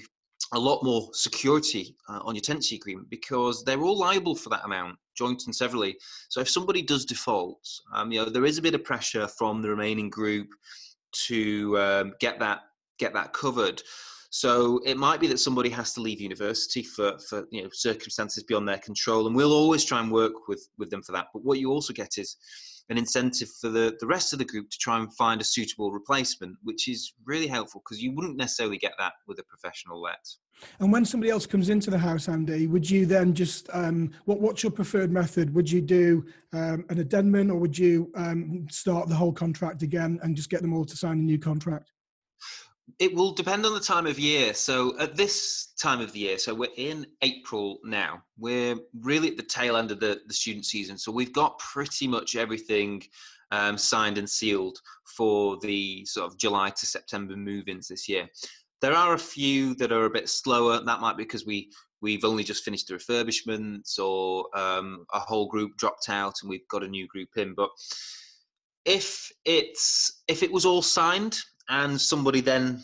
a 0.54 0.58
lot 0.58 0.82
more 0.82 1.08
security 1.12 1.96
uh, 2.08 2.20
on 2.24 2.34
your 2.34 2.42
tenancy 2.42 2.76
agreement 2.76 3.08
because 3.08 3.64
they're 3.64 3.80
all 3.80 3.96
liable 3.96 4.34
for 4.34 4.50
that 4.50 4.64
amount, 4.64 4.96
joint 5.16 5.44
and 5.46 5.54
severally. 5.54 5.96
So 6.28 6.40
if 6.40 6.50
somebody 6.50 6.82
does 6.82 7.04
default, 7.04 7.66
um, 7.94 8.10
you 8.10 8.18
know 8.18 8.28
there 8.28 8.44
is 8.44 8.58
a 8.58 8.62
bit 8.62 8.74
of 8.74 8.84
pressure 8.84 9.28
from 9.28 9.62
the 9.62 9.70
remaining 9.70 10.10
group 10.10 10.48
to 11.26 11.78
um, 11.78 12.14
get 12.20 12.38
that 12.40 12.60
get 12.98 13.14
that 13.14 13.32
covered. 13.32 13.82
So 14.30 14.80
it 14.86 14.96
might 14.96 15.20
be 15.20 15.26
that 15.26 15.40
somebody 15.40 15.68
has 15.68 15.92
to 15.92 16.00
leave 16.00 16.18
university 16.18 16.82
for, 16.82 17.18
for 17.28 17.46
you 17.52 17.62
know 17.62 17.68
circumstances 17.72 18.42
beyond 18.42 18.66
their 18.66 18.78
control, 18.78 19.26
and 19.28 19.36
we'll 19.36 19.52
always 19.52 19.84
try 19.84 20.00
and 20.00 20.10
work 20.10 20.48
with 20.48 20.66
with 20.78 20.90
them 20.90 21.02
for 21.02 21.12
that. 21.12 21.28
But 21.32 21.44
what 21.44 21.60
you 21.60 21.70
also 21.70 21.92
get 21.92 22.18
is 22.18 22.36
an 22.92 22.98
incentive 22.98 23.48
for 23.60 23.68
the, 23.68 23.96
the 23.98 24.06
rest 24.06 24.32
of 24.32 24.38
the 24.38 24.44
group 24.44 24.70
to 24.70 24.78
try 24.78 24.98
and 24.98 25.12
find 25.14 25.40
a 25.40 25.44
suitable 25.44 25.90
replacement, 25.90 26.56
which 26.62 26.88
is 26.88 27.14
really 27.24 27.48
helpful 27.48 27.82
because 27.84 28.00
you 28.00 28.12
wouldn't 28.14 28.36
necessarily 28.36 28.78
get 28.78 28.92
that 28.98 29.14
with 29.26 29.38
a 29.40 29.42
professional 29.44 30.00
let. 30.00 30.24
And 30.78 30.92
when 30.92 31.04
somebody 31.04 31.30
else 31.30 31.46
comes 31.46 31.70
into 31.70 31.90
the 31.90 31.98
house, 31.98 32.28
Andy, 32.28 32.68
would 32.68 32.88
you 32.88 33.06
then 33.06 33.34
just 33.34 33.68
um, 33.72 34.12
what 34.26 34.40
what's 34.40 34.62
your 34.62 34.70
preferred 34.70 35.10
method? 35.10 35.52
Would 35.54 35.68
you 35.68 35.80
do 35.80 36.24
um, 36.52 36.84
an 36.90 37.00
addendum, 37.00 37.50
or 37.50 37.56
would 37.56 37.76
you 37.76 38.12
um, 38.14 38.66
start 38.70 39.08
the 39.08 39.14
whole 39.14 39.32
contract 39.32 39.82
again 39.82 40.20
and 40.22 40.36
just 40.36 40.50
get 40.50 40.62
them 40.62 40.74
all 40.74 40.84
to 40.84 40.96
sign 40.96 41.18
a 41.18 41.22
new 41.22 41.38
contract? 41.38 41.90
It 42.98 43.14
will 43.14 43.32
depend 43.32 43.64
on 43.66 43.74
the 43.74 43.80
time 43.80 44.06
of 44.06 44.18
year. 44.18 44.54
So 44.54 44.98
at 44.98 45.16
this 45.16 45.72
time 45.80 46.00
of 46.00 46.12
the 46.12 46.20
year, 46.20 46.38
so 46.38 46.54
we're 46.54 46.70
in 46.76 47.06
April 47.22 47.78
now. 47.84 48.22
We're 48.38 48.76
really 49.00 49.28
at 49.28 49.36
the 49.36 49.42
tail 49.42 49.76
end 49.76 49.90
of 49.90 50.00
the, 50.00 50.20
the 50.26 50.34
student 50.34 50.66
season. 50.66 50.98
So 50.98 51.12
we've 51.12 51.32
got 51.32 51.58
pretty 51.58 52.06
much 52.06 52.36
everything 52.36 53.02
um, 53.50 53.76
signed 53.76 54.18
and 54.18 54.28
sealed 54.28 54.78
for 55.16 55.58
the 55.60 56.04
sort 56.06 56.30
of 56.30 56.38
July 56.38 56.70
to 56.70 56.86
September 56.86 57.36
move-ins 57.36 57.88
this 57.88 58.08
year. 58.08 58.28
There 58.80 58.94
are 58.94 59.14
a 59.14 59.18
few 59.18 59.74
that 59.76 59.92
are 59.92 60.06
a 60.06 60.10
bit 60.10 60.28
slower. 60.28 60.82
That 60.82 61.00
might 61.00 61.16
be 61.16 61.24
because 61.24 61.46
we 61.46 61.70
we've 62.00 62.24
only 62.24 62.42
just 62.42 62.64
finished 62.64 62.88
the 62.88 62.94
refurbishments 62.94 63.98
or 63.98 64.46
um, 64.58 65.06
a 65.12 65.20
whole 65.20 65.46
group 65.46 65.76
dropped 65.76 66.08
out 66.08 66.34
and 66.42 66.50
we've 66.50 66.66
got 66.68 66.82
a 66.82 66.88
new 66.88 67.06
group 67.06 67.28
in. 67.36 67.54
But 67.54 67.70
if 68.84 69.30
it's 69.44 70.22
if 70.26 70.42
it 70.42 70.50
was 70.50 70.66
all 70.66 70.82
signed 70.82 71.38
and 71.72 71.98
somebody 71.98 72.40
then 72.40 72.82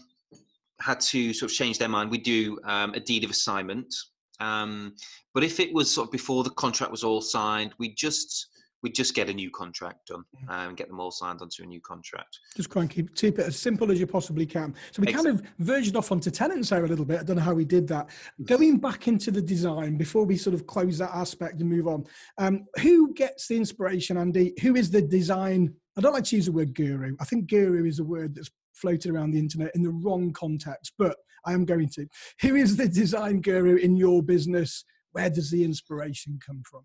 had 0.80 0.98
to 0.98 1.32
sort 1.34 1.50
of 1.50 1.56
change 1.56 1.78
their 1.78 1.88
mind, 1.88 2.10
we 2.10 2.18
do 2.18 2.58
um, 2.64 2.94
a 2.94 3.00
deed 3.00 3.22
of 3.22 3.30
assignment. 3.30 3.94
Um, 4.40 4.94
but 5.34 5.44
if 5.44 5.60
it 5.60 5.72
was 5.72 5.90
sort 5.90 6.08
of 6.08 6.12
before 6.12 6.42
the 6.42 6.50
contract 6.50 6.90
was 6.90 7.04
all 7.04 7.20
signed, 7.20 7.74
we 7.78 7.94
just 7.94 8.48
we 8.82 8.90
just 8.90 9.12
get 9.12 9.28
a 9.28 9.34
new 9.34 9.50
contract 9.50 10.06
done 10.06 10.22
and 10.48 10.76
get 10.76 10.86
them 10.86 11.00
all 11.00 11.10
signed 11.10 11.42
onto 11.42 11.64
a 11.64 11.66
new 11.66 11.80
contract. 11.80 12.38
Just 12.54 12.70
try 12.70 12.82
and 12.82 12.90
keep, 12.90 13.12
keep 13.16 13.40
it 13.40 13.46
as 13.46 13.58
simple 13.58 13.90
as 13.90 13.98
you 13.98 14.06
possibly 14.06 14.46
can. 14.46 14.72
So 14.92 15.00
we 15.02 15.08
exactly. 15.08 15.32
kind 15.32 15.40
of 15.40 15.46
verged 15.58 15.96
off 15.96 16.12
onto 16.12 16.30
tenants 16.30 16.70
there 16.70 16.84
a 16.84 16.88
little 16.88 17.04
bit. 17.04 17.18
I 17.18 17.22
don't 17.24 17.36
know 17.36 17.42
how 17.42 17.54
we 17.54 17.64
did 17.64 17.88
that. 17.88 18.08
Going 18.44 18.78
back 18.78 19.08
into 19.08 19.32
the 19.32 19.42
design 19.42 19.96
before 19.96 20.24
we 20.24 20.36
sort 20.36 20.54
of 20.54 20.68
close 20.68 20.96
that 20.98 21.10
aspect 21.12 21.60
and 21.60 21.68
move 21.68 21.88
on, 21.88 22.06
um, 22.38 22.66
who 22.80 23.12
gets 23.14 23.48
the 23.48 23.56
inspiration, 23.56 24.16
Andy? 24.16 24.54
Who 24.62 24.76
is 24.76 24.92
the 24.92 25.02
design? 25.02 25.74
I 25.96 26.00
don't 26.00 26.12
like 26.12 26.24
to 26.24 26.36
use 26.36 26.46
the 26.46 26.52
word 26.52 26.72
guru. 26.72 27.16
I 27.18 27.24
think 27.24 27.50
guru 27.50 27.84
is 27.84 27.98
a 27.98 28.04
word 28.04 28.36
that's 28.36 28.50
floated 28.80 29.12
around 29.12 29.32
the 29.32 29.38
internet 29.38 29.72
in 29.74 29.82
the 29.82 29.90
wrong 29.90 30.32
context, 30.32 30.92
but 30.98 31.16
I 31.44 31.52
am 31.52 31.64
going 31.64 31.88
to. 31.90 32.06
Who 32.42 32.56
is 32.56 32.76
the 32.76 32.88
design 32.88 33.40
guru 33.40 33.76
in 33.76 33.96
your 33.96 34.22
business? 34.22 34.84
Where 35.12 35.30
does 35.30 35.50
the 35.50 35.64
inspiration 35.64 36.38
come 36.44 36.62
from? 36.68 36.82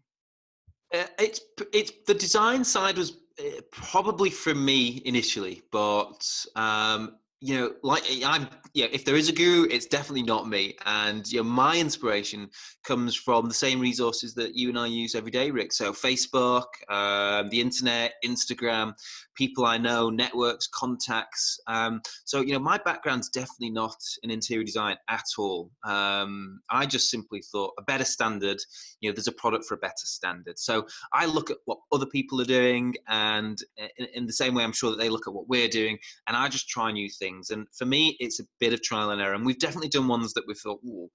Uh, 0.93 1.06
it's 1.19 1.41
it's 1.73 1.91
the 2.06 2.13
design 2.13 2.63
side 2.63 2.97
was 2.97 3.17
uh, 3.39 3.62
probably 3.71 4.29
from 4.29 4.63
me 4.63 5.01
initially, 5.06 5.63
but 5.71 6.23
um, 6.56 7.15
you 7.43 7.60
know, 7.60 7.73
like 7.84 8.06
I'm, 8.25 8.47
yeah, 8.73 8.86
if 8.93 9.03
there 9.03 9.17
is 9.17 9.27
a 9.27 9.34
guru, 9.34 9.67
it's 9.69 9.86
definitely 9.86 10.23
not 10.23 10.47
me. 10.47 10.77
And 10.86 11.29
you 11.29 11.39
know, 11.39 11.49
my 11.49 11.77
inspiration 11.77 12.49
comes 12.86 13.17
from 13.17 13.49
the 13.49 13.53
same 13.53 13.82
resources 13.82 14.34
that 14.36 14.56
you 14.56 14.69
and 14.69 14.79
I 14.79 14.88
use 14.88 15.13
every 15.13 15.29
day, 15.29 15.51
Rick. 15.51 15.73
So 15.73 15.91
Facebook, 15.91 16.67
um, 16.88 17.49
the 17.49 17.60
internet, 17.60 18.13
Instagram, 18.23 18.93
people 19.36 19.65
I 19.65 19.77
know, 19.77 20.10
networks, 20.10 20.67
contacts. 20.67 21.60
Um, 21.67 22.01
so 22.23 22.39
you 22.39 22.53
know, 22.53 22.60
my 22.60 22.77
background's 22.86 23.27
definitely 23.27 23.71
not 23.71 23.97
in 24.23 24.32
interior 24.32 24.63
design 24.63 24.95
at 25.10 25.25
all. 25.38 25.69
Um, 25.84 26.62
I 26.69 26.86
just 26.86 27.10
simply 27.10 27.41
thought 27.51 27.73
a 27.77 27.82
better 27.82 28.06
standard. 28.06 28.60
You 29.01 29.10
know, 29.10 29.15
there's 29.15 29.27
a 29.27 29.34
product 29.34 29.65
for 29.65 29.73
a 29.75 29.79
better 29.79 30.06
standard. 30.06 30.58
So 30.58 30.88
I 31.12 31.25
look 31.25 31.51
at 31.51 31.58
what 31.65 31.79
other 31.91 32.06
people 32.06 32.39
are 32.39 32.45
doing, 32.45 32.95
and 33.10 33.62
in, 33.97 34.08
in 34.13 34.25
the 34.27 34.34
same 34.34 34.56
way, 34.56 34.63
I'm 34.63 34.71
sure 34.71 34.91
that 34.91 34.97
they 34.97 35.10
look 35.10 35.27
at 35.27 35.34
what 35.34 35.49
we're 35.49 35.67
doing, 35.67 35.99
and 36.29 36.38
I 36.38 36.47
just 36.47 36.69
try 36.69 36.89
new 36.93 37.10
things 37.10 37.33
things. 37.34 37.50
And 37.50 37.67
for 37.78 37.86
me, 37.86 38.15
it's 38.19 38.39
a 38.39 38.46
bit 38.60 38.74
of 38.74 38.82
trial 38.82 39.12
and 39.12 39.22
error. 39.22 39.34
And 39.34 39.46
we've 39.46 39.60
definitely 39.60 39.89
done 39.89 40.08
ones 40.08 40.34
that 40.34 40.43
we 40.48 40.54
thought, 40.54 40.80
oh, 40.88 41.10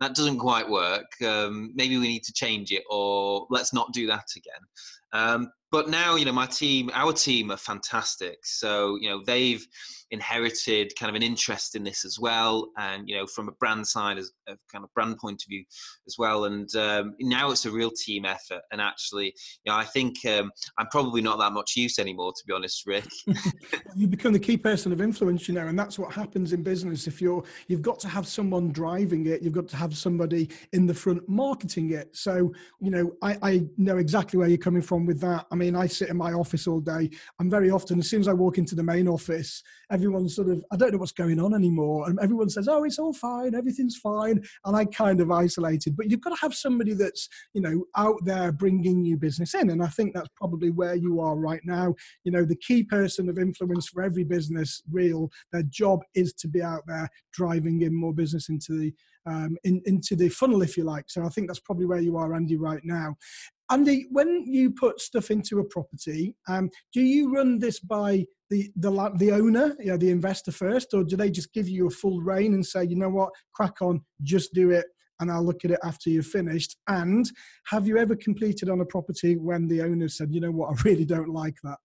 that 0.00 0.14
doesn't 0.14 0.38
quite 0.38 0.68
work. 0.68 1.06
Um, 1.24 1.72
maybe 1.74 1.98
we 1.98 2.08
need 2.08 2.24
to 2.24 2.32
change 2.32 2.72
it, 2.72 2.82
or 2.90 3.46
let's 3.50 3.74
not 3.74 3.92
do 3.92 4.06
that 4.06 4.26
again. 4.36 4.62
Um, 5.12 5.50
but 5.72 5.88
now, 5.88 6.16
you 6.16 6.24
know, 6.24 6.32
my 6.32 6.46
team, 6.46 6.90
our 6.94 7.12
team 7.12 7.52
are 7.52 7.56
fantastic. 7.56 8.38
So, 8.44 8.96
you 9.00 9.08
know, 9.08 9.22
they've 9.24 9.64
inherited 10.10 10.92
kind 10.98 11.08
of 11.08 11.14
an 11.14 11.22
interest 11.22 11.76
in 11.76 11.84
this 11.84 12.04
as 12.04 12.18
well, 12.18 12.70
and 12.76 13.08
you 13.08 13.16
know, 13.16 13.26
from 13.26 13.48
a 13.48 13.52
brand 13.52 13.86
side, 13.86 14.18
as 14.18 14.32
a 14.48 14.56
kind 14.72 14.84
of 14.84 14.92
brand 14.94 15.18
point 15.18 15.42
of 15.42 15.48
view 15.48 15.64
as 16.08 16.16
well. 16.18 16.46
And 16.46 16.68
um, 16.74 17.14
now 17.20 17.52
it's 17.52 17.66
a 17.66 17.70
real 17.70 17.90
team 17.90 18.24
effort. 18.24 18.62
And 18.72 18.80
actually, 18.80 19.26
you 19.64 19.70
know, 19.70 19.76
I 19.76 19.84
think 19.84 20.16
um, 20.26 20.50
I'm 20.78 20.88
probably 20.88 21.22
not 21.22 21.38
that 21.38 21.52
much 21.52 21.76
use 21.76 22.00
anymore, 22.00 22.32
to 22.32 22.42
be 22.46 22.52
honest, 22.52 22.84
Rick. 22.86 23.06
you 23.94 24.08
become 24.08 24.32
the 24.32 24.40
key 24.40 24.56
person 24.56 24.90
of 24.90 25.00
influence, 25.00 25.46
you 25.46 25.54
know, 25.54 25.68
and 25.68 25.78
that's 25.78 25.98
what 25.98 26.12
happens 26.12 26.52
in 26.52 26.64
business. 26.64 27.06
If 27.06 27.22
you're, 27.22 27.44
you've 27.68 27.82
got 27.82 28.00
to 28.00 28.08
have 28.08 28.26
someone 28.26 28.72
driving 28.72 29.26
it, 29.26 29.42
you've 29.42 29.52
got 29.52 29.68
to 29.68 29.76
have 29.76 29.96
somebody 29.96 30.50
in 30.72 30.86
the 30.86 30.94
front 30.94 31.28
marketing 31.28 31.92
it. 31.92 32.16
So, 32.16 32.52
you 32.80 32.90
know, 32.90 33.12
I, 33.22 33.38
I 33.42 33.66
know 33.76 33.98
exactly 33.98 34.38
where 34.38 34.48
you're 34.48 34.58
coming 34.58 34.82
from 34.82 34.99
on 35.00 35.06
with 35.06 35.20
that. 35.20 35.46
I 35.50 35.54
mean, 35.54 35.74
I 35.74 35.86
sit 35.86 36.10
in 36.10 36.16
my 36.16 36.32
office 36.32 36.66
all 36.66 36.80
day. 36.80 37.10
I'm 37.38 37.50
very 37.50 37.70
often, 37.70 37.98
as 37.98 38.08
soon 38.08 38.20
as 38.20 38.28
I 38.28 38.32
walk 38.32 38.58
into 38.58 38.74
the 38.74 38.82
main 38.82 39.08
office, 39.08 39.62
everyone's 39.90 40.36
sort 40.36 40.48
of, 40.48 40.62
I 40.70 40.76
don't 40.76 40.92
know 40.92 40.98
what's 40.98 41.12
going 41.12 41.40
on 41.40 41.54
anymore. 41.54 42.08
And 42.08 42.18
everyone 42.20 42.48
says, 42.48 42.68
oh, 42.68 42.84
it's 42.84 42.98
all 42.98 43.12
fine, 43.12 43.54
everything's 43.54 43.96
fine. 43.96 44.42
And 44.64 44.76
I 44.76 44.84
kind 44.84 45.20
of 45.20 45.30
isolated. 45.30 45.96
But 45.96 46.10
you've 46.10 46.20
got 46.20 46.30
to 46.30 46.40
have 46.40 46.54
somebody 46.54 46.92
that's, 46.94 47.28
you 47.54 47.62
know, 47.62 47.84
out 47.96 48.18
there 48.24 48.52
bringing 48.52 49.02
new 49.02 49.16
business 49.16 49.54
in. 49.54 49.70
And 49.70 49.82
I 49.82 49.88
think 49.88 50.14
that's 50.14 50.28
probably 50.36 50.70
where 50.70 50.94
you 50.94 51.20
are 51.20 51.36
right 51.36 51.62
now. 51.64 51.94
You 52.24 52.32
know, 52.32 52.44
the 52.44 52.56
key 52.56 52.82
person 52.84 53.28
of 53.28 53.38
influence 53.38 53.88
for 53.88 54.02
every 54.02 54.24
business, 54.24 54.82
real, 54.90 55.30
their 55.52 55.64
job 55.64 56.00
is 56.14 56.32
to 56.34 56.48
be 56.48 56.62
out 56.62 56.82
there 56.86 57.08
driving 57.32 57.82
in 57.82 57.94
more 57.94 58.12
business 58.12 58.48
into 58.48 58.78
the 58.78 58.92
um, 59.26 59.56
in, 59.64 59.82
into 59.84 60.16
the 60.16 60.30
funnel, 60.30 60.62
if 60.62 60.78
you 60.78 60.84
like. 60.84 61.04
So 61.08 61.24
I 61.24 61.28
think 61.28 61.46
that's 61.46 61.60
probably 61.60 61.84
where 61.84 62.00
you 62.00 62.16
are, 62.16 62.34
Andy, 62.34 62.56
right 62.56 62.80
now. 62.84 63.16
Andy, 63.70 64.06
when 64.10 64.44
you 64.46 64.70
put 64.72 65.00
stuff 65.00 65.30
into 65.30 65.60
a 65.60 65.64
property, 65.64 66.34
um, 66.48 66.70
do 66.92 67.00
you 67.00 67.32
run 67.32 67.58
this 67.58 67.78
by 67.78 68.26
the, 68.50 68.70
the 68.76 68.90
the 69.16 69.30
owner, 69.30 69.76
you 69.78 69.86
know, 69.86 69.96
the 69.96 70.10
investor 70.10 70.50
first, 70.50 70.92
or 70.92 71.04
do 71.04 71.16
they 71.16 71.30
just 71.30 71.52
give 71.52 71.68
you 71.68 71.86
a 71.86 71.90
full 71.90 72.20
reign 72.20 72.54
and 72.54 72.66
say, 72.66 72.84
you 72.84 72.96
know 72.96 73.08
what, 73.08 73.30
crack 73.54 73.80
on, 73.80 74.04
just 74.24 74.52
do 74.54 74.70
it, 74.70 74.86
and 75.20 75.30
I'll 75.30 75.44
look 75.44 75.64
at 75.64 75.70
it 75.70 75.78
after 75.84 76.10
you've 76.10 76.26
finished? 76.26 76.76
And 76.88 77.30
have 77.66 77.86
you 77.86 77.96
ever 77.96 78.16
completed 78.16 78.68
on 78.68 78.80
a 78.80 78.84
property 78.84 79.36
when 79.36 79.68
the 79.68 79.82
owner 79.82 80.08
said, 80.08 80.34
you 80.34 80.40
know 80.40 80.50
what, 80.50 80.76
I 80.76 80.82
really 80.84 81.04
don't 81.04 81.30
like 81.30 81.56
that? 81.62 81.78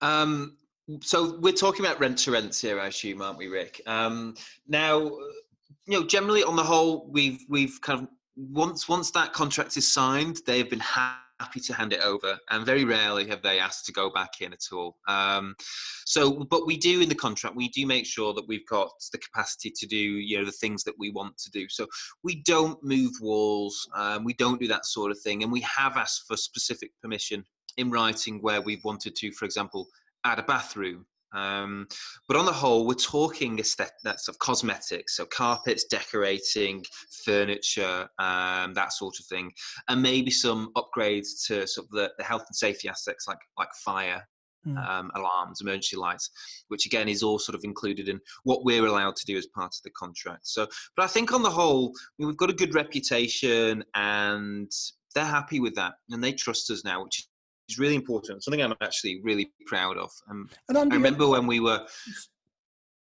Um, 0.00 0.56
so 1.02 1.38
we're 1.40 1.52
talking 1.52 1.84
about 1.84 2.00
rent 2.00 2.16
to 2.20 2.30
rents 2.30 2.62
here, 2.62 2.80
I 2.80 2.86
assume, 2.86 3.20
aren't 3.20 3.36
we, 3.36 3.48
Rick? 3.48 3.82
Um, 3.86 4.34
now, 4.66 5.00
you 5.00 6.00
know, 6.00 6.04
generally 6.06 6.42
on 6.42 6.56
the 6.56 6.62
whole, 6.62 7.10
we've 7.10 7.44
we've 7.48 7.78
kind 7.82 8.02
of 8.02 8.08
once 8.38 8.88
once 8.88 9.10
that 9.10 9.32
contract 9.32 9.76
is 9.76 9.92
signed, 9.92 10.40
they've 10.46 10.70
been 10.70 10.78
happy 10.78 11.60
to 11.60 11.74
hand 11.74 11.92
it 11.92 12.00
over, 12.00 12.38
and 12.50 12.64
very 12.64 12.84
rarely 12.84 13.26
have 13.26 13.42
they 13.42 13.58
asked 13.58 13.84
to 13.86 13.92
go 13.92 14.10
back 14.10 14.40
in 14.40 14.52
at 14.52 14.64
all. 14.72 14.96
Um, 15.08 15.56
so, 16.04 16.44
but 16.44 16.66
we 16.66 16.76
do 16.76 17.00
in 17.00 17.08
the 17.08 17.14
contract, 17.14 17.56
we 17.56 17.68
do 17.68 17.84
make 17.84 18.06
sure 18.06 18.32
that 18.34 18.46
we've 18.46 18.66
got 18.66 18.90
the 19.12 19.18
capacity 19.18 19.72
to 19.76 19.86
do 19.86 19.96
you 19.96 20.38
know 20.38 20.44
the 20.44 20.52
things 20.52 20.84
that 20.84 20.94
we 20.98 21.10
want 21.10 21.36
to 21.38 21.50
do. 21.50 21.68
So 21.68 21.86
we 22.22 22.42
don't 22.42 22.82
move 22.84 23.12
walls, 23.20 23.88
um, 23.94 24.24
we 24.24 24.34
don't 24.34 24.60
do 24.60 24.68
that 24.68 24.86
sort 24.86 25.10
of 25.10 25.18
thing, 25.18 25.42
and 25.42 25.50
we 25.50 25.60
have 25.62 25.96
asked 25.96 26.24
for 26.28 26.36
specific 26.36 26.92
permission 27.02 27.44
in 27.76 27.90
writing 27.90 28.40
where 28.40 28.60
we've 28.60 28.84
wanted 28.84 29.16
to, 29.16 29.32
for 29.32 29.44
example, 29.44 29.88
add 30.24 30.38
a 30.38 30.42
bathroom 30.44 31.06
um, 31.32 31.86
but 32.26 32.36
on 32.36 32.46
the 32.46 32.52
whole, 32.52 32.86
we're 32.86 32.94
talking 32.94 33.56
that's 34.04 34.28
of 34.28 34.38
cosmetics, 34.38 35.16
so 35.16 35.26
carpets, 35.26 35.84
decorating, 35.84 36.84
furniture, 37.24 38.08
um, 38.18 38.74
that 38.74 38.92
sort 38.92 39.18
of 39.18 39.26
thing, 39.26 39.52
and 39.88 40.02
maybe 40.02 40.30
some 40.30 40.70
upgrades 40.76 41.46
to 41.46 41.66
sort 41.66 41.86
of 41.86 41.90
the, 41.90 42.10
the 42.18 42.24
health 42.24 42.44
and 42.48 42.56
safety 42.56 42.88
aspects 42.88 43.26
like 43.28 43.38
like 43.58 43.68
fire 43.84 44.22
mm. 44.66 44.88
um, 44.88 45.10
alarms, 45.14 45.60
emergency 45.60 45.96
lights, 45.96 46.30
which 46.68 46.86
again 46.86 47.08
is 47.08 47.22
all 47.22 47.38
sort 47.38 47.56
of 47.56 47.64
included 47.64 48.08
in 48.08 48.20
what 48.44 48.64
we're 48.64 48.86
allowed 48.86 49.16
to 49.16 49.26
do 49.26 49.36
as 49.36 49.46
part 49.46 49.74
of 49.74 49.82
the 49.84 49.90
contract. 49.90 50.46
So, 50.46 50.66
but 50.96 51.04
I 51.04 51.08
think 51.08 51.32
on 51.32 51.42
the 51.42 51.50
whole, 51.50 51.92
we've 52.18 52.36
got 52.36 52.50
a 52.50 52.54
good 52.54 52.74
reputation 52.74 53.84
and 53.94 54.70
they're 55.14 55.24
happy 55.24 55.60
with 55.60 55.74
that 55.74 55.94
and 56.10 56.22
they 56.22 56.32
trust 56.32 56.70
us 56.70 56.84
now, 56.84 57.04
which 57.04 57.26
is 57.68 57.78
really 57.78 57.94
important. 57.94 58.42
Something 58.42 58.62
I'm 58.62 58.74
actually 58.80 59.20
really 59.22 59.50
proud 59.66 59.96
of. 59.96 60.10
Um, 60.30 60.48
I 60.68 60.82
remember 60.84 61.28
when 61.28 61.46
we 61.46 61.60
were. 61.60 61.86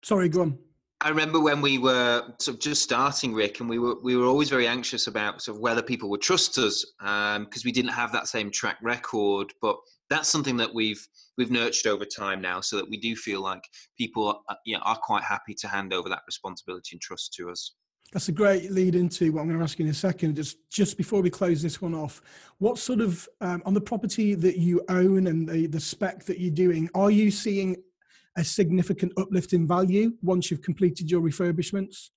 Sorry, 0.02 0.28
go 0.28 0.42
on. 0.42 0.58
I 1.02 1.10
remember 1.10 1.40
when 1.40 1.60
we 1.60 1.76
were 1.76 2.22
sort 2.38 2.56
of 2.56 2.60
just 2.60 2.82
starting, 2.82 3.34
Rick, 3.34 3.60
and 3.60 3.68
we 3.68 3.78
were 3.78 3.96
we 4.02 4.16
were 4.16 4.26
always 4.26 4.48
very 4.48 4.66
anxious 4.66 5.08
about 5.08 5.42
sort 5.42 5.56
of 5.56 5.60
whether 5.60 5.82
people 5.82 6.08
would 6.10 6.22
trust 6.22 6.56
us 6.58 6.84
because 6.98 7.36
um, 7.36 7.62
we 7.64 7.72
didn't 7.72 7.90
have 7.90 8.12
that 8.12 8.28
same 8.28 8.50
track 8.50 8.78
record. 8.82 9.52
But 9.60 9.76
that's 10.08 10.28
something 10.28 10.56
that 10.56 10.72
we've 10.72 11.06
we've 11.36 11.50
nurtured 11.50 11.92
over 11.92 12.06
time 12.06 12.40
now, 12.40 12.60
so 12.62 12.76
that 12.76 12.88
we 12.88 12.96
do 12.96 13.14
feel 13.14 13.42
like 13.42 13.62
people 13.98 14.42
are, 14.48 14.56
you 14.64 14.76
know, 14.76 14.82
are 14.84 14.98
quite 15.02 15.22
happy 15.22 15.54
to 15.54 15.68
hand 15.68 15.92
over 15.92 16.08
that 16.08 16.22
responsibility 16.26 16.90
and 16.92 17.00
trust 17.00 17.34
to 17.34 17.50
us. 17.50 17.74
That's 18.12 18.28
a 18.28 18.32
great 18.32 18.70
lead 18.70 18.94
into 18.94 19.32
what 19.32 19.42
I'm 19.42 19.48
going 19.48 19.58
to 19.58 19.64
ask 19.64 19.78
you 19.78 19.84
in 19.84 19.90
a 19.90 19.94
second. 19.94 20.36
Just 20.36 20.58
just 20.70 20.96
before 20.96 21.20
we 21.20 21.30
close 21.30 21.60
this 21.60 21.82
one 21.82 21.94
off, 21.94 22.22
what 22.58 22.78
sort 22.78 23.00
of 23.00 23.28
um, 23.40 23.62
on 23.66 23.74
the 23.74 23.80
property 23.80 24.34
that 24.34 24.58
you 24.58 24.82
own 24.88 25.26
and 25.26 25.48
the 25.48 25.66
the 25.66 25.80
spec 25.80 26.24
that 26.24 26.38
you're 26.38 26.54
doing, 26.54 26.88
are 26.94 27.10
you 27.10 27.30
seeing 27.30 27.76
a 28.36 28.44
significant 28.44 29.12
uplift 29.16 29.52
in 29.52 29.66
value 29.66 30.12
once 30.22 30.50
you've 30.50 30.62
completed 30.62 31.10
your 31.10 31.20
refurbishments? 31.20 32.10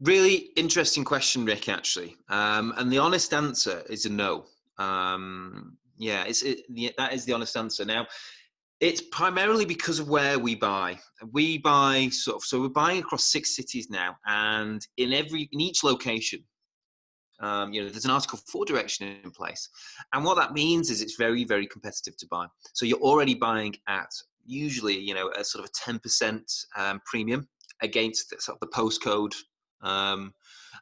Really 0.00 0.50
interesting 0.56 1.04
question, 1.04 1.44
Rick. 1.44 1.68
Actually, 1.68 2.16
um, 2.28 2.72
and 2.76 2.90
the 2.90 2.98
honest 2.98 3.34
answer 3.34 3.82
is 3.90 4.06
a 4.06 4.10
no. 4.10 4.46
Um, 4.78 5.76
yeah, 5.98 6.24
it's 6.24 6.42
it, 6.42 6.60
that 6.96 7.12
is 7.12 7.24
the 7.24 7.32
honest 7.32 7.56
answer. 7.56 7.84
Now, 7.84 8.06
it's 8.80 9.00
primarily 9.00 9.64
because 9.64 9.98
of 9.98 10.08
where 10.08 10.38
we 10.38 10.54
buy. 10.54 10.98
We 11.32 11.58
buy 11.58 12.08
sort 12.10 12.36
of 12.36 12.44
so 12.44 12.60
we're 12.60 12.68
buying 12.68 13.00
across 13.00 13.24
six 13.24 13.56
cities 13.56 13.90
now, 13.90 14.16
and 14.26 14.86
in 14.96 15.12
every 15.12 15.48
in 15.52 15.60
each 15.60 15.82
location, 15.82 16.44
um, 17.40 17.72
you 17.72 17.82
know, 17.82 17.88
there's 17.88 18.04
an 18.04 18.10
Article 18.10 18.38
Four 18.50 18.64
direction 18.64 19.16
in 19.24 19.30
place, 19.30 19.68
and 20.12 20.24
what 20.24 20.36
that 20.36 20.52
means 20.52 20.90
is 20.90 21.02
it's 21.02 21.16
very 21.16 21.44
very 21.44 21.66
competitive 21.66 22.16
to 22.18 22.26
buy. 22.30 22.46
So 22.72 22.86
you're 22.86 22.98
already 22.98 23.34
buying 23.34 23.74
at 23.88 24.10
usually 24.46 24.98
you 24.98 25.14
know 25.14 25.30
a 25.36 25.44
sort 25.44 25.64
of 25.64 25.70
a 25.70 25.72
ten 25.74 25.98
percent 25.98 26.50
um, 26.76 27.00
premium 27.04 27.48
against 27.82 28.30
the, 28.30 28.40
sort 28.40 28.58
of 28.60 28.68
the 28.68 28.76
postcode 28.76 29.34
um, 29.82 30.32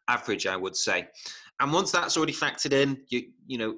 average, 0.09 0.47
I 0.47 0.57
would 0.57 0.77
say. 0.77 1.09
And 1.61 1.73
once 1.73 1.91
that's 1.91 2.17
already 2.17 2.35
factored 2.35 2.73
in, 2.73 2.99
you 3.09 3.31
you 3.47 3.57
know 3.57 3.77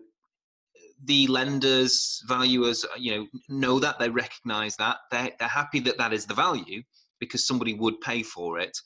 the 1.05 1.27
lenders, 1.29 2.23
valuers, 2.27 2.85
uh, 2.85 2.89
you 2.99 3.15
know, 3.15 3.27
know 3.49 3.79
that 3.79 3.99
they 3.99 4.11
recognise 4.11 4.77
that 4.77 4.97
they're, 5.11 5.31
they're 5.39 5.49
happy 5.49 5.81
that 5.81 5.99
that 5.99 6.13
is 6.13 6.27
the 6.27 6.35
value 6.35 6.83
because 7.21 7.47
somebody 7.47 7.75
would 7.75 8.01
pay 8.01 8.23
for 8.23 8.59
it. 8.59 8.77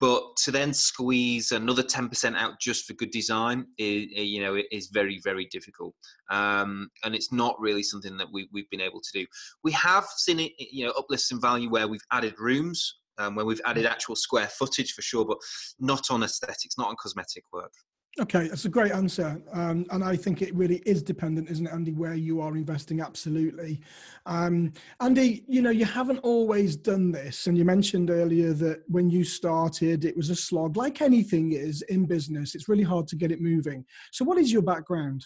But 0.00 0.36
to 0.38 0.50
then 0.50 0.74
squeeze 0.74 1.52
another 1.52 1.84
ten 1.84 2.08
percent 2.08 2.36
out 2.36 2.58
just 2.60 2.86
for 2.86 2.94
good 2.94 3.12
design, 3.12 3.66
is, 3.78 4.06
you 4.10 4.42
know, 4.42 4.60
is 4.72 4.88
very 4.88 5.20
very 5.22 5.46
difficult, 5.52 5.94
um, 6.28 6.88
and 7.04 7.14
it's 7.14 7.32
not 7.32 7.54
really 7.60 7.84
something 7.84 8.16
that 8.16 8.26
we, 8.32 8.48
we've 8.52 8.68
been 8.70 8.80
able 8.80 9.00
to 9.00 9.10
do. 9.12 9.26
We 9.62 9.70
have 9.72 10.06
seen 10.16 10.40
it, 10.40 10.52
you 10.58 10.84
know, 10.84 10.92
uplifts 10.98 11.30
in 11.30 11.40
value 11.40 11.70
where 11.70 11.86
we've 11.86 12.00
added 12.10 12.34
rooms, 12.40 12.98
um, 13.18 13.36
where 13.36 13.46
we've 13.46 13.60
added 13.64 13.86
actual 13.86 14.16
square 14.16 14.48
footage 14.48 14.92
for 14.92 15.02
sure, 15.02 15.24
but 15.24 15.38
not 15.78 16.10
on 16.10 16.24
aesthetics, 16.24 16.76
not 16.76 16.88
on 16.88 16.96
cosmetic 17.00 17.44
work. 17.52 17.72
Okay, 18.20 18.48
that's 18.48 18.66
a 18.66 18.68
great 18.68 18.92
answer. 18.92 19.40
Um, 19.54 19.86
and 19.90 20.04
I 20.04 20.16
think 20.16 20.42
it 20.42 20.54
really 20.54 20.82
is 20.84 21.02
dependent, 21.02 21.48
isn't 21.48 21.66
it, 21.66 21.72
Andy, 21.72 21.92
where 21.92 22.14
you 22.14 22.42
are 22.42 22.58
investing? 22.58 23.00
Absolutely. 23.00 23.80
Um, 24.26 24.74
Andy, 25.00 25.44
you 25.48 25.62
know, 25.62 25.70
you 25.70 25.86
haven't 25.86 26.18
always 26.18 26.76
done 26.76 27.10
this. 27.10 27.46
And 27.46 27.56
you 27.56 27.64
mentioned 27.64 28.10
earlier 28.10 28.52
that 28.52 28.82
when 28.88 29.08
you 29.08 29.24
started, 29.24 30.04
it 30.04 30.14
was 30.14 30.28
a 30.28 30.36
slog, 30.36 30.76
like 30.76 31.00
anything 31.00 31.52
is 31.52 31.80
in 31.88 32.04
business. 32.04 32.54
It's 32.54 32.68
really 32.68 32.82
hard 32.82 33.08
to 33.08 33.16
get 33.16 33.32
it 33.32 33.40
moving. 33.40 33.82
So, 34.10 34.26
what 34.26 34.36
is 34.36 34.52
your 34.52 34.62
background? 34.62 35.24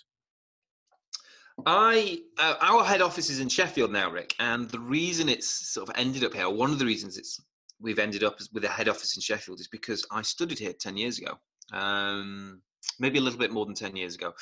I 1.65 2.21
uh, 2.39 2.55
our 2.61 2.85
head 2.85 3.01
office 3.01 3.31
is 3.31 3.41
in 3.41 3.49
Sheffield 3.49 3.91
now, 3.91 4.11
Rick, 4.11 4.35
and 4.39 4.69
the 4.71 4.79
reason 4.79 5.29
it's 5.29 5.49
sort 5.49 5.89
of 5.89 5.95
ended 5.97 6.23
up 6.23 6.35
here, 6.35 6.51
one 6.51 6.71
of 6.71 6.79
the 6.79 6.85
reasons 6.85 7.17
it's 7.17 7.41
we've 7.81 7.99
ended 7.99 8.23
up 8.23 8.39
with 8.53 8.65
a 8.65 8.69
head 8.69 8.89
office 8.89 9.17
in 9.17 9.23
Sheffield 9.23 9.59
is 9.59 9.69
because 9.69 10.07
I 10.11 10.23
studied 10.23 10.59
here 10.59 10.75
ten 10.75 10.97
years 10.97 11.19
ago. 11.19 11.39
Um, 11.73 12.61
maybe 12.99 13.19
a 13.19 13.21
little 13.21 13.39
bit 13.39 13.53
more 13.53 13.67
than 13.67 13.75
10 13.75 13.97
years 13.97 14.15
ago. 14.15 14.33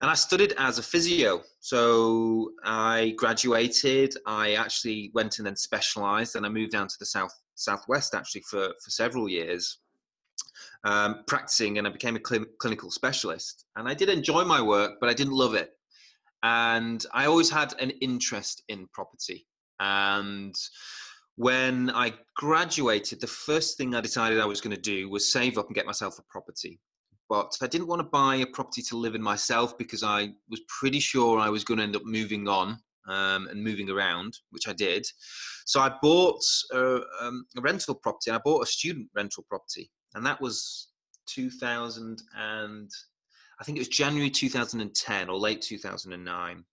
And 0.00 0.10
I 0.10 0.14
studied 0.14 0.54
as 0.58 0.78
a 0.78 0.82
physio. 0.82 1.42
So 1.60 2.52
I 2.64 3.14
graduated, 3.16 4.14
I 4.26 4.54
actually 4.54 5.10
went 5.14 5.38
and 5.38 5.46
then 5.46 5.56
specialized, 5.56 6.36
and 6.36 6.46
I 6.46 6.48
moved 6.48 6.72
down 6.72 6.88
to 6.88 6.96
the 6.98 7.06
south 7.06 7.34
southwest 7.54 8.14
actually 8.14 8.42
for, 8.42 8.68
for 8.82 8.90
several 8.90 9.28
years. 9.28 9.78
Um, 10.84 11.24
practicing 11.26 11.78
and 11.78 11.88
I 11.88 11.90
became 11.90 12.14
a 12.14 12.20
cl- 12.24 12.46
clinical 12.60 12.90
specialist. 12.90 13.64
And 13.76 13.88
I 13.88 13.94
did 13.94 14.08
enjoy 14.08 14.44
my 14.44 14.62
work, 14.62 14.92
but 15.00 15.10
I 15.10 15.12
didn't 15.12 15.32
love 15.32 15.54
it. 15.54 15.72
And 16.44 17.04
I 17.12 17.26
always 17.26 17.50
had 17.50 17.74
an 17.80 17.90
interest 17.90 18.62
in 18.68 18.86
property. 18.94 19.44
And 19.80 20.54
when 21.34 21.90
I 21.90 22.14
graduated, 22.36 23.20
the 23.20 23.26
first 23.26 23.76
thing 23.76 23.94
I 23.94 24.00
decided 24.00 24.38
I 24.38 24.46
was 24.46 24.60
going 24.60 24.74
to 24.74 24.80
do 24.80 25.10
was 25.10 25.32
save 25.32 25.58
up 25.58 25.66
and 25.66 25.74
get 25.74 25.86
myself 25.86 26.18
a 26.20 26.22
property 26.30 26.80
but 27.28 27.56
I 27.60 27.66
didn't 27.66 27.88
want 27.88 28.00
to 28.00 28.08
buy 28.08 28.36
a 28.36 28.46
property 28.46 28.82
to 28.82 28.96
live 28.96 29.14
in 29.14 29.22
myself 29.22 29.76
because 29.76 30.02
I 30.02 30.32
was 30.48 30.60
pretty 30.68 31.00
sure 31.00 31.38
I 31.38 31.50
was 31.50 31.64
going 31.64 31.78
to 31.78 31.84
end 31.84 31.96
up 31.96 32.04
moving 32.04 32.48
on 32.48 32.78
um, 33.06 33.48
and 33.48 33.62
moving 33.62 33.90
around, 33.90 34.34
which 34.50 34.68
I 34.68 34.72
did. 34.72 35.06
So 35.66 35.80
I 35.80 35.94
bought 36.00 36.42
a, 36.72 37.00
um, 37.20 37.44
a 37.56 37.60
rental 37.60 37.94
property. 37.94 38.30
I 38.30 38.38
bought 38.38 38.62
a 38.62 38.66
student 38.66 39.08
rental 39.14 39.44
property, 39.48 39.90
and 40.14 40.24
that 40.24 40.40
was 40.40 40.88
2000 41.26 42.22
and 42.36 42.90
I 43.60 43.64
think 43.64 43.76
it 43.76 43.80
was 43.80 43.88
January 43.88 44.30
2010 44.30 45.28
or 45.28 45.38
late 45.38 45.62
2009. 45.62 46.64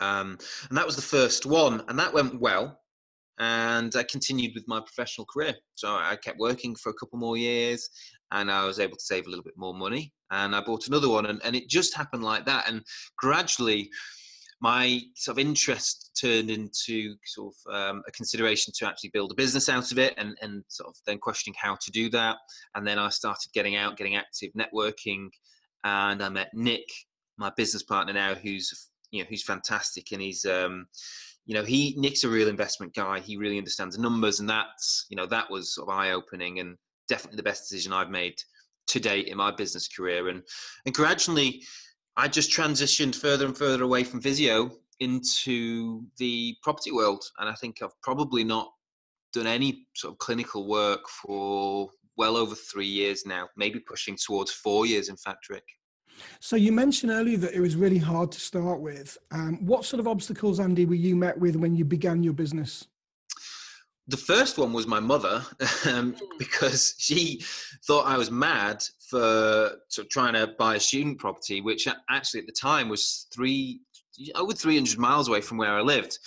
Um, 0.00 0.38
and 0.68 0.78
that 0.78 0.86
was 0.86 0.96
the 0.96 1.02
first 1.02 1.44
one, 1.44 1.82
and 1.88 1.98
that 1.98 2.12
went 2.12 2.40
well. 2.40 2.80
And 3.38 3.94
I 3.94 4.02
continued 4.02 4.52
with 4.54 4.66
my 4.66 4.80
professional 4.80 5.26
career. 5.26 5.54
So 5.76 5.88
I 5.88 6.16
kept 6.16 6.38
working 6.38 6.74
for 6.74 6.90
a 6.90 6.94
couple 6.94 7.18
more 7.18 7.36
years, 7.36 7.88
and 8.32 8.50
I 8.50 8.64
was 8.64 8.80
able 8.80 8.96
to 8.96 9.04
save 9.04 9.26
a 9.26 9.30
little 9.30 9.44
bit 9.44 9.56
more 9.56 9.74
money. 9.74 10.12
And 10.30 10.54
I 10.54 10.60
bought 10.60 10.88
another 10.88 11.08
one, 11.08 11.26
and, 11.26 11.40
and 11.44 11.54
it 11.54 11.68
just 11.68 11.96
happened 11.96 12.24
like 12.24 12.44
that. 12.46 12.68
And 12.68 12.82
gradually, 13.16 13.90
my 14.60 15.00
sort 15.14 15.38
of 15.38 15.46
interest 15.46 16.18
turned 16.20 16.50
into 16.50 17.14
sort 17.24 17.54
of 17.54 17.74
um, 17.74 18.02
a 18.08 18.10
consideration 18.10 18.72
to 18.76 18.88
actually 18.88 19.10
build 19.10 19.30
a 19.30 19.36
business 19.36 19.68
out 19.68 19.92
of 19.92 19.98
it 19.98 20.14
and, 20.16 20.36
and 20.42 20.64
sort 20.66 20.88
of 20.88 20.96
then 21.06 21.18
questioning 21.18 21.54
how 21.60 21.76
to 21.80 21.90
do 21.92 22.10
that. 22.10 22.36
And 22.74 22.86
then 22.86 22.98
I 22.98 23.08
started 23.10 23.52
getting 23.54 23.76
out, 23.76 23.96
getting 23.96 24.16
active, 24.16 24.50
networking. 24.58 25.28
And 25.84 26.22
I 26.22 26.28
met 26.28 26.50
Nick, 26.54 26.88
my 27.36 27.52
business 27.56 27.84
partner 27.84 28.12
now, 28.12 28.34
who's, 28.34 28.90
you 29.12 29.22
know, 29.22 29.28
who's 29.30 29.44
fantastic. 29.44 30.10
And 30.10 30.20
he's, 30.20 30.44
um, 30.44 30.86
you 31.48 31.54
know, 31.54 31.64
he, 31.64 31.94
Nick's 31.96 32.24
a 32.24 32.28
real 32.28 32.46
investment 32.46 32.94
guy. 32.94 33.20
He 33.20 33.38
really 33.38 33.56
understands 33.56 33.98
numbers. 33.98 34.38
And 34.38 34.48
that's, 34.48 35.06
you 35.08 35.16
know, 35.16 35.24
that 35.26 35.50
was 35.50 35.74
sort 35.74 35.88
of 35.88 35.94
eye 35.94 36.10
opening 36.10 36.60
and 36.60 36.76
definitely 37.08 37.38
the 37.38 37.42
best 37.42 37.62
decision 37.62 37.90
I've 37.90 38.10
made 38.10 38.34
to 38.88 39.00
date 39.00 39.28
in 39.28 39.38
my 39.38 39.50
business 39.50 39.88
career. 39.88 40.28
And, 40.28 40.42
and 40.84 40.94
gradually, 40.94 41.62
I 42.18 42.28
just 42.28 42.50
transitioned 42.50 43.14
further 43.14 43.46
and 43.46 43.56
further 43.56 43.82
away 43.82 44.04
from 44.04 44.20
physio 44.20 44.70
into 45.00 46.02
the 46.18 46.54
property 46.62 46.92
world. 46.92 47.24
And 47.38 47.48
I 47.48 47.54
think 47.54 47.78
I've 47.82 47.98
probably 48.02 48.44
not 48.44 48.70
done 49.32 49.46
any 49.46 49.86
sort 49.96 50.12
of 50.12 50.18
clinical 50.18 50.68
work 50.68 51.00
for 51.08 51.88
well 52.18 52.36
over 52.36 52.54
three 52.54 52.86
years 52.86 53.24
now, 53.24 53.48
maybe 53.56 53.80
pushing 53.80 54.18
towards 54.22 54.52
four 54.52 54.84
years, 54.84 55.08
in 55.08 55.16
fact, 55.16 55.48
Rick. 55.48 55.64
So 56.40 56.56
you 56.56 56.72
mentioned 56.72 57.12
earlier 57.12 57.36
that 57.38 57.54
it 57.54 57.60
was 57.60 57.76
really 57.76 57.98
hard 57.98 58.32
to 58.32 58.40
start 58.40 58.80
with. 58.80 59.16
Um, 59.30 59.64
what 59.64 59.84
sort 59.84 60.00
of 60.00 60.08
obstacles, 60.08 60.60
Andy, 60.60 60.86
were 60.86 60.94
you 60.94 61.16
met 61.16 61.38
with 61.38 61.56
when 61.56 61.74
you 61.74 61.84
began 61.84 62.22
your 62.22 62.34
business? 62.34 62.86
the 64.08 64.16
first 64.16 64.56
one 64.56 64.72
was 64.72 64.86
my 64.86 65.00
mother 65.00 65.44
um, 65.86 66.14
hmm. 66.14 66.38
because 66.38 66.94
she 66.98 67.42
thought 67.86 68.06
I 68.06 68.16
was 68.16 68.30
mad 68.30 68.82
for 69.08 69.76
sort 69.88 70.06
of 70.06 70.08
trying 70.10 70.34
to 70.34 70.54
buy 70.58 70.76
a 70.76 70.80
student 70.80 71.18
property, 71.18 71.60
which 71.60 71.86
actually 72.10 72.40
at 72.40 72.46
the 72.46 72.52
time 72.52 72.88
was 72.88 73.26
three 73.32 73.80
over 74.34 74.52
300 74.52 74.98
miles 74.98 75.28
away 75.28 75.40
from 75.40 75.58
where 75.58 75.72
I 75.72 75.80
lived. 75.80 76.18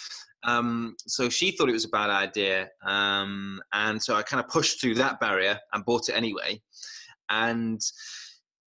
Um, 0.44 0.96
so 1.06 1.30
she 1.30 1.52
thought 1.52 1.70
it 1.70 1.74
was 1.74 1.86
a 1.86 1.90
bad 1.90 2.10
idea, 2.10 2.70
um, 2.86 3.62
and 3.74 4.02
so 4.02 4.16
I 4.16 4.24
kind 4.24 4.44
of 4.44 4.50
pushed 4.50 4.82
through 4.82 4.96
that 4.96 5.20
barrier 5.20 5.60
and 5.74 5.86
bought 5.86 6.10
it 6.10 6.14
anyway. 6.14 6.62
And 7.30 7.80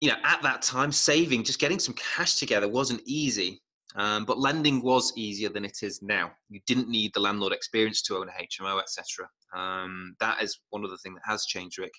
you 0.04 0.10
know, 0.10 0.18
at 0.22 0.42
that 0.42 0.60
time, 0.60 0.92
saving, 0.92 1.42
just 1.42 1.58
getting 1.58 1.78
some 1.78 1.94
cash 1.94 2.34
together 2.34 2.68
wasn't 2.68 3.00
easy. 3.06 3.62
Um, 3.96 4.26
but 4.26 4.38
lending 4.38 4.82
was 4.82 5.14
easier 5.16 5.48
than 5.48 5.64
it 5.64 5.78
is 5.80 6.02
now. 6.02 6.30
You 6.50 6.60
didn't 6.66 6.90
need 6.90 7.12
the 7.14 7.20
landlord 7.20 7.54
experience 7.54 8.02
to 8.02 8.16
own 8.18 8.28
a 8.28 8.32
HMO, 8.32 8.78
etc. 8.78 9.26
Um, 9.56 10.14
that 10.20 10.42
is 10.42 10.60
one 10.68 10.84
of 10.84 10.90
the 10.90 10.98
things 10.98 11.14
that 11.14 11.30
has 11.30 11.46
changed, 11.46 11.78
Rick. 11.78 11.92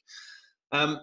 Um, 0.71 0.99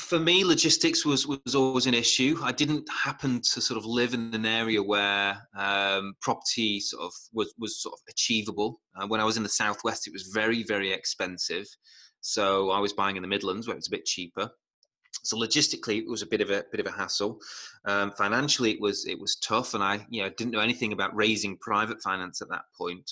for 0.00 0.18
me, 0.18 0.44
logistics 0.44 1.06
was 1.06 1.24
was 1.28 1.54
always 1.54 1.86
an 1.86 1.94
issue. 1.94 2.36
I 2.42 2.50
didn't 2.50 2.88
happen 2.90 3.40
to 3.52 3.60
sort 3.60 3.78
of 3.78 3.86
live 3.86 4.12
in 4.12 4.34
an 4.34 4.44
area 4.44 4.82
where 4.82 5.36
um, 5.56 6.14
property 6.20 6.80
sort 6.80 7.04
of 7.04 7.12
was 7.32 7.54
was 7.58 7.80
sort 7.80 7.92
of 7.92 8.00
achievable. 8.08 8.80
Uh, 8.96 9.06
when 9.06 9.20
I 9.20 9.24
was 9.24 9.36
in 9.36 9.44
the 9.44 9.48
southwest, 9.48 10.08
it 10.08 10.12
was 10.12 10.32
very 10.34 10.64
very 10.64 10.92
expensive. 10.92 11.66
So 12.22 12.70
I 12.70 12.80
was 12.80 12.92
buying 12.92 13.14
in 13.14 13.22
the 13.22 13.28
Midlands 13.28 13.68
where 13.68 13.74
it 13.74 13.78
was 13.78 13.86
a 13.86 13.96
bit 13.98 14.04
cheaper. 14.04 14.50
So 15.24 15.36
logistically, 15.36 15.98
it 15.98 16.08
was 16.08 16.22
a 16.22 16.26
bit 16.26 16.40
of 16.40 16.50
a 16.50 16.64
bit 16.70 16.80
of 16.80 16.86
a 16.86 16.96
hassle. 16.96 17.40
Um, 17.86 18.12
financially, 18.12 18.72
it 18.72 18.80
was 18.80 19.06
it 19.06 19.18
was 19.18 19.36
tough, 19.36 19.74
and 19.74 19.82
I 19.82 20.06
you 20.10 20.22
know 20.22 20.30
didn't 20.30 20.52
know 20.52 20.60
anything 20.60 20.92
about 20.92 21.14
raising 21.16 21.56
private 21.58 22.02
finance 22.02 22.42
at 22.42 22.48
that 22.50 22.64
point. 22.76 23.10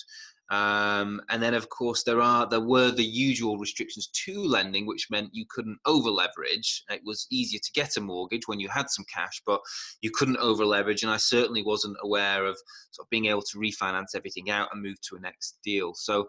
Um, 0.49 1.21
and 1.29 1.41
then, 1.41 1.55
of 1.55 1.69
course, 1.69 2.03
there 2.03 2.21
are 2.21 2.47
there 2.47 2.61
were 2.61 2.91
the 2.91 3.03
usual 3.03 3.57
restrictions 3.57 4.07
to 4.25 4.43
lending, 4.43 4.85
which 4.85 5.07
meant 5.09 5.33
you 5.33 5.45
couldn't 5.49 5.79
over 5.85 6.09
leverage. 6.09 6.83
It 6.89 7.01
was 7.03 7.25
easier 7.31 7.59
to 7.63 7.71
get 7.73 7.97
a 7.97 8.01
mortgage 8.01 8.47
when 8.47 8.59
you 8.59 8.69
had 8.69 8.89
some 8.89 9.05
cash, 9.11 9.41
but 9.47 9.61
you 10.01 10.11
couldn't 10.13 10.37
over 10.37 10.65
leverage. 10.65 11.01
And 11.01 11.11
I 11.11 11.17
certainly 11.17 11.63
wasn't 11.63 11.97
aware 12.03 12.45
of 12.45 12.57
sort 12.91 13.05
of 13.05 13.09
being 13.09 13.25
able 13.25 13.41
to 13.41 13.57
refinance 13.57 14.15
everything 14.15 14.51
out 14.51 14.69
and 14.71 14.83
move 14.83 15.01
to 15.09 15.15
a 15.15 15.19
next 15.19 15.57
deal. 15.63 15.93
So 15.95 16.27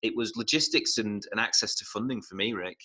it 0.00 0.16
was 0.16 0.36
logistics 0.36 0.96
and, 0.98 1.22
and 1.32 1.40
access 1.40 1.74
to 1.74 1.84
funding 1.84 2.22
for 2.22 2.36
me, 2.36 2.52
Rick. 2.52 2.78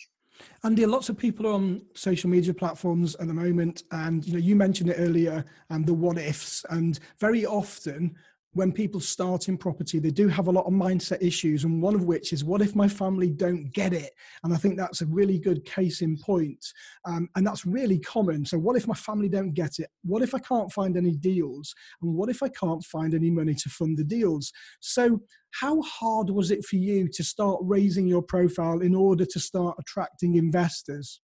Andy, 0.63 0.86
lots 0.86 1.10
of 1.10 1.17
people 1.17 1.48
are 1.48 1.54
on 1.54 1.82
social 1.93 2.30
media 2.30 2.54
platforms 2.54 3.15
at 3.15 3.28
the 3.28 3.34
moment, 3.34 3.84
and 3.91 4.26
you 4.26 4.34
know 4.34 4.39
you 4.39 4.56
mentioned 4.56 4.89
it 4.89 4.98
earlier, 4.98 5.43
and 5.69 5.86
the 5.86 5.93
what 5.93 6.17
ifs, 6.17 6.65
and 6.69 7.00
very 7.19 7.46
often 7.46 8.15
when 8.54 8.72
people 8.72 9.00
start 9.00 9.48
in 9.48 9.58
property, 9.58 10.00
they 10.00 10.12
do 10.12 10.28
have 10.28 10.48
a 10.48 10.52
lot 10.52 10.66
of 10.66 10.74
mindset 10.74 11.22
issues, 11.22 11.63
and 11.63 11.82
one 11.82 11.96
of 11.96 12.06
which 12.06 12.34
is, 12.34 12.44
what 12.44 12.62
if 12.62 12.76
my 12.76 12.88
family 12.88 13.30
don't 13.30 13.72
get 13.74 13.94
it? 13.94 14.12
And 14.44 14.54
I 14.54 14.58
think 14.58 14.78
that's 14.78 15.02
a 15.02 15.08
really 15.08 15.39
good 15.39 15.66
case 15.66 16.02
in 16.02 16.18
point, 16.18 16.63
um, 17.06 17.28
and 17.36 17.46
that's 17.46 17.66
really 17.66 18.00
common. 18.00 18.46
So, 18.46 18.58
what 18.60 18.78
if 18.78 18.88
my 18.88 18.94
family 18.94 19.28
don't 19.28 19.54
get 19.54 19.80
it? 19.80 19.89
What 20.04 20.22
if 20.22 20.36
I 20.36 20.39
can't 20.39 20.72
find 20.72 20.96
any 20.96 21.16
deals? 21.16 21.74
And 22.02 22.13
what 22.13 22.30
if 22.30 22.44
I 22.44 22.50
can't 22.50 22.84
find 22.84 23.13
any 23.13 23.32
money 23.32 23.56
to 23.56 23.70
fund 23.70 23.98
the 23.98 24.04
deals? 24.04 24.52
So, 24.80 25.20
how 25.60 25.82
hard 25.82 26.30
was 26.30 26.52
it 26.52 26.63
for 26.63 26.76
you 26.76 27.08
to 27.10 27.24
start 27.24 27.60
raising 27.63 28.08
your 28.08 28.22
profile 28.22 28.82
in 28.82 28.94
order 28.94 29.26
to 29.26 29.39
start 29.39 29.78
attracting 29.80 30.36
investors? 30.36 31.22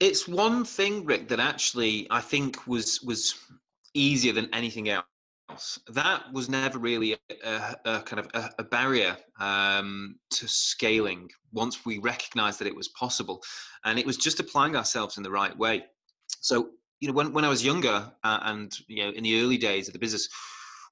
It's 0.00 0.28
one 0.28 0.64
thing, 0.64 1.04
Rick, 1.04 1.28
that 1.28 1.40
actually 1.40 2.06
I 2.10 2.20
think 2.20 2.66
was 2.68 3.02
was 3.02 3.34
easier 3.94 4.32
than 4.32 4.48
anything 4.52 4.88
else 4.88 5.06
that 5.88 6.32
was 6.32 6.48
never 6.48 6.78
really 6.78 7.16
a, 7.44 7.76
a 7.84 8.00
kind 8.00 8.20
of 8.20 8.28
a, 8.34 8.50
a 8.58 8.64
barrier 8.64 9.16
um, 9.40 10.16
to 10.30 10.48
scaling 10.48 11.30
once 11.52 11.84
we 11.84 11.98
recognized 11.98 12.58
that 12.60 12.66
it 12.66 12.76
was 12.76 12.88
possible. 12.88 13.42
And 13.84 13.98
it 13.98 14.06
was 14.06 14.16
just 14.16 14.40
applying 14.40 14.76
ourselves 14.76 15.16
in 15.16 15.22
the 15.22 15.30
right 15.30 15.56
way. 15.56 15.84
So 16.40 16.70
you 17.00 17.08
know 17.08 17.14
when, 17.14 17.32
when 17.34 17.44
i 17.44 17.48
was 17.48 17.62
younger 17.62 18.10
uh, 18.22 18.38
and 18.44 18.78
you 18.88 19.04
know 19.04 19.10
in 19.10 19.24
the 19.24 19.40
early 19.40 19.58
days 19.58 19.88
of 19.88 19.92
the 19.92 19.98
business 19.98 20.28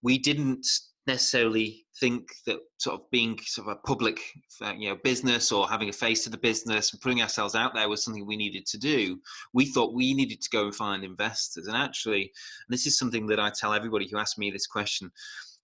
we 0.02 0.18
didn't 0.18 0.66
necessarily 1.06 1.84
think 1.98 2.28
that 2.46 2.58
sort 2.78 3.00
of 3.00 3.10
being 3.10 3.38
sort 3.44 3.68
of 3.68 3.76
a 3.76 3.86
public 3.86 4.20
uh, 4.62 4.72
you 4.76 4.88
know 4.88 4.96
business 5.02 5.50
or 5.50 5.68
having 5.68 5.88
a 5.88 5.92
face 5.92 6.24
to 6.24 6.30
the 6.30 6.38
business 6.38 6.92
and 6.92 7.00
putting 7.00 7.22
ourselves 7.22 7.54
out 7.54 7.74
there 7.74 7.88
was 7.88 8.04
something 8.04 8.26
we 8.26 8.36
needed 8.36 8.66
to 8.66 8.78
do. 8.78 9.18
We 9.52 9.66
thought 9.66 9.94
we 9.94 10.14
needed 10.14 10.40
to 10.42 10.50
go 10.50 10.64
and 10.64 10.74
find 10.74 11.04
investors. 11.04 11.66
And 11.66 11.76
actually 11.76 12.22
and 12.22 12.30
this 12.70 12.86
is 12.86 12.98
something 12.98 13.26
that 13.26 13.40
i 13.40 13.50
tell 13.50 13.74
everybody 13.74 14.08
who 14.08 14.18
asks 14.18 14.38
me 14.38 14.50
this 14.50 14.66
question 14.66 15.10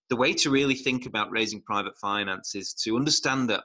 the 0.09 0.15
way 0.15 0.33
to 0.33 0.49
really 0.49 0.75
think 0.75 1.05
about 1.05 1.31
raising 1.31 1.61
private 1.61 1.97
finance 1.97 2.55
is 2.55 2.73
to 2.73 2.97
understand 2.97 3.49
that 3.49 3.63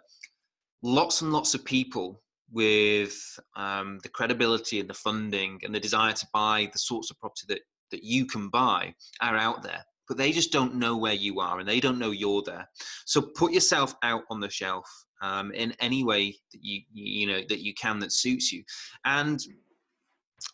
lots 0.83 1.23
and 1.23 1.33
lots 1.33 1.55
of 1.55 1.65
people 1.65 2.23
with 2.53 3.17
um, 3.57 3.99
the 4.03 4.09
credibility 4.09 4.79
and 4.79 4.89
the 4.89 4.95
funding 4.95 5.59
and 5.63 5.75
the 5.75 5.81
desire 5.81 6.13
to 6.13 6.27
buy 6.33 6.69
the 6.73 6.79
sorts 6.79 7.11
of 7.11 7.19
property 7.19 7.45
that 7.49 7.61
that 7.91 8.03
you 8.03 8.27
can 8.27 8.49
buy 8.49 8.95
are 9.21 9.37
out 9.37 9.63
there 9.63 9.85
but 10.09 10.17
they 10.17 10.33
just 10.33 10.53
don't 10.53 10.75
know 10.75 10.97
where 10.97 11.15
you 11.15 11.41
are 11.41 11.59
and 11.59 11.69
they 11.69 11.81
don't 11.81 11.99
know 11.99 12.11
you're 12.11 12.43
there. 12.43 12.69
So 13.07 13.21
put 13.21 13.53
yourself 13.53 13.95
out 14.03 14.23
on 14.31 14.41
the 14.41 14.51
shelf 14.51 14.87
um, 15.23 15.53
in 15.53 15.75
any 15.81 16.05
way 16.05 16.37
that 16.53 16.63
you 16.63 16.83
you 16.93 17.27
know 17.27 17.41
that 17.49 17.61
you 17.61 17.75
can 17.75 17.99
that 18.01 18.13
suits 18.13 18.53
you, 18.53 18.63
and 19.05 19.41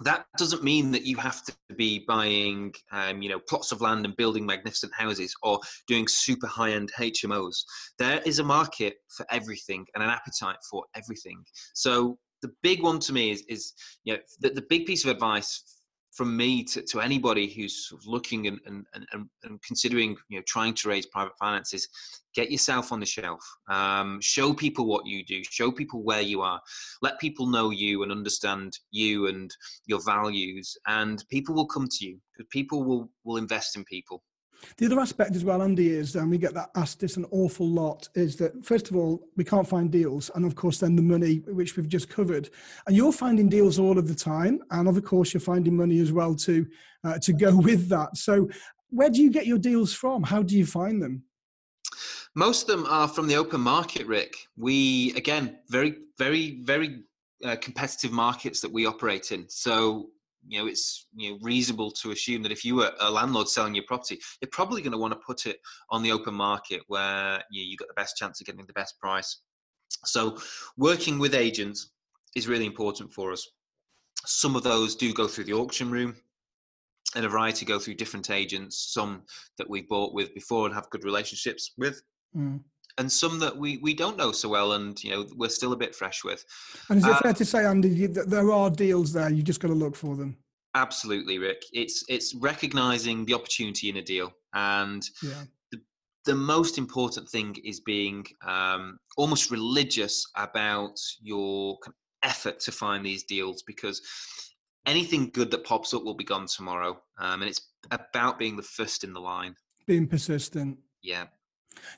that 0.00 0.24
doesn't 0.38 0.62
mean 0.62 0.92
that 0.92 1.04
you 1.04 1.16
have 1.16 1.44
to 1.44 1.52
be 1.76 2.04
buying 2.06 2.72
um, 2.92 3.22
you 3.22 3.28
know 3.28 3.40
plots 3.40 3.72
of 3.72 3.80
land 3.80 4.04
and 4.04 4.16
building 4.16 4.46
magnificent 4.46 4.92
houses 4.94 5.34
or 5.42 5.58
doing 5.88 6.06
super 6.06 6.46
high-end 6.46 6.90
hmos 6.98 7.64
there 7.98 8.20
is 8.24 8.38
a 8.38 8.44
market 8.44 8.94
for 9.08 9.26
everything 9.30 9.84
and 9.94 10.04
an 10.04 10.10
appetite 10.10 10.56
for 10.70 10.84
everything. 10.94 11.44
So 11.74 12.18
the 12.42 12.50
big 12.62 12.82
one 12.82 12.98
to 13.00 13.12
me 13.12 13.30
is, 13.30 13.44
is 13.48 13.72
you 14.04 14.14
know 14.14 14.20
the, 14.40 14.50
the 14.50 14.64
big 14.68 14.86
piece 14.86 15.04
of 15.04 15.10
advice 15.10 15.79
from 16.12 16.36
me 16.36 16.64
to, 16.64 16.82
to 16.82 17.00
anybody 17.00 17.48
who's 17.48 17.92
looking 18.04 18.46
and, 18.48 18.58
and, 18.66 18.84
and, 18.94 19.28
and 19.44 19.62
considering 19.62 20.16
you 20.28 20.38
know 20.38 20.44
trying 20.46 20.74
to 20.74 20.88
raise 20.88 21.06
private 21.06 21.36
finances 21.38 21.88
get 22.34 22.50
yourself 22.50 22.92
on 22.92 23.00
the 23.00 23.06
shelf. 23.06 23.40
Um, 23.68 24.20
show 24.20 24.52
people 24.54 24.86
what 24.86 25.06
you 25.06 25.24
do. 25.24 25.42
Show 25.50 25.70
people 25.72 26.02
where 26.02 26.20
you 26.20 26.42
are. 26.42 26.60
Let 27.02 27.20
people 27.20 27.46
know 27.46 27.70
you 27.70 28.02
and 28.02 28.12
understand 28.12 28.78
you 28.90 29.26
and 29.26 29.50
your 29.86 30.00
values 30.04 30.76
and 30.86 31.24
people 31.30 31.54
will 31.54 31.66
come 31.66 31.88
to 31.90 32.06
you. 32.06 32.18
Because 32.32 32.48
people 32.50 32.84
will 32.84 33.10
will 33.24 33.36
invest 33.36 33.76
in 33.76 33.84
people 33.84 34.22
the 34.76 34.86
other 34.86 35.00
aspect 35.00 35.34
as 35.36 35.44
well, 35.44 35.62
Andy, 35.62 35.90
is, 35.90 36.16
and 36.16 36.30
we 36.30 36.38
get 36.38 36.54
that 36.54 36.70
asked 36.74 37.00
this 37.00 37.16
an 37.16 37.26
awful 37.30 37.68
lot, 37.68 38.08
is 38.14 38.36
that 38.36 38.64
first 38.64 38.90
of 38.90 38.96
all, 38.96 39.28
we 39.36 39.44
can't 39.44 39.68
find 39.68 39.90
deals. 39.90 40.30
And 40.34 40.44
of 40.44 40.54
course, 40.54 40.78
then 40.78 40.96
the 40.96 41.02
money, 41.02 41.36
which 41.46 41.76
we've 41.76 41.88
just 41.88 42.08
covered. 42.08 42.50
And 42.86 42.96
you're 42.96 43.12
finding 43.12 43.48
deals 43.48 43.78
all 43.78 43.98
of 43.98 44.08
the 44.08 44.14
time. 44.14 44.60
And 44.70 44.88
of 44.88 45.02
course, 45.04 45.32
you're 45.32 45.40
finding 45.40 45.76
money 45.76 46.00
as 46.00 46.12
well 46.12 46.34
to, 46.36 46.66
uh, 47.04 47.18
to 47.18 47.32
go 47.32 47.56
with 47.68 47.88
that. 47.88 48.16
So, 48.16 48.48
where 48.90 49.10
do 49.10 49.22
you 49.22 49.30
get 49.30 49.46
your 49.46 49.58
deals 49.58 49.92
from? 49.92 50.22
How 50.22 50.42
do 50.42 50.56
you 50.56 50.66
find 50.66 51.00
them? 51.00 51.22
Most 52.34 52.68
of 52.68 52.76
them 52.76 52.86
are 52.88 53.08
from 53.08 53.28
the 53.28 53.36
open 53.36 53.60
market, 53.60 54.06
Rick. 54.06 54.34
We, 54.56 55.12
again, 55.14 55.58
very, 55.68 55.96
very, 56.18 56.60
very 56.62 57.02
uh, 57.44 57.56
competitive 57.56 58.12
markets 58.12 58.60
that 58.60 58.72
we 58.72 58.86
operate 58.86 59.32
in. 59.32 59.48
So 59.48 60.10
you 60.46 60.58
know 60.58 60.66
it's 60.66 61.06
you 61.14 61.30
know 61.30 61.38
reasonable 61.42 61.90
to 61.90 62.12
assume 62.12 62.42
that 62.42 62.52
if 62.52 62.64
you 62.64 62.74
were 62.76 62.92
a 63.00 63.10
landlord 63.10 63.48
selling 63.48 63.74
your 63.74 63.84
property 63.86 64.18
you're 64.40 64.50
probably 64.52 64.82
going 64.82 64.92
to 64.92 64.98
want 64.98 65.12
to 65.12 65.20
put 65.26 65.46
it 65.46 65.58
on 65.90 66.02
the 66.02 66.12
open 66.12 66.34
market 66.34 66.80
where 66.88 67.42
you, 67.50 67.62
you 67.62 67.76
got 67.76 67.88
the 67.88 67.94
best 67.94 68.16
chance 68.16 68.40
of 68.40 68.46
getting 68.46 68.64
the 68.66 68.72
best 68.72 68.98
price 68.98 69.42
so 70.04 70.38
working 70.76 71.18
with 71.18 71.34
agents 71.34 71.90
is 72.36 72.48
really 72.48 72.66
important 72.66 73.12
for 73.12 73.32
us 73.32 73.46
some 74.26 74.56
of 74.56 74.62
those 74.62 74.94
do 74.94 75.12
go 75.12 75.26
through 75.26 75.44
the 75.44 75.52
auction 75.52 75.90
room 75.90 76.14
and 77.16 77.24
a 77.24 77.28
variety 77.28 77.66
go 77.66 77.78
through 77.78 77.94
different 77.94 78.30
agents. 78.30 78.92
Some 78.92 79.22
that 79.58 79.68
we've 79.68 79.88
bought 79.88 80.14
with 80.14 80.32
before 80.34 80.66
and 80.66 80.74
have 80.74 80.90
good 80.90 81.02
relationships 81.04 81.72
with. 81.76 82.00
Mm 82.36 82.60
and 83.00 83.10
some 83.10 83.38
that 83.38 83.56
we 83.56 83.78
we 83.78 83.94
don't 83.94 84.18
know 84.18 84.30
so 84.30 84.48
well 84.48 84.74
and 84.74 85.02
you 85.02 85.10
know 85.10 85.26
we're 85.34 85.48
still 85.48 85.72
a 85.72 85.76
bit 85.76 85.94
fresh 85.94 86.22
with. 86.22 86.44
And 86.90 86.98
is 86.98 87.06
it 87.06 87.16
fair 87.16 87.32
to 87.32 87.44
say 87.44 87.64
andy 87.64 88.06
that 88.06 88.28
there 88.28 88.52
are 88.52 88.70
deals 88.70 89.12
there 89.12 89.30
you 89.30 89.42
just 89.42 89.58
got 89.60 89.68
to 89.68 89.74
look 89.74 89.96
for 89.96 90.14
them? 90.16 90.36
Absolutely 90.74 91.38
rick. 91.38 91.62
It's 91.72 92.04
it's 92.08 92.34
recognizing 92.34 93.24
the 93.24 93.34
opportunity 93.34 93.88
in 93.88 93.96
a 93.96 94.02
deal 94.02 94.32
and 94.54 95.02
yeah. 95.22 95.44
the, 95.72 95.80
the 96.26 96.34
most 96.34 96.76
important 96.76 97.28
thing 97.30 97.56
is 97.64 97.80
being 97.80 98.26
um, 98.46 98.98
almost 99.16 99.50
religious 99.50 100.26
about 100.36 101.00
your 101.22 101.78
effort 102.22 102.60
to 102.60 102.70
find 102.70 103.04
these 103.04 103.24
deals 103.24 103.62
because 103.62 104.02
anything 104.84 105.30
good 105.32 105.50
that 105.50 105.64
pops 105.64 105.94
up 105.94 106.04
will 106.04 106.14
be 106.14 106.24
gone 106.24 106.46
tomorrow 106.46 107.00
um, 107.18 107.40
and 107.40 107.48
it's 107.48 107.62
about 107.92 108.38
being 108.38 108.56
the 108.56 108.62
first 108.62 109.04
in 109.04 109.14
the 109.14 109.20
line. 109.20 109.54
Being 109.86 110.06
persistent. 110.06 110.76
Yeah 111.02 111.24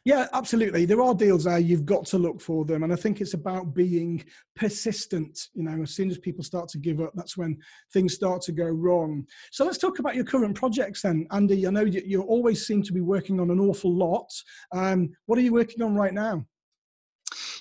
yeah, 0.05 0.27
absolutely. 0.33 0.85
There 0.85 1.03
are 1.03 1.15
deals 1.15 1.45
there. 1.45 1.59
You've 1.59 1.87
got 1.87 2.07
to 2.07 2.19
look 2.19 2.41
for 2.41 2.65
them. 2.65 2.83
And 2.83 2.93
I 2.93 2.97
think 2.97 3.21
it's 3.21 3.35
about 3.35 3.75
being 3.75 4.25
persistent. 4.57 5.49
You 5.55 5.65
know, 5.65 5.83
as 5.83 5.95
soon 5.95 6.11
as 6.11 6.19
people 6.19 6.45
start 6.45 6.69
to 6.71 6.79
give 6.79 7.01
up, 7.01 7.13
that's 7.15 7.37
when 7.37 7.59
things 7.93 8.15
start 8.15 8.43
to 8.43 8.53
go 8.53 8.67
wrong. 8.67 9.27
So 9.51 9.65
let's 9.65 9.79
talk 9.79 9.99
about 9.99 10.15
your 10.15 10.25
current 10.25 10.55
projects 10.55 11.03
then. 11.03 11.27
Andy, 11.31 11.67
I 11.67 11.71
know 11.71 11.85
you, 11.85 12.03
you 12.05 12.23
always 12.23 12.67
seem 12.67 12.83
to 12.83 12.93
be 12.93 13.01
working 13.01 13.41
on 13.41 13.51
an 13.51 13.61
awful 13.61 13.93
lot. 13.93 14.31
Um, 14.73 15.11
what 15.27 15.39
are 15.39 15.43
you 15.43 15.53
working 15.53 15.83
on 15.83 15.95
right 15.95 16.15
now? 16.15 16.45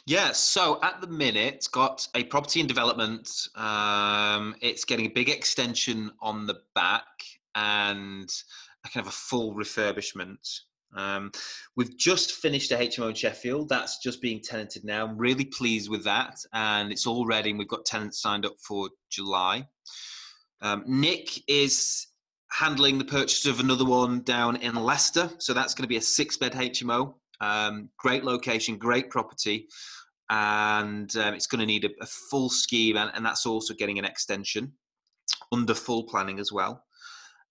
Yeah, 0.08 0.32
so 0.32 0.80
at 0.82 1.00
the 1.00 1.08
minute, 1.08 1.67
got 1.71 2.08
a 2.15 2.24
property 2.24 2.60
in 2.60 2.67
development. 2.67 3.30
Um, 3.56 4.56
it's 4.62 4.84
getting 4.84 5.06
a 5.06 5.10
big 5.10 5.30
extension 5.30 6.12
on 6.21 6.47
the 6.47 6.60
back 6.74 7.06
and 7.54 8.28
a 8.84 8.89
kind 8.89 9.06
of 9.06 9.08
a 9.08 9.15
full 9.15 9.54
refurbishment. 9.54 10.62
Um, 10.96 11.32
we've 11.76 11.98
just 11.98 12.34
finished 12.34 12.72
a 12.72 12.76
HMO 12.76 13.10
in 13.10 13.16
Sheffield. 13.16 13.70
That's 13.70 14.00
just 14.00 14.22
being 14.22 14.42
tenanted 14.42 14.84
now. 14.84 15.06
I'm 15.06 15.18
really 15.18 15.46
pleased 15.46 15.90
with 15.90 16.04
that, 16.04 16.38
and 16.54 16.92
it's 16.92 17.08
all 17.08 17.26
ready. 17.26 17.50
And 17.50 17.60
we've 17.60 17.68
got 17.68 17.86
tenants 17.86 18.22
signed 18.22 18.46
up 18.46 18.56
for 18.66 18.90
July. 19.10 19.68
Um, 20.62 20.84
Nick 20.86 21.30
is 21.48 22.08
handling 22.52 22.98
the 22.98 23.06
purchase 23.06 23.46
of 23.46 23.60
another 23.60 23.86
one 23.86 24.22
down 24.22 24.58
in 24.58 24.76
Leicester, 24.76 25.30
so 25.40 25.54
that's 25.54 25.74
going 25.74 25.84
to 25.84 25.90
be 25.90 25.98
a 25.98 26.02
six-bed 26.02 26.54
HMO. 26.54 27.14
Um, 27.40 27.90
great 27.98 28.24
location, 28.24 28.78
great 28.78 29.10
property, 29.10 29.68
and 30.30 31.16
um, 31.16 31.34
it's 31.34 31.48
going 31.48 31.60
to 31.60 31.66
need 31.66 31.86
a, 31.86 31.90
a 32.02 32.06
full 32.06 32.50
scheme, 32.50 32.98
and, 32.98 33.12
and 33.16 33.26
that's 33.26 33.46
also 33.46 33.74
getting 33.74 33.98
an 33.98 34.06
extension 34.06 34.74
under 35.52 35.74
full 35.74 36.04
planning 36.04 36.40
as 36.40 36.52
well. 36.52 36.84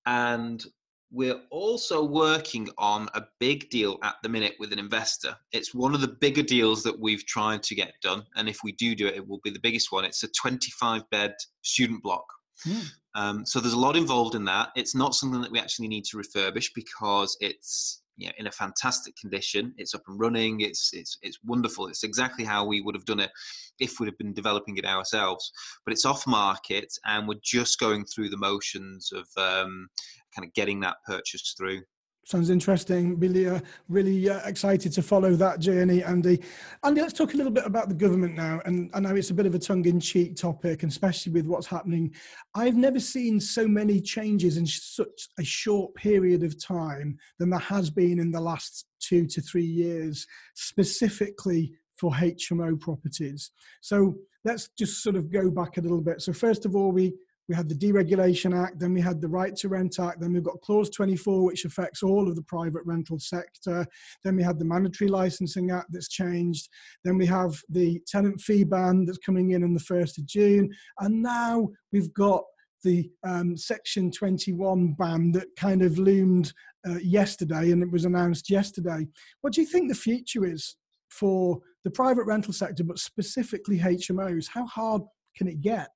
And 0.07 0.64
we're 1.12 1.40
also 1.50 2.04
working 2.04 2.68
on 2.78 3.08
a 3.14 3.22
big 3.40 3.68
deal 3.70 3.98
at 4.02 4.16
the 4.22 4.28
minute 4.28 4.54
with 4.60 4.72
an 4.72 4.78
investor. 4.78 5.36
It's 5.52 5.74
one 5.74 5.94
of 5.94 6.00
the 6.00 6.16
bigger 6.20 6.42
deals 6.42 6.82
that 6.84 6.98
we've 6.98 7.26
tried 7.26 7.62
to 7.64 7.74
get 7.74 7.94
done. 8.00 8.22
And 8.36 8.48
if 8.48 8.58
we 8.62 8.72
do 8.72 8.94
do 8.94 9.08
it, 9.08 9.16
it 9.16 9.26
will 9.26 9.40
be 9.42 9.50
the 9.50 9.60
biggest 9.60 9.90
one. 9.90 10.04
It's 10.04 10.22
a 10.22 10.28
25 10.28 11.08
bed 11.10 11.34
student 11.62 12.02
block. 12.02 12.24
Mm. 12.66 12.86
Um, 13.14 13.46
so 13.46 13.58
there's 13.58 13.74
a 13.74 13.78
lot 13.78 13.96
involved 13.96 14.34
in 14.34 14.44
that. 14.44 14.70
It's 14.76 14.94
not 14.94 15.14
something 15.14 15.40
that 15.40 15.50
we 15.50 15.58
actually 15.58 15.88
need 15.88 16.04
to 16.06 16.16
refurbish 16.16 16.68
because 16.74 17.36
it's 17.40 18.02
you 18.20 18.26
know, 18.26 18.33
in 18.38 18.46
a 18.46 18.52
fantastic 18.52 19.16
condition. 19.16 19.72
It's 19.78 19.94
up 19.94 20.02
and 20.06 20.20
running. 20.20 20.61
It's 20.61 20.90
it's 20.92 21.16
it's 21.22 21.38
wonderful. 21.44 21.87
It's 21.88 22.04
exactly 22.04 22.44
how 22.44 22.66
we 22.66 22.83
would 22.83 22.94
have 22.94 23.06
done 23.06 23.20
it 23.20 23.30
if 23.78 23.98
we'd 23.98 24.06
have 24.06 24.18
been 24.18 24.35
developing 24.35 24.76
it 24.76 24.85
ourselves. 24.85 25.50
But 25.85 25.92
it's 25.92 26.04
off 26.04 26.26
market, 26.26 26.92
and 27.06 27.26
we're 27.26 27.40
just 27.42 27.80
going 27.80 28.04
through 28.04 28.28
the 28.28 28.37
motions 28.37 29.11
of 29.12 29.26
um, 29.38 29.88
kind 30.35 30.46
of 30.46 30.52
getting 30.52 30.80
that 30.80 30.98
purchase 31.06 31.54
through. 31.56 31.80
Sounds 32.24 32.50
interesting. 32.50 33.18
Really, 33.18 33.48
uh, 33.48 33.61
really 33.88 34.28
uh, 34.28 34.46
excited 34.46 34.92
to 34.92 35.02
follow 35.02 35.35
that 35.35 35.59
journey, 35.59 36.04
Andy. 36.04 36.40
Andy, 36.85 37.00
let's 37.00 37.14
talk 37.14 37.35
a 37.35 37.37
little 37.37 37.52
bit 37.52 37.64
about 37.66 37.88
the 37.88 37.94
government 37.94 38.37
now. 38.37 38.61
And 38.66 38.90
I 38.94 39.00
know 39.00 39.16
it's 39.16 39.30
a 39.30 39.35
bit 39.35 39.46
of 39.46 39.54
a 39.54 39.59
tongue-in-cheek 39.59 40.37
topic, 40.37 40.83
and 40.83 40.92
especially 40.92 41.33
with 41.33 41.46
what's 41.46 41.66
happening. 41.66 42.14
I've 42.54 42.76
never 42.76 43.00
seen 43.00 43.40
so 43.40 43.66
many 43.66 44.00
changes 44.00 44.59
in 44.59 44.66
such 44.66 45.28
a 45.38 45.44
short 45.44 45.94
period 45.94 46.44
of 46.44 46.62
time 46.62 47.16
than 47.38 47.50
there 47.50 47.59
has 47.59 47.90
been 47.90 48.20
in 48.20 48.30
the 48.30 48.40
last 48.40 48.87
two 49.00 49.26
to 49.26 49.40
three 49.40 49.64
years, 49.64 50.26
specifically 50.54 51.72
for 51.96 52.12
HMO 52.12 52.78
properties. 52.78 53.50
So 53.80 54.14
let's 54.44 54.68
just 54.78 55.02
sort 55.02 55.16
of 55.16 55.33
go 55.33 55.50
back 55.50 55.78
a 55.78 55.80
little 55.80 56.00
bit. 56.00 56.22
So 56.22 56.33
first 56.33 56.64
of 56.64 56.76
all, 56.76 56.92
we 56.92 57.14
we 57.50 57.56
had 57.56 57.68
the 57.68 57.74
Deregulation 57.74 58.56
Act, 58.56 58.78
then 58.78 58.94
we 58.94 59.00
had 59.00 59.20
the 59.20 59.28
Right 59.28 59.56
to 59.56 59.68
Rent 59.68 59.98
Act, 59.98 60.20
then 60.20 60.32
we've 60.32 60.44
got 60.44 60.60
Clause 60.60 60.88
24, 60.88 61.44
which 61.44 61.64
affects 61.64 62.00
all 62.00 62.28
of 62.28 62.36
the 62.36 62.42
private 62.42 62.82
rental 62.84 63.18
sector. 63.18 63.84
Then 64.22 64.36
we 64.36 64.44
had 64.44 64.60
the 64.60 64.64
Mandatory 64.64 65.10
Licensing 65.10 65.72
Act 65.72 65.88
that's 65.90 66.08
changed. 66.08 66.68
Then 67.04 67.18
we 67.18 67.26
have 67.26 67.60
the 67.68 68.00
tenant 68.06 68.40
fee 68.40 68.62
ban 68.62 69.04
that's 69.04 69.18
coming 69.18 69.50
in 69.50 69.64
on 69.64 69.74
the 69.74 69.80
1st 69.80 70.18
of 70.18 70.26
June. 70.26 70.70
And 71.00 71.20
now 71.24 71.68
we've 71.90 72.14
got 72.14 72.44
the 72.84 73.10
um, 73.26 73.56
Section 73.56 74.12
21 74.12 74.92
ban 74.92 75.32
that 75.32 75.48
kind 75.56 75.82
of 75.82 75.98
loomed 75.98 76.52
uh, 76.88 76.98
yesterday 77.02 77.72
and 77.72 77.82
it 77.82 77.90
was 77.90 78.04
announced 78.04 78.48
yesterday. 78.48 79.08
What 79.40 79.54
do 79.54 79.60
you 79.60 79.66
think 79.66 79.88
the 79.88 79.96
future 79.96 80.46
is 80.46 80.76
for 81.08 81.58
the 81.82 81.90
private 81.90 82.26
rental 82.26 82.52
sector, 82.52 82.84
but 82.84 83.00
specifically 83.00 83.80
HMOs? 83.80 84.46
How 84.46 84.66
hard 84.66 85.02
can 85.36 85.48
it 85.48 85.60
get? 85.60 85.88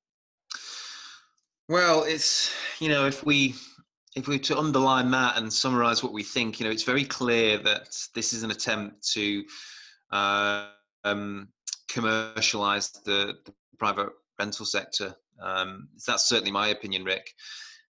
Well, 1.69 2.05
it's 2.05 2.53
you 2.79 2.89
know 2.89 3.07
if 3.07 3.25
we 3.25 3.55
if 4.15 4.29
we 4.29 4.39
to 4.39 4.59
underline 4.59 5.11
that 5.11 5.37
and 5.37 5.53
summarize 5.53 6.03
what 6.03 6.13
we 6.13 6.23
think, 6.23 6.61
you 6.61 6.67
know, 6.67 6.71
it's 6.71 6.85
very 6.85 7.05
clear 7.05 7.59
that 7.59 7.97
this 8.15 8.33
is 8.33 8.43
an 8.43 8.51
attempt 8.51 9.07
to 9.13 9.45
uh, 10.13 10.69
um, 11.05 11.49
commercialize 11.89 12.91
the, 13.05 13.35
the, 13.45 13.53
private 13.77 14.11
rental 14.39 14.65
sector. 14.65 15.13
Um, 15.43 15.89
that's 16.07 16.29
certainly 16.29 16.53
my 16.53 16.69
opinion, 16.69 17.03
Rick. 17.03 17.29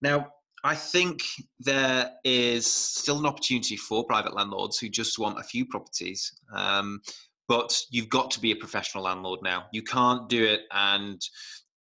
Now, 0.00 0.28
I 0.64 0.74
think 0.74 1.22
there 1.60 2.10
is 2.24 2.66
still 2.66 3.18
an 3.18 3.26
opportunity 3.26 3.76
for 3.76 4.06
private 4.06 4.34
landlords 4.34 4.78
who 4.78 4.88
just 4.88 5.18
want 5.18 5.38
a 5.38 5.42
few 5.42 5.66
properties. 5.66 6.32
Um, 6.54 7.02
but 7.48 7.78
you've 7.90 8.08
got 8.08 8.30
to 8.30 8.40
be 8.40 8.52
a 8.52 8.56
professional 8.56 9.04
landlord 9.04 9.40
now. 9.42 9.66
You 9.72 9.82
can't 9.82 10.26
do 10.30 10.42
it 10.42 10.62
and 10.72 11.20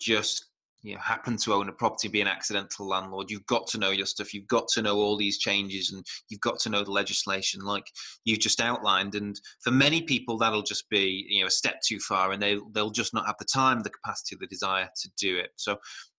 just 0.01 0.47
you 0.83 0.95
know, 0.95 1.01
happen 1.01 1.37
to 1.37 1.53
own 1.53 1.69
a 1.69 1.73
property, 1.73 2.09
be 2.09 2.21
an 2.21 2.29
accidental 2.29 2.89
landlord, 2.89 3.31
you've 3.31 3.47
got 3.47 3.67
to 3.69 3.79
know 3.79 3.91
your 3.91 4.07
stuff. 4.07 4.33
You've 4.33 4.47
got 4.47 4.69
to 4.69 4.83
know 4.83 4.97
all 4.97 5.17
these 5.17 5.39
changes, 5.39 5.93
and 5.93 6.05
you've 6.29 6.41
got 6.41 6.59
to 6.61 6.71
know 6.71 6.83
the 6.83 6.91
legislation, 6.91 7.61
like 7.61 7.87
you've 8.25 8.39
just 8.39 8.61
outlined. 8.61 9.15
And 9.15 9.39
for 9.63 9.71
many 9.71 10.03
people, 10.03 10.39
that'll 10.39 10.63
just 10.63 10.89
be 10.89 11.27
you 11.29 11.41
know 11.41 11.49
a 11.49 11.51
step 11.51 11.81
too 11.87 11.99
far, 11.99 12.33
and 12.33 12.43
they 12.43 12.59
they'll 12.73 12.91
just 12.91 13.15
not 13.15 13.27
have 13.27 13.37
the 13.39 13.45
time, 13.45 13.83
the 13.83 13.91
capacity, 13.91 14.37
the 14.41 14.47
desire 14.47 14.89
to 15.03 15.11
do 15.19 15.39
it. 15.39 15.51
So, 15.57 15.77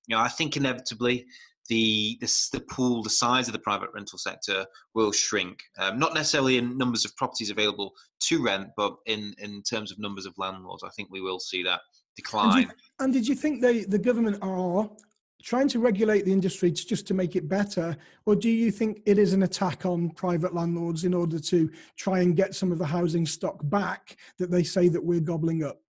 you 0.08 0.15
know, 0.15 0.21
I 0.21 0.28
think 0.28 0.58
inevitably 0.58 1.26
the 1.69 2.17
the, 2.21 2.50
the 2.54 2.60
pool, 2.62 3.02
the 3.02 3.10
size 3.10 3.47
of 3.47 3.54
the 3.54 3.60
private 3.60 3.89
rental 3.93 4.19
sector 4.19 4.65
will 4.93 5.12
shrink. 5.12 5.60
Um, 5.80 5.97
not 5.97 6.13
necessarily 6.13 6.58
in 6.58 6.78
numbers 6.78 7.06
of 7.06 7.15
properties 7.15 7.50
available 7.50 7.93
to 8.28 8.43
rent, 8.43 8.69
but 8.78 8.95
in 9.08 9.34
in 9.39 9.63
terms 9.63 9.91
of 9.91 9.97
numbers 9.97 10.26
of 10.26 10.34
landlords. 10.38 10.84
I 10.84 10.89
think 10.89 11.10
we 11.10 11.21
will 11.21 11.39
see 11.39 11.63
that 11.63 11.82
decline. 12.15 12.58
And 12.58 12.67
did, 12.67 12.76
and 13.00 13.13
did 13.13 13.28
you 13.28 13.36
think 13.36 13.62
they, 13.62 13.84
the 13.84 14.00
government 14.00 14.38
are 14.41 14.89
trying 15.43 15.67
to 15.69 15.80
regulate 15.80 16.26
the 16.26 16.32
industry 16.32 16.71
to, 16.71 16.86
just 16.86 17.08
to 17.08 17.13
make 17.13 17.36
it 17.36 17.50
better, 17.50 17.97
or 18.26 18.36
do 18.36 18.50
you 18.50 18.71
think 18.71 19.02
it 19.06 19.17
is 19.17 19.34
an 19.34 19.43
attack 19.43 19.86
on 19.86 20.10
private 20.12 20.54
landlords 20.54 21.04
in 21.04 21.13
order 21.13 21.39
to 21.39 21.69
try 21.97 22.19
and 22.19 22.36
get 22.36 22.54
some 22.54 22.71
of 22.71 22.78
the 22.78 22.86
housing 22.86 23.26
stock 23.26 23.58
back 23.63 24.17
that 24.38 24.52
they 24.52 24.63
say 24.63 24.88
that 24.88 25.04
we're 25.04 25.19
gobbling 25.19 25.63
up? 25.63 25.82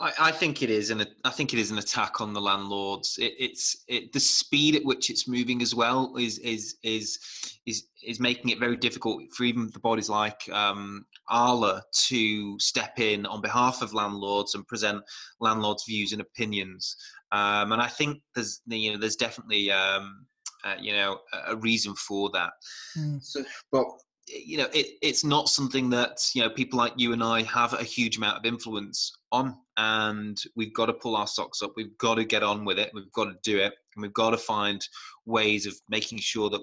I, 0.00 0.12
I 0.18 0.32
think 0.32 0.62
it 0.62 0.70
is, 0.70 0.90
and 0.90 1.06
I 1.24 1.30
think 1.30 1.52
it 1.52 1.58
is 1.58 1.70
an 1.70 1.78
attack 1.78 2.20
on 2.20 2.32
the 2.32 2.40
landlords. 2.40 3.18
It, 3.18 3.34
it's 3.38 3.84
it, 3.86 4.12
the 4.12 4.20
speed 4.20 4.74
at 4.74 4.84
which 4.84 5.10
it's 5.10 5.28
moving 5.28 5.60
as 5.62 5.74
well 5.74 6.16
is 6.16 6.38
is 6.38 6.76
is 6.82 7.18
is 7.66 7.86
is 8.02 8.18
making 8.18 8.50
it 8.50 8.58
very 8.58 8.76
difficult 8.76 9.22
for 9.36 9.44
even 9.44 9.70
the 9.72 9.78
bodies 9.78 10.08
like 10.08 10.48
um, 10.50 11.04
Arla 11.28 11.82
to 11.92 12.58
step 12.58 12.98
in 12.98 13.26
on 13.26 13.42
behalf 13.42 13.82
of 13.82 13.92
landlords 13.92 14.54
and 14.54 14.66
present 14.66 15.02
landlords' 15.40 15.84
views 15.86 16.12
and 16.12 16.22
opinions. 16.22 16.96
Um, 17.32 17.72
and 17.72 17.82
I 17.82 17.88
think 17.88 18.22
there's 18.34 18.62
you 18.66 18.92
know 18.92 18.98
there's 18.98 19.16
definitely 19.16 19.70
um, 19.70 20.26
uh, 20.64 20.76
you 20.80 20.92
know 20.92 21.18
a 21.46 21.56
reason 21.56 21.94
for 21.94 22.30
that. 22.30 22.52
Mm. 22.96 23.22
So, 23.22 23.44
but 23.70 23.86
you 24.30 24.56
know 24.56 24.68
it, 24.72 24.98
it's 25.02 25.24
not 25.24 25.48
something 25.48 25.90
that 25.90 26.18
you 26.34 26.42
know 26.42 26.50
people 26.50 26.78
like 26.78 26.92
you 26.96 27.12
and 27.12 27.22
i 27.22 27.42
have 27.42 27.72
a 27.74 27.82
huge 27.82 28.16
amount 28.16 28.38
of 28.38 28.44
influence 28.44 29.12
on 29.32 29.56
and 29.80 30.42
we've 30.56 30.74
got 30.74 30.86
to 30.86 30.92
pull 30.92 31.16
our 31.16 31.26
socks 31.26 31.62
up. 31.62 31.72
We've 31.74 31.96
got 31.96 32.16
to 32.16 32.24
get 32.24 32.42
on 32.42 32.66
with 32.66 32.78
it. 32.78 32.90
We've 32.92 33.10
got 33.12 33.24
to 33.24 33.36
do 33.42 33.58
it. 33.58 33.72
And 33.96 34.02
we've 34.02 34.12
got 34.12 34.30
to 34.30 34.36
find 34.36 34.86
ways 35.24 35.64
of 35.64 35.74
making 35.88 36.18
sure 36.18 36.50
that 36.50 36.60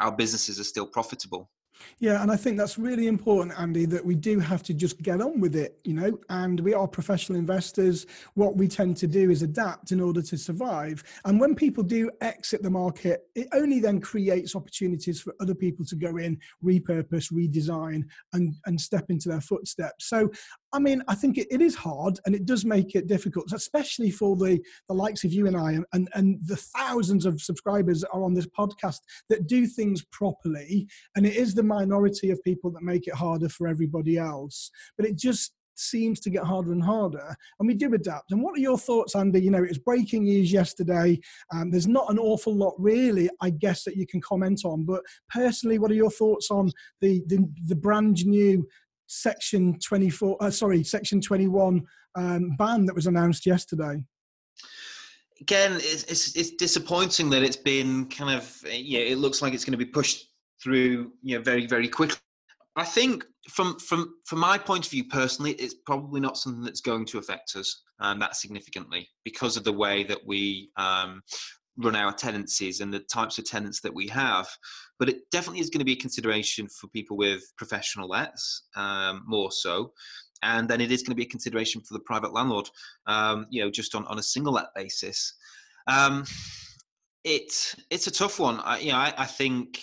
our 0.00 0.16
businesses 0.16 0.58
are 0.58 0.64
still 0.64 0.86
profitable 0.86 1.50
Yeah, 1.98 2.22
and 2.22 2.30
I 2.30 2.36
think 2.36 2.56
that's 2.56 2.78
really 2.78 3.06
important, 3.06 3.58
Andy, 3.58 3.84
that 3.86 4.04
we 4.04 4.14
do 4.14 4.38
have 4.38 4.62
to 4.64 4.74
just 4.74 5.00
get 5.02 5.20
on 5.20 5.40
with 5.40 5.56
it, 5.56 5.78
you 5.84 5.94
know, 5.94 6.18
and 6.28 6.60
we 6.60 6.74
are 6.74 6.86
professional 6.86 7.38
investors. 7.38 8.06
What 8.34 8.56
we 8.56 8.68
tend 8.68 8.96
to 8.98 9.06
do 9.06 9.30
is 9.30 9.42
adapt 9.42 9.92
in 9.92 10.00
order 10.00 10.22
to 10.22 10.36
survive. 10.36 11.02
And 11.24 11.40
when 11.40 11.54
people 11.54 11.82
do 11.82 12.10
exit 12.20 12.62
the 12.62 12.70
market, 12.70 13.22
it 13.34 13.48
only 13.52 13.80
then 13.80 14.00
creates 14.00 14.54
opportunities 14.54 15.20
for 15.20 15.34
other 15.40 15.54
people 15.54 15.84
to 15.86 15.96
go 15.96 16.16
in, 16.16 16.38
repurpose, 16.64 17.32
redesign, 17.32 18.04
and, 18.32 18.54
and 18.66 18.80
step 18.80 19.06
into 19.08 19.28
their 19.28 19.40
footsteps. 19.40 20.08
So 20.08 20.30
I 20.74 20.80
mean, 20.80 21.04
I 21.06 21.14
think 21.14 21.38
it, 21.38 21.46
it 21.52 21.62
is 21.62 21.76
hard 21.76 22.18
and 22.26 22.34
it 22.34 22.46
does 22.46 22.64
make 22.64 22.96
it 22.96 23.06
difficult, 23.06 23.52
especially 23.52 24.10
for 24.10 24.34
the, 24.34 24.60
the 24.88 24.94
likes 24.94 25.22
of 25.22 25.32
you 25.32 25.46
and 25.46 25.56
I 25.56 25.78
and, 25.92 26.08
and, 26.14 26.40
the 26.46 26.56
thousands 26.56 27.26
of 27.26 27.40
subscribers 27.40 28.00
that 28.00 28.10
are 28.10 28.24
on 28.24 28.34
this 28.34 28.48
podcast 28.48 28.98
that 29.28 29.46
do 29.46 29.68
things 29.68 30.04
properly. 30.10 30.88
And 31.14 31.24
it 31.24 31.36
is 31.36 31.54
the 31.54 31.62
minority 31.62 32.30
of 32.30 32.42
people 32.42 32.72
that 32.72 32.82
make 32.82 33.06
it 33.06 33.14
harder 33.14 33.48
for 33.48 33.68
everybody 33.68 34.18
else. 34.18 34.72
But 34.96 35.06
it 35.06 35.16
just 35.16 35.52
seems 35.76 36.20
to 36.20 36.30
get 36.30 36.44
harder 36.44 36.72
and 36.72 36.82
harder 36.82 37.34
and 37.58 37.66
we 37.66 37.74
do 37.74 37.92
adapt 37.94 38.30
and 38.30 38.40
what 38.40 38.56
are 38.56 38.60
your 38.60 38.78
thoughts 38.78 39.16
andy 39.16 39.40
you 39.40 39.50
know 39.50 39.64
it 39.64 39.68
was 39.68 39.78
breaking 39.78 40.22
news 40.22 40.52
yesterday 40.52 41.18
um, 41.52 41.68
there's 41.68 41.88
not 41.88 42.08
an 42.10 42.18
awful 42.18 42.54
lot 42.54 42.74
really 42.78 43.28
i 43.40 43.50
guess 43.50 43.82
that 43.82 43.96
you 43.96 44.06
can 44.06 44.20
comment 44.20 44.60
on 44.64 44.84
but 44.84 45.02
personally 45.28 45.80
what 45.80 45.90
are 45.90 45.94
your 45.94 46.12
thoughts 46.12 46.48
on 46.50 46.70
the 47.00 47.22
the, 47.26 47.44
the 47.66 47.74
brand 47.74 48.24
new 48.24 48.64
Section 49.06 49.78
24, 49.80 50.36
uh, 50.40 50.50
sorry, 50.50 50.82
Section 50.82 51.20
21 51.20 51.82
um, 52.16 52.56
ban 52.58 52.86
that 52.86 52.94
was 52.94 53.06
announced 53.06 53.46
yesterday? 53.46 54.02
Again, 55.40 55.74
it's, 55.74 56.04
it's, 56.04 56.36
it's 56.36 56.50
disappointing 56.52 57.28
that 57.30 57.42
it's 57.42 57.56
been 57.56 58.06
kind 58.06 58.36
of 58.36 58.56
yeah. 58.64 59.00
It 59.00 59.18
looks 59.18 59.42
like 59.42 59.52
it's 59.52 59.64
going 59.64 59.72
to 59.72 59.84
be 59.84 59.84
pushed 59.84 60.26
through 60.62 61.12
you 61.22 61.36
know 61.36 61.42
very 61.42 61.66
very 61.66 61.88
quickly. 61.88 62.18
I 62.76 62.84
think 62.84 63.24
from 63.50 63.78
from 63.78 64.14
from 64.26 64.38
my 64.38 64.58
point 64.58 64.84
of 64.84 64.90
view 64.90 65.04
personally, 65.04 65.52
it's 65.52 65.74
probably 65.86 66.20
not 66.20 66.38
something 66.38 66.62
that's 66.62 66.80
going 66.80 67.04
to 67.06 67.18
affect 67.18 67.56
us 67.56 67.82
um, 68.00 68.18
that 68.20 68.36
significantly 68.36 69.08
because 69.24 69.56
of 69.56 69.64
the 69.64 69.72
way 69.72 70.04
that 70.04 70.24
we 70.24 70.70
um, 70.76 71.20
run 71.76 71.96
our 71.96 72.12
tenancies 72.12 72.80
and 72.80 72.92
the 72.92 73.00
types 73.00 73.38
of 73.38 73.44
tenants 73.44 73.80
that 73.80 73.94
we 73.94 74.06
have. 74.08 74.48
But 74.98 75.08
it 75.08 75.30
definitely 75.30 75.60
is 75.60 75.70
going 75.70 75.80
to 75.80 75.84
be 75.84 75.92
a 75.92 75.96
consideration 75.96 76.68
for 76.68 76.88
people 76.88 77.16
with 77.16 77.42
professional 77.56 78.08
lets, 78.08 78.64
um, 78.76 79.24
more 79.26 79.50
so. 79.50 79.92
And 80.42 80.68
then 80.68 80.80
it 80.80 80.92
is 80.92 81.02
going 81.02 81.12
to 81.12 81.16
be 81.16 81.24
a 81.24 81.28
consideration 81.28 81.80
for 81.80 81.94
the 81.94 82.00
private 82.00 82.32
landlord, 82.32 82.68
um, 83.06 83.46
you 83.50 83.62
know, 83.62 83.70
just 83.70 83.94
on, 83.94 84.06
on 84.06 84.18
a 84.18 84.22
single 84.22 84.52
let 84.52 84.66
basis. 84.74 85.34
Um, 85.86 86.24
it 87.24 87.74
it's 87.90 88.06
a 88.06 88.10
tough 88.10 88.38
one. 88.38 88.60
I, 88.60 88.78
you 88.78 88.92
know, 88.92 88.98
I, 88.98 89.14
I 89.16 89.24
think 89.24 89.80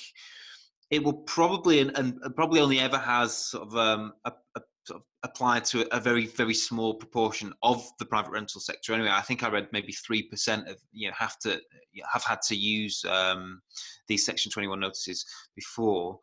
it 0.92 1.04
will 1.04 1.14
probably 1.14 1.80
and, 1.80 1.98
and, 1.98 2.36
probably 2.36 2.60
only 2.60 2.80
ever 2.80 2.98
has 2.98 3.36
sort 3.36 3.68
of 3.68 3.76
um, 3.76 4.14
a, 4.26 4.34
a 4.56 4.62
sort 4.84 5.02
of 5.02 5.06
applied 5.24 5.64
to 5.64 5.88
a 5.96 6.00
very 6.00 6.26
very 6.26 6.54
small 6.54 6.96
proportion 6.96 7.54
of 7.62 7.84
the 8.00 8.06
private 8.06 8.32
rental 8.32 8.62
sector. 8.62 8.94
Anyway 8.94 9.12
i 9.12 9.22
think 9.22 9.44
i 9.44 9.50
read 9.50 9.68
maybe 9.72 9.94
3% 9.94 10.70
of 10.70 10.78
you 10.92 11.08
know 11.08 11.14
have 11.18 11.38
to 11.40 11.60
have 12.12 12.24
had 12.24 12.42
to 12.44 12.56
use 12.56 13.04
um, 13.06 13.62
these 14.08 14.26
section 14.26 14.52
21 14.52 14.80
notices 14.80 15.26
before. 15.56 16.20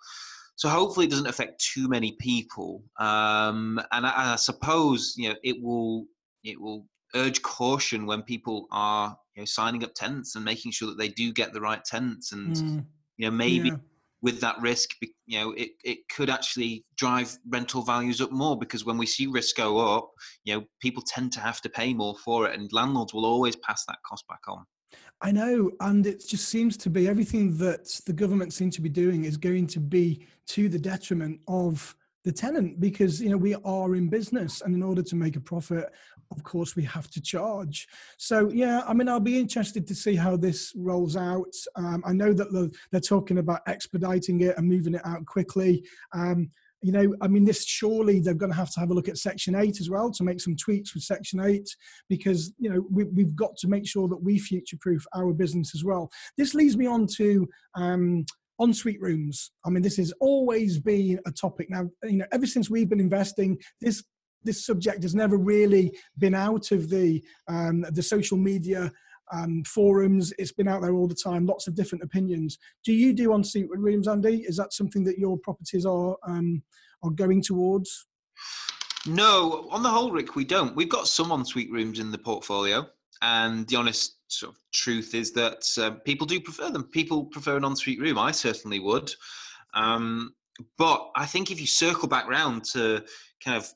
So 0.57 0.69
hopefully 0.69 1.07
it 1.07 1.11
doesn't 1.11 1.29
affect 1.29 1.65
too 1.73 1.89
many 1.89 2.17
people. 2.21 2.83
Um, 2.99 3.81
and, 3.93 4.05
I, 4.07 4.33
I, 4.33 4.37
suppose 4.37 5.15
you 5.17 5.29
know 5.29 5.37
it 5.45 5.57
will 5.63 6.07
it 6.43 6.61
will 6.61 6.87
urge 7.15 7.41
caution 7.43 8.07
when 8.07 8.23
people 8.23 8.67
are 8.71 9.17
you 9.35 9.43
know 9.43 9.47
signing 9.47 9.85
up 9.85 9.95
tenants 9.95 10.35
and 10.35 10.45
making 10.45 10.73
sure 10.73 10.89
that 10.89 10.99
they 10.99 11.09
do 11.09 11.33
get 11.33 11.53
the 11.53 11.61
right 11.61 11.85
tenants 11.85 12.33
and 12.33 12.57
mm. 12.57 12.85
you 13.17 13.27
know 13.27 13.31
maybe 13.31 13.69
yeah 13.69 13.77
with 14.23 14.41
that 14.41 14.61
risk, 14.61 14.91
you 15.27 15.39
know, 15.39 15.53
it, 15.53 15.71
it 15.85 15.99
could 16.09 16.31
actually 16.31 16.85
drive 16.97 17.37
rental 17.49 17.83
values 17.83 18.21
up 18.21 18.33
more 18.33 18.59
because 18.59 18.85
when 18.85 18.99
we 18.99 19.07
see 19.07 19.27
risk 19.27 19.57
go 19.57 19.79
up, 19.79 20.11
you 20.45 20.55
know, 20.55 20.65
people 20.81 21.03
tend 21.07 21.33
to 21.33 21.41
have 21.41 21.61
to 21.61 21.69
pay 21.69 21.95
more 21.95 22.17
for 22.25 22.49
it 22.49 22.59
and 22.59 22.73
landlords 22.73 23.15
will 23.15 23.27
always 23.27 23.57
pass 23.57 23.85
that 23.87 23.99
cost 24.09 24.27
back 24.29 24.41
on. 24.49 24.65
I 25.21 25.33
know, 25.33 25.71
and 25.81 26.07
it 26.07 26.25
just 26.27 26.49
seems 26.49 26.77
to 26.79 26.91
be 26.91 27.09
everything 27.09 27.57
that 27.59 28.01
the 28.07 28.13
government 28.13 28.53
seems 28.53 28.77
to 28.77 28.81
be 28.81 28.89
doing 28.89 29.25
is 29.25 29.37
going 29.37 29.67
to 29.69 29.81
be 29.81 30.27
to 30.49 30.69
the 30.69 30.79
detriment 30.79 31.41
of 31.49 31.95
the 32.29 32.33
tenant 32.33 32.79
because 32.79 33.23
you 33.23 33.31
know 33.31 33.39
we 33.39 33.55
are 33.65 33.97
in 33.97 34.07
business 34.07 34.61
and 34.61 34.75
in 34.75 34.83
order 34.83 35.03
to 35.03 35.17
make 35.17 35.37
a 35.37 35.41
profit 35.41 35.87
of 36.31 36.45
course 36.45 36.77
we 36.77 36.83
have 36.83 37.09
to 37.09 37.23
charge. 37.23 37.89
So 38.19 38.51
yeah 38.51 38.83
i 38.87 38.93
mean 38.93 39.09
i'll 39.09 39.19
be 39.19 39.39
interested 39.39 39.87
to 39.87 39.95
see 39.95 40.15
how 40.15 40.37
this 40.37 40.75
rolls 40.77 41.17
out. 41.17 41.55
Um, 41.77 42.03
i 42.05 42.13
know 42.13 42.35
that 42.35 42.71
they're 42.91 43.01
talking 43.01 43.39
about 43.39 43.63
expediting 43.67 44.43
it 44.43 44.59
and 44.59 44.69
moving 44.69 44.95
it 44.95 45.07
out 45.07 45.25
quickly. 45.25 45.87
Um, 46.13 46.51
you 46.83 46.93
know 46.93 47.13
i 47.23 47.27
mean 47.27 47.45
this 47.45 47.65
surely 47.65 48.21
they're 48.21 48.43
going 48.43 48.53
to 48.53 48.63
have 48.63 48.71
to 48.71 48.79
have 48.79 48.91
a 48.91 48.95
look 48.95 49.09
at 49.09 49.19
section 49.19 49.57
8 49.57 49.81
as 49.81 49.91
well 49.91 50.13
to 50.13 50.23
make 50.23 50.41
some 50.41 50.55
tweaks 50.55 50.95
with 50.95 51.03
section 51.03 51.41
8 51.41 51.67
because 52.09 52.53
you 52.59 52.71
know 52.71 52.85
we, 52.89 53.23
have 53.25 53.35
got 53.35 53.57
to 53.57 53.69
make 53.69 53.85
sure 53.85 54.07
that 54.07 54.23
we 54.23 54.39
future 54.39 54.77
proof 54.81 55.05
our 55.17 55.33
business 55.33 55.75
as 55.75 55.83
well. 55.83 56.09
This 56.37 56.55
leads 56.55 56.77
me 56.77 56.87
on 56.87 57.09
to 57.17 57.49
um, 57.75 58.27
ensuite 58.61 59.01
rooms. 59.01 59.53
I 59.65 59.71
mean, 59.71 59.83
this 59.83 59.97
has 59.97 60.13
always 60.21 60.79
been 60.79 61.21
a 61.27 61.33
topic. 61.33 61.69
Now, 61.71 61.89
you 62.03 62.19
know, 62.19 62.27
ever 62.33 62.47
since 62.47 62.71
we've 62.71 62.89
been 62.89 63.01
investing, 63.01 63.59
this 63.81 64.03
this 64.45 64.65
subject 64.65 65.03
has 65.03 65.15
never 65.15 65.37
really 65.37 65.97
been 66.19 66.35
out 66.35 66.71
of 66.71 66.89
the 66.89 67.23
um, 67.49 67.85
the 67.93 68.03
social 68.03 68.37
media 68.37 68.93
um, 69.33 69.63
forums. 69.65 70.33
It's 70.39 70.53
been 70.53 70.69
out 70.69 70.83
there 70.83 70.95
all 70.95 71.09
the 71.09 71.15
time. 71.15 71.47
Lots 71.47 71.67
of 71.67 71.75
different 71.75 72.05
opinions. 72.05 72.59
Do 72.85 72.93
you 72.93 73.13
do 73.13 73.35
ensuite 73.35 73.69
rooms, 73.71 74.09
Andy? 74.09 74.45
Is 74.47 74.57
that 74.57 74.73
something 74.73 75.05
that 75.05 75.19
your 75.19 75.39
properties 75.39 75.85
are 75.87 76.17
um, 76.27 76.63
are 77.03 77.11
going 77.11 77.43
towards? 77.43 78.07
No, 79.07 79.69
on 79.71 79.83
the 79.83 79.89
whole, 79.89 80.11
Rick, 80.11 80.35
we 80.35 80.45
don't. 80.45 80.75
We've 80.75 80.89
got 80.89 81.09
some 81.09 81.31
ensuite 81.31 81.71
rooms 81.71 81.99
in 81.99 82.11
the 82.11 82.19
portfolio, 82.19 82.87
and 83.23 83.67
the 83.69 83.77
honest 83.77 84.18
sort 84.29 84.55
of 84.55 84.59
truth 84.73 85.15
is 85.15 85.33
that 85.33 85.65
uh, 85.79 85.91
people 86.05 86.27
do 86.27 86.41
prefer 86.41 86.71
them. 86.71 86.85
People 86.85 87.25
prefer 87.25 87.57
an 87.57 87.65
ensuite 87.65 88.01
room. 88.01 88.19
I 88.19 88.31
certainly 88.31 88.79
would. 88.79 89.11
Um, 89.75 90.35
but 90.77 91.11
I 91.17 91.27
think 91.27 91.51
if 91.51 91.61
you 91.61 91.67
circle 91.67 92.09
back 92.09 92.29
round 92.29 92.65
to 92.73 93.05
kind 93.45 93.57
of 93.57 93.69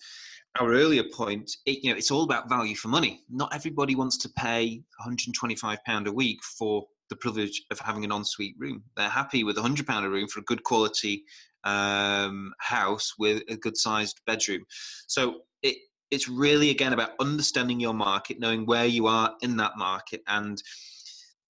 our 0.60 0.72
earlier 0.72 1.04
point, 1.04 1.50
it, 1.66 1.82
you 1.82 1.90
know, 1.90 1.96
it's 1.96 2.10
all 2.10 2.24
about 2.24 2.48
value 2.48 2.74
for 2.74 2.88
money. 2.88 3.22
Not 3.30 3.54
everybody 3.54 3.94
wants 3.94 4.18
to 4.18 4.28
pay 4.30 4.82
125 4.98 5.78
pound 5.84 6.06
a 6.06 6.12
week 6.12 6.42
for 6.42 6.86
the 7.08 7.16
privilege 7.16 7.62
of 7.70 7.78
having 7.78 8.04
an 8.04 8.12
ensuite 8.12 8.54
room. 8.58 8.82
They're 8.96 9.08
happy 9.08 9.44
with 9.44 9.56
100 9.56 9.86
pound 9.86 10.06
a 10.06 10.10
room 10.10 10.28
for 10.28 10.40
a 10.40 10.44
good 10.44 10.62
quality 10.62 11.24
um, 11.64 12.52
house 12.58 13.14
with 13.18 13.42
a 13.48 13.56
good 13.56 13.76
sized 13.76 14.20
bedroom. 14.26 14.64
So 15.06 15.42
it 15.62 15.76
it's 16.12 16.28
really 16.28 16.70
again 16.70 16.92
about 16.92 17.12
understanding 17.18 17.80
your 17.80 17.94
market, 17.94 18.38
knowing 18.38 18.66
where 18.66 18.84
you 18.84 19.06
are 19.06 19.34
in 19.40 19.56
that 19.56 19.72
market, 19.78 20.20
and 20.28 20.62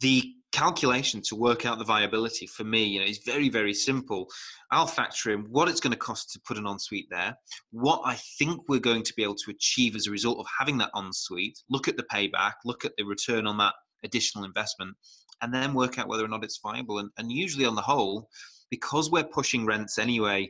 the 0.01 0.23
calculation 0.53 1.21
to 1.25 1.35
work 1.35 1.67
out 1.67 1.79
the 1.79 1.85
viability 1.85 2.47
for 2.47 2.63
me, 2.63 2.85
you 2.85 3.01
know, 3.01 3.07
is 3.07 3.21
very 3.27 3.49
very 3.49 3.75
simple. 3.75 4.29
I'll 4.71 4.87
factor 4.87 5.33
in 5.33 5.41
what 5.51 5.69
it's 5.69 5.81
going 5.81 5.93
to 5.93 5.99
cost 5.99 6.31
to 6.33 6.41
put 6.47 6.57
an 6.57 6.67
ensuite 6.67 7.09
there, 7.11 7.37
what 7.73 8.01
I 8.05 8.15
think 8.39 8.63
we're 8.69 8.79
going 8.79 9.03
to 9.03 9.15
be 9.17 9.25
able 9.25 9.35
to 9.35 9.51
achieve 9.51 9.97
as 9.97 10.07
a 10.07 10.13
result 10.13 10.39
of 10.39 10.47
having 10.59 10.79
that 10.79 10.91
ensuite. 10.95 11.59
Look 11.69 11.89
at 11.89 11.97
the 11.97 12.05
payback, 12.05 12.55
look 12.65 12.85
at 12.85 12.93
the 12.97 13.05
return 13.05 13.47
on 13.49 13.59
that 13.59 13.75
additional 14.05 14.45
investment, 14.45 14.97
and 15.43 15.53
then 15.53 15.75
work 15.75 15.99
out 15.99 16.09
whether 16.09 16.25
or 16.25 16.29
not 16.29 16.45
it's 16.45 16.61
viable. 16.63 17.01
And, 17.01 17.11
and 17.19 17.33
usually, 17.33 17.67
on 17.67 17.75
the 17.75 17.83
whole, 17.83 18.29
because 18.71 19.11
we're 19.11 19.25
pushing 19.25 19.67
rents 19.67 19.99
anyway 19.99 20.49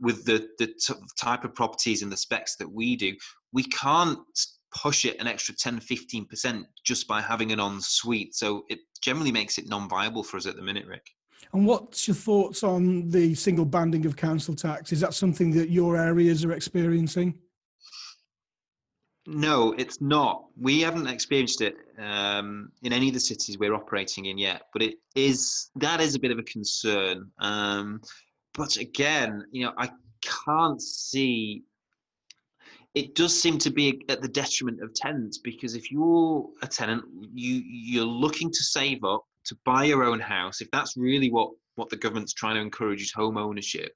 with 0.00 0.24
the 0.24 0.48
the 0.58 0.66
t- 0.66 0.94
type 1.18 1.44
of 1.44 1.54
properties 1.54 2.02
and 2.02 2.10
the 2.10 2.16
specs 2.16 2.56
that 2.56 2.70
we 2.70 2.96
do, 2.96 3.14
we 3.52 3.64
can't 3.64 4.18
push 4.74 5.04
it 5.04 5.20
an 5.20 5.26
extra 5.26 5.54
10 5.54 5.80
15% 5.80 6.64
just 6.84 7.06
by 7.06 7.20
having 7.20 7.52
an 7.52 7.60
ensuite. 7.60 8.34
so 8.34 8.64
it 8.68 8.78
generally 9.02 9.32
makes 9.32 9.58
it 9.58 9.68
non-viable 9.68 10.22
for 10.22 10.36
us 10.36 10.46
at 10.46 10.56
the 10.56 10.62
minute 10.62 10.86
rick. 10.86 11.06
And 11.52 11.66
what's 11.66 12.08
your 12.08 12.14
thoughts 12.14 12.62
on 12.62 13.10
the 13.10 13.34
single 13.34 13.66
banding 13.66 14.06
of 14.06 14.16
council 14.16 14.54
tax? 14.54 14.92
Is 14.92 15.00
that 15.00 15.12
something 15.12 15.50
that 15.52 15.68
your 15.68 15.98
areas 15.98 16.44
are 16.44 16.52
experiencing? 16.52 17.38
No 19.26 19.72
it's 19.78 20.00
not. 20.00 20.46
We 20.58 20.80
haven't 20.80 21.06
experienced 21.06 21.60
it 21.60 21.76
um, 21.98 22.72
in 22.82 22.92
any 22.92 23.08
of 23.08 23.14
the 23.14 23.20
cities 23.20 23.58
we're 23.58 23.74
operating 23.74 24.26
in 24.26 24.38
yet 24.38 24.62
but 24.72 24.82
it 24.82 24.94
is 25.14 25.70
that 25.76 26.00
is 26.00 26.14
a 26.14 26.18
bit 26.18 26.32
of 26.32 26.38
a 26.38 26.42
concern. 26.44 27.30
Um, 27.38 28.00
but 28.54 28.76
again 28.76 29.44
you 29.50 29.64
know 29.64 29.72
i 29.78 29.90
can't 30.22 30.80
see 30.80 31.62
it 32.94 33.14
does 33.14 33.40
seem 33.40 33.58
to 33.58 33.70
be 33.70 34.02
at 34.08 34.20
the 34.20 34.28
detriment 34.28 34.82
of 34.82 34.92
tenants 34.94 35.38
because 35.38 35.74
if 35.74 35.90
you're 35.90 36.46
a 36.62 36.66
tenant, 36.66 37.04
you 37.34 37.62
you're 37.64 38.04
looking 38.04 38.50
to 38.50 38.62
save 38.62 39.02
up 39.02 39.24
to 39.46 39.56
buy 39.64 39.84
your 39.84 40.04
own 40.04 40.20
house. 40.20 40.60
If 40.60 40.70
that's 40.70 40.96
really 40.96 41.30
what 41.30 41.50
what 41.76 41.88
the 41.88 41.96
government's 41.96 42.34
trying 42.34 42.56
to 42.56 42.60
encourage 42.60 43.00
is 43.00 43.12
home 43.12 43.38
ownership, 43.38 43.92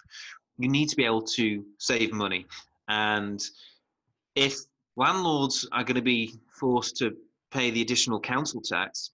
you 0.58 0.68
need 0.68 0.88
to 0.88 0.96
be 0.96 1.04
able 1.04 1.22
to 1.22 1.64
save 1.78 2.12
money. 2.12 2.46
And 2.88 3.42
if 4.34 4.56
landlords 4.96 5.68
are 5.72 5.84
going 5.84 5.96
to 5.96 6.02
be 6.02 6.34
forced 6.58 6.96
to 6.98 7.14
pay 7.50 7.70
the 7.70 7.82
additional 7.82 8.18
council 8.18 8.62
tax, 8.62 9.10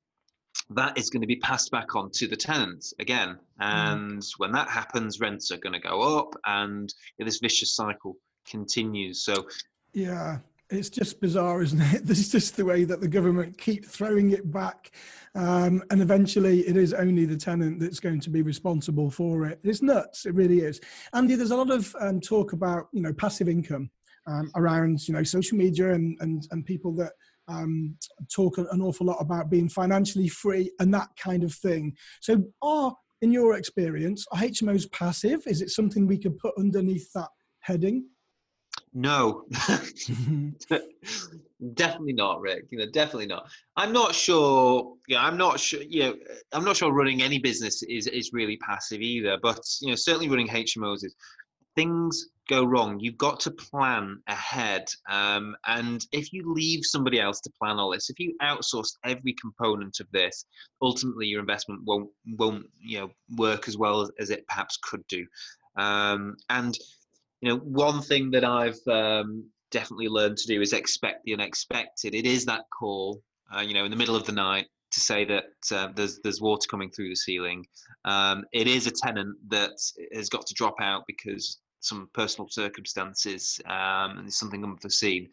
that 0.71 0.97
is 0.97 1.11
going 1.11 1.21
to 1.21 1.27
be 1.27 1.37
passed 1.37 1.71
back 1.71 1.95
on 1.97 2.11
to 2.11 2.27
the 2.27 2.37
tenants 2.37 2.95
again. 2.99 3.31
Mm. 3.31 3.39
And 3.61 4.23
mm. 4.23 4.33
when 4.39 4.53
that 4.53 4.69
happens, 4.69 5.21
rents 5.21 5.51
are 5.51 5.59
going 5.59 5.75
to 5.75 5.81
go 5.81 6.19
up, 6.19 6.35
and 6.47 6.93
this 7.19 7.39
vicious 7.39 7.75
cycle 7.75 8.17
continues. 8.47 9.25
So, 9.25 9.47
yeah, 9.93 10.39
it's 10.71 10.91
just 10.91 11.21
bizarre, 11.21 11.63
isn't 11.63 11.81
it? 11.81 12.05
This 12.07 12.19
is 12.19 12.33
just 12.33 12.57
the 12.57 12.65
way 12.65 12.85
that 12.85 13.01
the 13.01 13.09
government 13.09 13.59
keep 13.59 13.85
throwing 13.85 14.31
it 14.31 14.51
back, 14.51 14.93
um, 15.35 15.83
and 15.91 16.01
eventually 16.01 16.61
it 16.61 16.77
is 16.77 16.95
only 16.95 17.25
the 17.25 17.37
tenant 17.37 17.81
that's 17.81 18.01
going 18.01 18.21
to 18.21 18.31
be 18.31 18.43
responsible 18.43 19.11
for 19.11 19.47
it. 19.47 19.61
It's 19.63 19.83
nuts. 19.83 20.27
It 20.27 20.35
really 20.35 20.61
is. 20.61 20.81
Andy, 21.15 21.35
there's 21.35 21.51
a 21.51 21.57
lot 21.57 21.71
of 21.71 21.95
um, 22.01 22.21
talk 22.21 22.53
about 22.53 22.89
you 22.93 23.03
know 23.03 23.13
passive 23.13 23.49
income 23.49 23.91
um, 24.27 24.51
around 24.57 25.07
you 25.07 25.15
know 25.15 25.23
social 25.23 25.59
media 25.59 25.93
and 25.93 26.17
and 26.21 26.47
and 26.51 26.65
people 26.65 26.93
that 26.95 27.13
um, 27.53 27.97
talk 28.35 28.59
an 28.59 28.81
awful 28.81 29.07
lot 29.07 29.19
about 29.21 29.51
being 29.51 29.69
financially 29.69 30.29
free 30.29 30.71
and 30.81 30.93
that 30.95 31.09
kind 31.23 31.45
of 31.45 31.55
thing. 31.55 31.95
So, 32.21 32.43
are 32.63 32.95
in 33.21 33.33
your 33.33 33.57
experience, 33.57 34.25
are 34.33 34.41
HMOs 34.41 34.91
passive? 34.91 35.43
Is 35.47 35.63
it 35.63 35.71
something 35.71 36.07
we 36.07 36.19
could 36.19 36.39
put 36.39 36.55
underneath 36.59 37.13
that 37.15 37.29
heading? 37.61 38.07
No, 38.95 39.45
definitely 41.75 42.13
not, 42.13 42.41
Rick. 42.41 42.67
You 42.71 42.79
know, 42.79 42.87
definitely 42.93 43.27
not. 43.27 43.51
I'm 43.77 43.93
not 43.93 44.15
sure. 44.15 44.95
Yeah, 45.09 45.25
I'm 45.25 45.39
not 45.39 45.59
sure. 45.59 45.83
You 45.83 46.03
know, 46.03 46.15
I'm 46.53 46.65
not 46.65 46.77
sure 46.77 46.93
running 46.93 47.23
any 47.23 47.39
business 47.39 47.83
is 47.85 48.07
is 48.07 48.33
really 48.33 48.59
passive 48.59 49.01
either. 49.01 49.39
But 49.43 49.61
you 49.81 49.89
know, 49.89 49.95
certainly 49.95 50.29
running 50.29 50.49
HMOs 50.49 51.05
is 51.05 51.15
things 51.75 52.29
go 52.49 52.65
wrong. 52.65 52.99
You've 53.01 53.19
got 53.19 53.41
to 53.41 53.51
plan 53.51 54.21
ahead. 54.27 54.85
Um, 55.09 55.57
and 55.67 56.05
if 56.13 56.33
you 56.33 56.53
leave 56.53 56.85
somebody 56.85 57.21
else 57.21 57.41
to 57.43 57.53
plan 57.59 57.79
all 57.79 57.93
this, 57.93 58.11
if 58.11 58.19
you 58.19 58.35
outsource 58.43 58.97
every 59.05 59.35
component 59.41 60.01
of 60.01 60.07
this, 60.13 60.45
ultimately 60.81 61.27
your 61.27 61.41
investment 61.41 61.83
won't 61.85 62.11
won't 62.37 62.67
you 62.81 63.01
know 63.01 63.11
work 63.37 63.69
as 63.69 63.77
well 63.77 64.03
as, 64.03 64.11
as 64.19 64.31
it 64.31 64.47
perhaps 64.49 64.79
could 64.83 65.07
do. 65.09 65.27
Um, 65.77 66.37
and 66.51 66.77
you 67.41 67.49
know, 67.49 67.57
one 67.59 68.01
thing 68.03 68.31
that 68.33 68.45
I've 68.45 68.81
um, 68.89 69.45
definitely 69.71 70.09
learned 70.09 70.37
to 70.39 70.47
do 70.47 70.61
is 70.61 70.73
expect 70.73 71.25
the 71.25 71.35
unexpected. 71.35 72.15
It 72.15 72.27
is 72.27 72.45
that 72.47 72.65
call, 72.77 73.21
uh, 73.55 73.61
you 73.61 73.75
know, 73.75 73.85
in 73.85 73.91
the 73.91 73.97
middle 73.97 74.17
of 74.17 74.25
the 74.27 74.33
night 74.33 74.67
to 74.93 75.01
say 75.01 75.25
that 75.25 75.45
uh, 75.73 75.89
there's 75.97 76.21
there's 76.23 76.41
water 76.41 76.67
coming 76.71 76.91
through 76.91 77.09
the 77.09 77.17
ceiling. 77.17 77.67
Um, 78.05 78.45
it 78.53 78.67
is 78.67 78.87
a 78.87 78.91
tenant 78.91 79.37
that 79.49 79.73
has 80.13 80.29
got 80.29 80.47
to 80.47 80.55
drop 80.55 80.75
out 80.81 81.05
because 81.07 81.59
some 81.83 82.09
personal 82.15 82.49
circumstances 82.49 83.61
um, 83.67 84.19
and 84.19 84.33
something 84.33 84.65
unforeseen. 84.65 85.29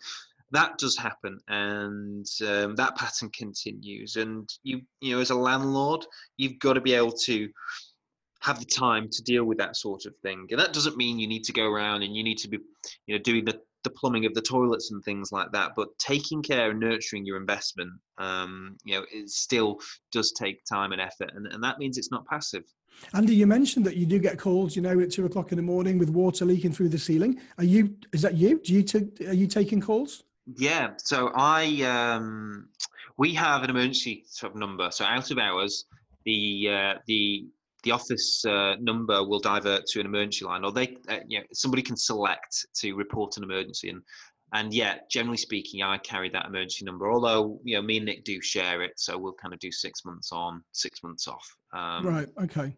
That 0.52 0.80
does 0.80 0.98
happen, 0.98 1.40
and 1.48 2.26
um, 2.48 2.76
that 2.76 2.96
pattern 2.98 3.30
continues. 3.30 4.16
And 4.16 4.50
you, 4.64 4.82
you 5.00 5.16
know, 5.16 5.22
as 5.22 5.30
a 5.30 5.36
landlord, 5.36 6.06
you've 6.38 6.58
got 6.60 6.74
to 6.74 6.82
be 6.82 6.96
able 6.96 7.12
to 7.12 7.50
have 8.42 8.60
the 8.60 8.66
time 8.66 9.10
to 9.12 9.24
deal 9.24 9.44
with 9.44 9.58
that 9.60 9.76
sort 9.76 10.06
of 10.06 10.16
thing. 10.24 10.48
And 10.50 10.60
that 10.60 10.74
doesn't 10.74 10.98
mean 10.98 11.20
you 11.20 11.28
need 11.28 11.44
to 11.44 11.54
go 11.54 11.70
around 11.70 12.04
and 12.04 12.16
you 12.16 12.24
need 12.24 12.38
to 12.40 12.48
be, 12.48 12.58
you 13.06 13.16
know, 13.16 13.22
doing 13.22 13.46
the 13.46 13.60
the 13.84 13.90
plumbing 13.92 14.26
of 14.26 14.34
the 14.34 14.42
toilets 14.42 14.92
and 14.92 15.04
things 15.04 15.32
like 15.32 15.52
that. 15.54 15.72
But 15.76 15.98
taking 16.00 16.44
care 16.44 16.72
and 16.72 16.80
nurturing 16.80 17.26
your 17.26 17.38
investment, 17.38 17.92
um, 18.18 18.76
you 18.84 18.96
know, 18.96 19.06
it 19.12 19.30
still 19.30 19.80
does 20.12 20.34
take 20.34 20.66
time 20.66 20.92
and 20.92 21.02
effort, 21.02 21.32
and, 21.36 21.48
and 21.48 21.64
that 21.64 21.80
means 21.80 21.98
it's 21.98 22.12
not 22.12 22.26
passive. 22.26 22.64
Andy, 23.14 23.36
you 23.36 23.48
mentioned 23.48 23.86
that 23.86 23.96
you 23.96 24.06
do 24.06 24.20
get 24.20 24.38
calls, 24.38 24.76
you 24.76 24.82
know, 24.82 25.00
at 25.00 25.12
two 25.12 25.26
o'clock 25.26 25.52
in 25.52 25.58
the 25.58 25.64
morning 25.64 25.98
with 25.98 26.10
water 26.10 26.46
leaking 26.46 26.72
through 26.72 26.90
the 26.90 26.98
ceiling. 26.98 27.40
Are 27.58 27.64
you? 27.64 27.96
Is 28.14 28.22
that 28.22 28.36
you? 28.36 28.60
Do 28.60 28.74
you? 28.74 28.84
T- 28.84 29.28
are 29.28 29.34
you 29.34 29.48
taking 29.48 29.82
calls? 29.82 30.24
Yeah. 30.56 30.92
So 30.98 31.32
I, 31.36 31.82
um, 31.84 32.70
we 33.18 33.34
have 33.34 33.64
an 33.64 33.70
emergency 33.70 34.24
sort 34.28 34.54
of 34.54 34.60
number. 34.60 34.90
So 34.92 35.06
out 35.06 35.32
of 35.32 35.38
hours, 35.38 35.86
the 36.26 36.70
uh, 36.70 36.94
the 37.08 37.48
the 37.84 37.92
office 37.92 38.44
uh, 38.46 38.76
number 38.80 39.24
will 39.24 39.40
divert 39.40 39.86
to 39.88 40.00
an 40.00 40.06
emergency 40.06 40.46
line, 40.46 40.66
or 40.66 40.72
they, 40.72 40.98
uh, 41.08 41.20
you 41.28 41.40
know, 41.40 41.46
somebody 41.54 41.82
can 41.82 41.96
select 41.96 42.66
to 42.76 42.94
report 42.94 43.38
an 43.38 43.44
emergency. 43.44 43.90
And 43.90 44.02
and 44.54 44.74
yeah, 44.74 44.96
generally 45.12 45.38
speaking, 45.38 45.84
I 45.84 45.98
carry 46.00 46.30
that 46.32 46.48
emergency 46.48 46.84
number. 46.86 47.12
Although 47.12 47.60
you 47.64 47.76
know, 47.76 47.82
me 47.82 47.98
and 47.98 48.06
Nick 48.06 48.24
do 48.24 48.42
share 48.42 48.82
it, 48.82 48.94
so 48.98 49.18
we'll 49.18 49.34
kind 49.34 49.54
of 49.54 49.60
do 49.60 49.72
six 49.72 50.04
months 50.06 50.32
on, 50.32 50.64
six 50.72 51.04
months 51.04 51.28
off. 51.28 51.56
Um, 51.72 52.06
right. 52.06 52.28
Okay. 52.44 52.76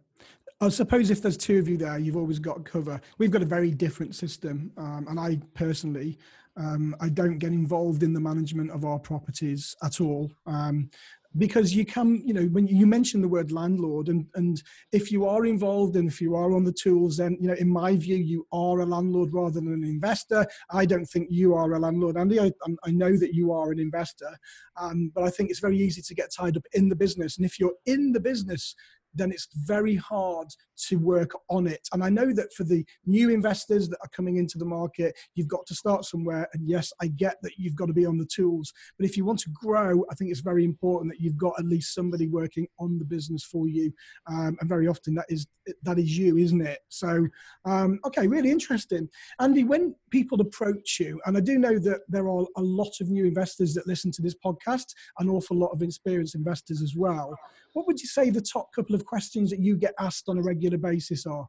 I 0.61 0.69
suppose 0.69 1.09
if 1.09 1.23
there's 1.23 1.37
two 1.37 1.57
of 1.57 1.67
you 1.67 1.75
there, 1.75 1.97
you've 1.97 2.15
always 2.15 2.37
got 2.37 2.63
cover. 2.63 3.01
We've 3.17 3.31
got 3.31 3.41
a 3.41 3.45
very 3.45 3.71
different 3.71 4.13
system, 4.13 4.71
um, 4.77 5.07
and 5.09 5.19
I 5.19 5.39
personally, 5.55 6.19
um, 6.55 6.95
I 7.01 7.09
don't 7.09 7.39
get 7.39 7.51
involved 7.51 8.03
in 8.03 8.13
the 8.13 8.19
management 8.19 8.69
of 8.69 8.85
our 8.85 8.99
properties 8.99 9.75
at 9.81 9.99
all. 9.99 10.31
Um, 10.45 10.91
because 11.37 11.73
you 11.73 11.85
come, 11.85 12.21
you 12.25 12.33
know 12.33 12.43
when 12.47 12.67
you 12.67 12.85
mention 12.85 13.21
the 13.21 13.27
word 13.27 13.51
landlord 13.51 14.09
and 14.09 14.27
and 14.35 14.61
if 14.91 15.11
you 15.11 15.25
are 15.25 15.45
involved 15.45 15.95
and 15.95 16.07
if 16.07 16.19
you 16.19 16.35
are 16.35 16.53
on 16.53 16.65
the 16.65 16.73
tools 16.73 17.15
then 17.17 17.37
you 17.39 17.47
know 17.47 17.53
in 17.53 17.69
my 17.69 17.95
view 17.95 18.17
you 18.17 18.45
are 18.51 18.81
a 18.81 18.85
landlord 18.85 19.33
rather 19.33 19.61
than 19.61 19.71
an 19.71 19.85
investor 19.85 20.45
i 20.71 20.85
don't 20.85 21.05
think 21.05 21.29
you 21.31 21.53
are 21.53 21.71
a 21.71 21.79
landlord 21.79 22.17
andy 22.17 22.37
i, 22.37 22.51
I 22.83 22.91
know 22.91 23.15
that 23.15 23.33
you 23.33 23.53
are 23.53 23.71
an 23.71 23.79
investor 23.79 24.37
um, 24.75 25.09
but 25.15 25.23
i 25.23 25.29
think 25.29 25.49
it's 25.49 25.61
very 25.61 25.77
easy 25.77 26.01
to 26.01 26.13
get 26.13 26.33
tied 26.37 26.57
up 26.57 26.65
in 26.73 26.89
the 26.89 26.97
business 26.97 27.37
and 27.37 27.45
if 27.45 27.61
you're 27.61 27.75
in 27.85 28.11
the 28.11 28.19
business 28.19 28.75
then 29.13 29.31
it's 29.31 29.47
very 29.65 29.95
hard 29.95 30.47
to 30.87 30.97
work 30.97 31.31
on 31.49 31.67
it. 31.67 31.87
And 31.93 32.03
I 32.03 32.09
know 32.09 32.33
that 32.33 32.53
for 32.53 32.63
the 32.63 32.85
new 33.05 33.29
investors 33.29 33.89
that 33.89 33.99
are 34.01 34.09
coming 34.09 34.37
into 34.37 34.57
the 34.57 34.65
market, 34.65 35.15
you've 35.35 35.47
got 35.47 35.65
to 35.67 35.75
start 35.75 36.05
somewhere. 36.05 36.47
And 36.53 36.67
yes, 36.67 36.91
I 37.01 37.07
get 37.07 37.37
that 37.41 37.53
you've 37.57 37.75
got 37.75 37.87
to 37.87 37.93
be 37.93 38.05
on 38.05 38.17
the 38.17 38.25
tools. 38.25 38.71
But 38.97 39.05
if 39.05 39.17
you 39.17 39.25
want 39.25 39.39
to 39.39 39.49
grow, 39.49 40.03
I 40.09 40.15
think 40.15 40.31
it's 40.31 40.41
very 40.41 40.65
important 40.65 41.11
that 41.11 41.21
you've 41.21 41.37
got 41.37 41.59
at 41.59 41.65
least 41.65 41.93
somebody 41.93 42.27
working 42.27 42.67
on 42.79 42.97
the 42.97 43.05
business 43.05 43.43
for 43.43 43.67
you. 43.67 43.93
Um, 44.27 44.57
and 44.59 44.69
very 44.69 44.87
often 44.87 45.15
that 45.15 45.25
is 45.29 45.47
that 45.83 45.99
is 45.99 46.17
you, 46.17 46.37
isn't 46.37 46.61
it? 46.61 46.79
So, 46.89 47.27
um, 47.65 47.99
okay, 48.05 48.27
really 48.27 48.51
interesting. 48.51 49.07
Andy, 49.39 49.63
when 49.63 49.95
people 50.09 50.41
approach 50.41 50.99
you, 50.99 51.19
and 51.25 51.37
I 51.37 51.39
do 51.39 51.59
know 51.59 51.77
that 51.79 52.01
there 52.07 52.27
are 52.27 52.45
a 52.57 52.61
lot 52.61 52.93
of 52.99 53.09
new 53.09 53.25
investors 53.25 53.73
that 53.75 53.87
listen 53.87 54.11
to 54.13 54.21
this 54.21 54.35
podcast, 54.43 54.93
an 55.19 55.29
awful 55.29 55.57
lot 55.57 55.69
of 55.69 55.81
experienced 55.81 56.35
investors 56.35 56.81
as 56.81 56.95
well. 56.95 57.35
What 57.73 57.87
would 57.87 58.01
you 58.01 58.07
say 58.07 58.29
the 58.29 58.41
top 58.41 58.73
couple 58.73 58.95
of 58.95 59.05
questions 59.05 59.49
that 59.49 59.59
you 59.59 59.77
get 59.77 59.93
asked 59.99 60.27
on 60.27 60.37
a 60.37 60.41
regular 60.41 60.70
basis 60.77 61.25
are? 61.25 61.47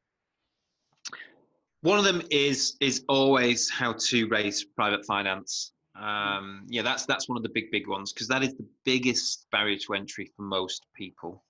One 1.83 1.99
of 1.99 2.05
them 2.05 2.23
is 2.31 2.77
is 2.81 3.05
always 3.09 3.69
how 3.69 3.95
to 3.95 4.29
raise 4.29 4.65
private 4.65 5.05
finance. 5.05 5.73
Um, 6.01 6.65
yeah, 6.69 6.83
that's 6.83 7.07
that's 7.07 7.29
one 7.29 7.37
of 7.37 7.43
the 7.43 7.51
big 7.51 7.71
big 7.71 7.89
ones 7.89 8.13
because 8.13 8.29
that 8.29 8.43
is 8.43 8.55
the 8.55 8.67
biggest 8.85 9.47
barrier 9.51 9.79
to 9.79 9.95
entry 9.95 10.31
for 10.37 10.43
most 10.43 10.87
people. 10.95 11.43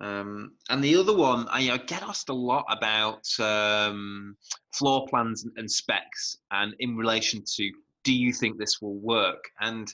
Um, 0.00 0.52
and 0.70 0.82
the 0.82 0.96
other 0.96 1.16
one, 1.16 1.46
I, 1.50 1.70
I, 1.70 1.76
get 1.76 2.02
asked 2.02 2.28
a 2.28 2.34
lot 2.34 2.64
about 2.68 3.24
um, 3.38 4.36
floor 4.72 5.06
plans 5.08 5.44
and, 5.44 5.52
and 5.56 5.70
specs, 5.70 6.36
and 6.50 6.74
in 6.80 6.96
relation 6.96 7.44
to, 7.54 7.70
do 8.02 8.12
you 8.12 8.32
think 8.32 8.58
this 8.58 8.82
will 8.82 8.96
work? 8.96 9.44
And 9.60 9.92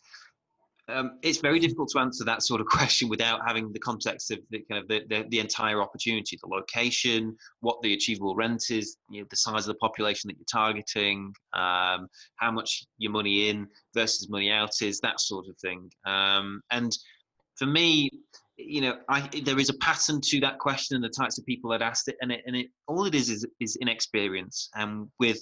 um, 0.93 1.19
it's 1.23 1.39
very 1.39 1.59
difficult 1.59 1.89
to 1.91 1.99
answer 1.99 2.25
that 2.25 2.43
sort 2.43 2.61
of 2.61 2.67
question 2.79 3.09
without 3.09 3.41
having 3.47 3.73
the 3.73 3.79
context 3.79 4.31
of 4.31 4.39
the 4.51 4.65
kind 4.71 4.83
of 4.83 4.89
the, 4.89 5.03
the, 5.09 5.25
the, 5.31 5.39
entire 5.41 5.83
opportunity, 5.83 6.39
the 6.41 6.49
location, 6.49 7.37
what 7.61 7.81
the 7.83 7.95
achievable 7.95 8.35
rent 8.35 8.65
is, 8.71 8.97
you 9.11 9.21
know, 9.21 9.27
the 9.31 9.37
size 9.37 9.67
of 9.67 9.75
the 9.75 9.79
population 9.79 10.29
that 10.29 10.37
you're 10.37 10.45
targeting, 10.51 11.33
um, 11.55 12.09
how 12.37 12.51
much 12.51 12.85
your 12.99 13.13
money 13.13 13.49
in 13.49 13.67
versus 13.95 14.29
money 14.29 14.51
out 14.51 14.71
is, 14.83 15.01
that 15.01 15.21
sort 15.21 15.47
of 15.49 15.57
thing. 15.59 15.91
Um, 16.07 16.61
and 16.71 16.93
for 17.57 17.67
me, 17.67 18.11
you 18.57 18.81
know, 18.81 18.99
I, 19.09 19.29
there 19.45 19.59
is 19.59 19.71
a 19.71 19.79
pattern 19.79 20.21
to 20.23 20.41
that 20.41 20.59
question 20.59 20.97
and 20.97 21.05
the 21.05 21.09
types 21.09 21.39
of 21.39 21.47
people 21.47 21.71
that 21.71 21.83
asked 21.83 22.09
it, 22.09 22.17
and 22.21 22.31
it, 22.31 22.43
and 22.47 22.55
it 22.55 22.67
all 22.87 23.07
it 23.07 23.15
is 23.15 23.31
is, 23.31 23.47
is 23.61 23.77
inexperience. 23.81 24.69
And 24.75 25.09
with 25.19 25.41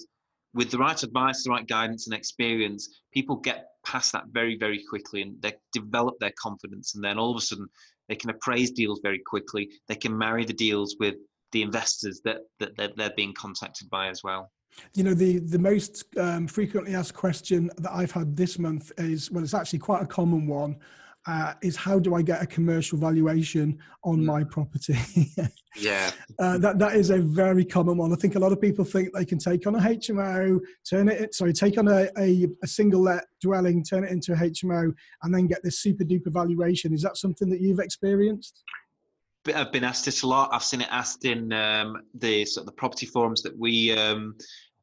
with 0.53 0.71
the 0.71 0.77
right 0.77 1.01
advice, 1.03 1.43
the 1.43 1.51
right 1.51 1.67
guidance 1.67 2.07
and 2.07 2.15
experience, 2.15 3.01
people 3.13 3.35
get 3.35 3.67
past 3.85 4.11
that 4.13 4.25
very, 4.31 4.57
very 4.57 4.83
quickly 4.89 5.21
and 5.21 5.41
they 5.41 5.53
develop 5.73 6.15
their 6.19 6.33
confidence. 6.41 6.95
And 6.95 7.03
then 7.03 7.17
all 7.17 7.31
of 7.31 7.37
a 7.37 7.41
sudden, 7.41 7.67
they 8.07 8.15
can 8.15 8.29
appraise 8.29 8.71
deals 8.71 8.99
very 9.03 9.19
quickly. 9.19 9.69
They 9.87 9.95
can 9.95 10.17
marry 10.17 10.45
the 10.45 10.53
deals 10.53 10.95
with 10.99 11.15
the 11.51 11.61
investors 11.61 12.21
that, 12.25 12.39
that, 12.59 12.75
that 12.77 12.95
they're 12.97 13.13
being 13.15 13.33
contacted 13.33 13.89
by 13.89 14.07
as 14.07 14.23
well. 14.23 14.51
You 14.93 15.03
know, 15.03 15.13
the, 15.13 15.39
the 15.39 15.59
most 15.59 16.05
um, 16.17 16.47
frequently 16.47 16.95
asked 16.95 17.13
question 17.13 17.71
that 17.77 17.91
I've 17.91 18.11
had 18.11 18.35
this 18.35 18.59
month 18.59 18.91
is 18.97 19.31
well, 19.31 19.43
it's 19.43 19.53
actually 19.53 19.79
quite 19.79 20.03
a 20.03 20.07
common 20.07 20.47
one 20.47 20.77
uh, 21.29 21.53
is 21.61 21.75
how 21.75 21.99
do 21.99 22.15
I 22.15 22.23
get 22.23 22.41
a 22.41 22.47
commercial 22.47 22.97
valuation 22.97 23.77
on 24.03 24.17
mm. 24.17 24.25
my 24.25 24.43
property? 24.43 24.97
yeah, 25.77 26.09
uh, 26.39 26.57
that 26.57 26.79
that 26.79 26.95
is 26.95 27.11
a 27.11 27.19
very 27.19 27.63
common 27.63 27.97
one. 27.97 28.11
I 28.11 28.15
think 28.15 28.33
a 28.33 28.39
lot 28.39 28.51
of 28.51 28.59
people 28.59 28.83
think 28.83 29.13
they 29.13 29.25
can 29.25 29.37
take 29.37 29.67
on 29.67 29.75
a 29.75 29.79
HMO, 29.79 30.59
turn 30.89 31.07
it 31.07 31.35
sorry, 31.35 31.53
take 31.53 31.77
on 31.77 31.87
a, 31.87 32.09
a, 32.17 32.47
a 32.63 32.67
single 32.67 33.01
let 33.01 33.25
dwelling, 33.43 33.83
turn 33.83 34.03
it 34.03 34.11
into 34.11 34.33
a 34.33 34.37
HMO, 34.37 34.91
and 35.21 35.33
then 35.33 35.45
get 35.45 35.61
this 35.63 35.79
super 35.79 36.03
duper 36.03 36.33
valuation. 36.33 36.93
Is 36.93 37.03
that 37.03 37.17
something 37.17 37.47
that 37.49 37.61
you've 37.61 37.79
experienced? 37.79 38.63
I've 39.53 39.71
been 39.71 39.83
asked 39.83 40.07
it 40.07 40.23
a 40.23 40.27
lot. 40.27 40.49
I've 40.51 40.63
seen 40.63 40.81
it 40.81 40.87
asked 40.89 41.25
in 41.25 41.53
um, 41.53 42.01
the 42.15 42.43
sort 42.45 42.63
of 42.63 42.65
the 42.65 42.73
property 42.73 43.05
forums 43.05 43.41
that 43.43 43.57
we 43.57 43.91
um, 43.91 44.35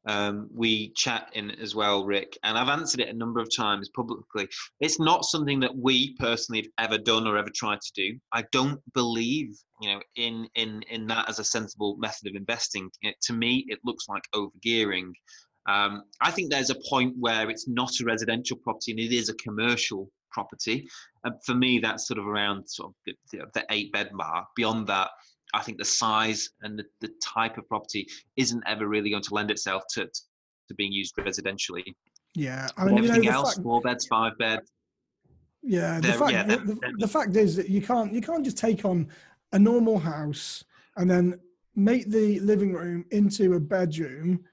um, 0.07 0.49
we 0.55 0.91
chat 0.91 1.31
in 1.35 1.51
as 1.53 1.75
well, 1.75 2.05
Rick, 2.05 2.39
and 2.45 2.57
I've 2.57 2.69
answered 2.69 3.01
it 3.01 3.09
a 3.09 3.17
number 3.17 3.41
of 3.41 3.49
times 3.55 3.89
publicly. 3.89 4.49
It's 4.81 5.01
not 5.01 5.25
something 5.25 5.61
that 5.61 5.77
we 5.77 6.15
personally 6.17 6.63
have 6.63 6.91
ever 6.91 6.99
done 6.99 7.27
or 7.27 7.37
ever 7.37 7.51
tried 7.55 7.81
to 7.81 7.93
do. 7.95 8.19
I 8.33 8.45
don't 8.53 8.81
believe, 8.95 9.57
you 9.81 9.91
know, 9.91 10.01
in 10.15 10.49
in 10.55 10.83
in 10.91 11.07
that 11.09 11.29
as 11.29 11.39
a 11.39 11.45
sensible 11.45 11.97
method 11.97 12.29
of 12.29 12.37
investing. 12.37 12.91
It, 13.03 13.17
to 13.23 13.33
me, 13.33 13.65
it 13.69 13.81
looks 13.85 14.09
like 14.09 14.23
overgearing. 14.35 15.13
Um, 15.69 16.05
I 16.21 16.31
think 16.31 16.51
there's 16.51 16.71
a 16.71 16.81
point 16.89 17.15
where 17.19 17.51
it's 17.51 17.67
not 17.67 17.91
a 18.01 18.05
residential 18.05 18.57
property 18.59 18.93
and 18.93 19.01
it 19.01 19.13
is 19.13 19.29
a 19.29 19.35
commercial 19.35 20.09
property. 20.31 20.87
And 21.25 21.35
for 21.45 21.55
me, 21.55 21.81
that's 21.81 22.07
sort 22.07 22.19
of 22.19 22.27
around 22.27 22.69
sort 22.69 22.91
of 22.91 23.15
the, 23.33 23.41
the 23.55 23.67
eight 23.71 23.93
bed 23.93 24.11
mark. 24.13 24.47
Beyond 24.55 24.87
that, 24.87 25.11
I 25.55 25.63
think 25.63 25.79
the 25.79 25.85
size 25.85 26.51
and 26.63 26.79
the, 26.79 26.85
the 27.01 27.11
type 27.23 27.59
of 27.59 27.69
property 27.69 28.07
isn't 28.37 28.63
ever 28.67 28.89
really 28.89 29.11
going 29.11 29.23
to 29.23 29.35
lend 29.35 29.51
itself 29.51 29.85
to, 29.95 30.07
to 30.07 30.75
being 30.77 30.93
used 30.93 31.15
residentially. 31.17 31.85
Yeah, 32.35 32.69
I 32.77 32.85
mean, 32.85 32.99
everything 32.99 33.25
you 33.25 33.31
know, 33.31 33.37
else, 33.37 33.55
fact, 33.55 33.65
four 33.65 33.81
beds, 33.81 34.07
five 34.07 34.37
beds. 34.39 34.71
Yeah, 35.63 36.01
the 36.01 36.13
fact, 36.13 36.33
yeah, 36.33 36.43
the, 36.45 36.57
the, 36.59 36.95
the 36.99 37.09
fact 37.09 37.35
is 37.37 37.57
that 37.57 37.69
you 37.69 37.81
can't 37.81 38.13
you 38.13 38.21
can't 38.21 38.45
just 38.45 38.59
take 38.59 38.85
on 38.85 39.09
a 39.53 39.59
normal 39.59 39.99
house 39.99 40.63
and 40.97 41.11
then 41.11 41.41
make 41.75 42.11
the 42.11 42.39
living 42.41 42.73
room 42.73 43.05
into 43.11 43.55
a 43.55 43.61
bedroom 43.61 44.45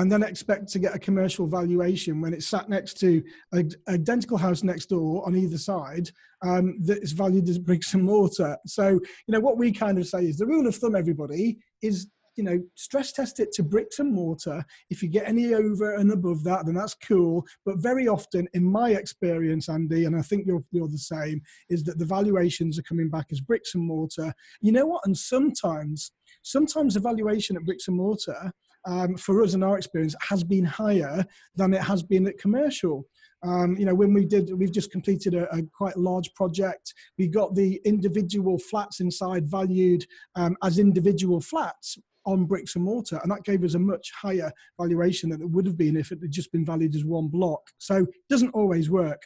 and 0.00 0.10
then 0.10 0.22
expect 0.22 0.68
to 0.68 0.78
get 0.78 0.94
a 0.94 0.98
commercial 0.98 1.46
valuation 1.46 2.22
when 2.22 2.32
it's 2.32 2.46
sat 2.46 2.70
next 2.70 2.98
to 3.00 3.22
an 3.52 3.70
identical 3.86 4.38
house 4.38 4.62
next 4.62 4.86
door 4.86 5.26
on 5.26 5.36
either 5.36 5.58
side 5.58 6.10
um, 6.42 6.78
that 6.80 7.02
is 7.02 7.12
valued 7.12 7.46
as 7.50 7.58
bricks 7.58 7.92
and 7.92 8.02
mortar. 8.02 8.56
So, 8.66 8.88
you 8.88 9.00
know, 9.28 9.40
what 9.40 9.58
we 9.58 9.70
kind 9.70 9.98
of 9.98 10.06
say 10.06 10.24
is 10.24 10.38
the 10.38 10.46
rule 10.46 10.66
of 10.66 10.74
thumb, 10.74 10.96
everybody, 10.96 11.58
is 11.82 12.06
you 12.36 12.44
know, 12.44 12.58
stress 12.74 13.12
test 13.12 13.40
it 13.40 13.52
to 13.52 13.62
bricks 13.62 13.98
and 13.98 14.14
mortar. 14.14 14.64
If 14.88 15.02
you 15.02 15.10
get 15.10 15.28
any 15.28 15.52
over 15.52 15.96
and 15.96 16.10
above 16.10 16.42
that, 16.44 16.64
then 16.64 16.76
that's 16.76 16.94
cool. 16.94 17.44
But 17.66 17.82
very 17.82 18.08
often, 18.08 18.48
in 18.54 18.64
my 18.64 18.92
experience, 18.92 19.68
Andy, 19.68 20.06
and 20.06 20.16
I 20.16 20.22
think 20.22 20.46
you're, 20.46 20.64
you're 20.70 20.88
the 20.88 20.96
same, 20.96 21.42
is 21.68 21.84
that 21.84 21.98
the 21.98 22.06
valuations 22.06 22.78
are 22.78 22.84
coming 22.84 23.10
back 23.10 23.26
as 23.30 23.42
bricks 23.42 23.74
and 23.74 23.86
mortar. 23.86 24.32
You 24.62 24.72
know 24.72 24.86
what? 24.86 25.02
And 25.04 25.14
sometimes, 25.14 26.12
sometimes 26.42 26.94
the 26.94 27.00
valuation 27.00 27.56
at 27.56 27.64
bricks 27.64 27.88
and 27.88 27.98
mortar 27.98 28.52
um, 28.86 29.16
for 29.16 29.42
us 29.42 29.54
in 29.54 29.62
our 29.62 29.76
experience 29.76 30.14
has 30.26 30.44
been 30.44 30.64
higher 30.64 31.24
than 31.56 31.74
it 31.74 31.82
has 31.82 32.02
been 32.02 32.26
at 32.26 32.38
commercial. 32.38 33.04
Um, 33.42 33.76
you 33.76 33.86
know, 33.86 33.94
when 33.94 34.12
we 34.12 34.24
did, 34.26 34.50
we've 34.54 34.72
just 34.72 34.90
completed 34.90 35.34
a, 35.34 35.50
a, 35.54 35.62
quite 35.62 35.96
large 35.96 36.32
project. 36.34 36.92
We 37.18 37.26
got 37.26 37.54
the 37.54 37.80
individual 37.84 38.58
flats 38.58 39.00
inside 39.00 39.50
valued 39.50 40.04
um, 40.36 40.56
as 40.62 40.78
individual 40.78 41.40
flats 41.40 41.96
on 42.26 42.44
bricks 42.44 42.76
and 42.76 42.84
mortar, 42.84 43.18
and 43.22 43.32
that 43.32 43.44
gave 43.44 43.64
us 43.64 43.74
a 43.74 43.78
much 43.78 44.10
higher 44.14 44.52
valuation 44.78 45.30
than 45.30 45.40
it 45.40 45.48
would 45.48 45.64
have 45.64 45.78
been 45.78 45.96
if 45.96 46.12
it 46.12 46.18
had 46.20 46.30
just 46.30 46.52
been 46.52 46.66
valued 46.66 46.94
as 46.94 47.04
one 47.04 47.28
block. 47.28 47.62
So 47.78 47.96
it 47.96 48.28
doesn't 48.28 48.50
always 48.50 48.90
work. 48.90 49.22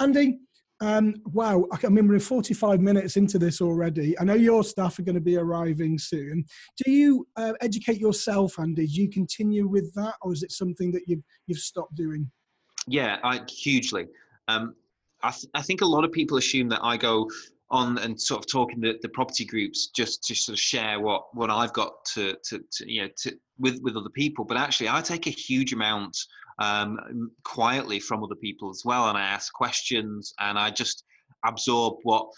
Andy, 0.00 0.38
um, 0.82 1.14
wow, 1.26 1.64
I 1.84 1.88
mean, 1.88 2.08
we're 2.08 2.18
45 2.18 2.80
minutes 2.80 3.16
into 3.16 3.38
this 3.38 3.60
already. 3.60 4.18
I 4.18 4.24
know 4.24 4.34
your 4.34 4.64
staff 4.64 4.98
are 4.98 5.02
going 5.02 5.14
to 5.14 5.20
be 5.20 5.36
arriving 5.36 5.96
soon. 5.96 6.44
Do 6.84 6.90
you 6.90 7.28
uh, 7.36 7.52
educate 7.60 8.00
yourself, 8.00 8.58
Andy? 8.58 8.88
Do 8.88 9.00
you 9.00 9.08
continue 9.08 9.68
with 9.68 9.94
that, 9.94 10.14
or 10.22 10.32
is 10.32 10.42
it 10.42 10.50
something 10.50 10.90
that 10.90 11.02
you've, 11.06 11.22
you've 11.46 11.60
stopped 11.60 11.94
doing? 11.94 12.28
Yeah, 12.88 13.18
I, 13.22 13.42
hugely. 13.48 14.08
Um, 14.48 14.74
I, 15.22 15.30
th- 15.30 15.46
I 15.54 15.62
think 15.62 15.82
a 15.82 15.86
lot 15.86 16.02
of 16.02 16.10
people 16.10 16.36
assume 16.36 16.68
that 16.70 16.80
I 16.82 16.96
go 16.96 17.30
on 17.70 17.98
and 17.98 18.20
sort 18.20 18.40
of 18.40 18.50
talking 18.50 18.82
to 18.82 18.94
the 19.02 19.08
property 19.10 19.44
groups 19.44 19.86
just 19.86 20.24
to 20.24 20.34
sort 20.34 20.54
of 20.54 20.60
share 20.60 20.98
what 20.98 21.34
what 21.34 21.48
I've 21.48 21.72
got 21.72 22.04
to 22.14 22.36
to, 22.44 22.58
to 22.58 22.92
you 22.92 23.02
know 23.02 23.08
to 23.18 23.32
with 23.60 23.80
with 23.82 23.96
other 23.96 24.10
people. 24.10 24.44
But 24.44 24.56
actually, 24.56 24.88
I 24.88 25.00
take 25.00 25.28
a 25.28 25.30
huge 25.30 25.72
amount 25.72 26.18
um, 26.62 27.30
quietly 27.44 27.98
from 27.98 28.22
other 28.22 28.36
people 28.36 28.70
as 28.70 28.82
well. 28.84 29.08
And 29.08 29.18
I 29.18 29.22
ask 29.22 29.52
questions 29.52 30.32
and 30.38 30.58
I 30.58 30.70
just 30.70 31.04
absorb 31.44 31.94
what 32.04 32.28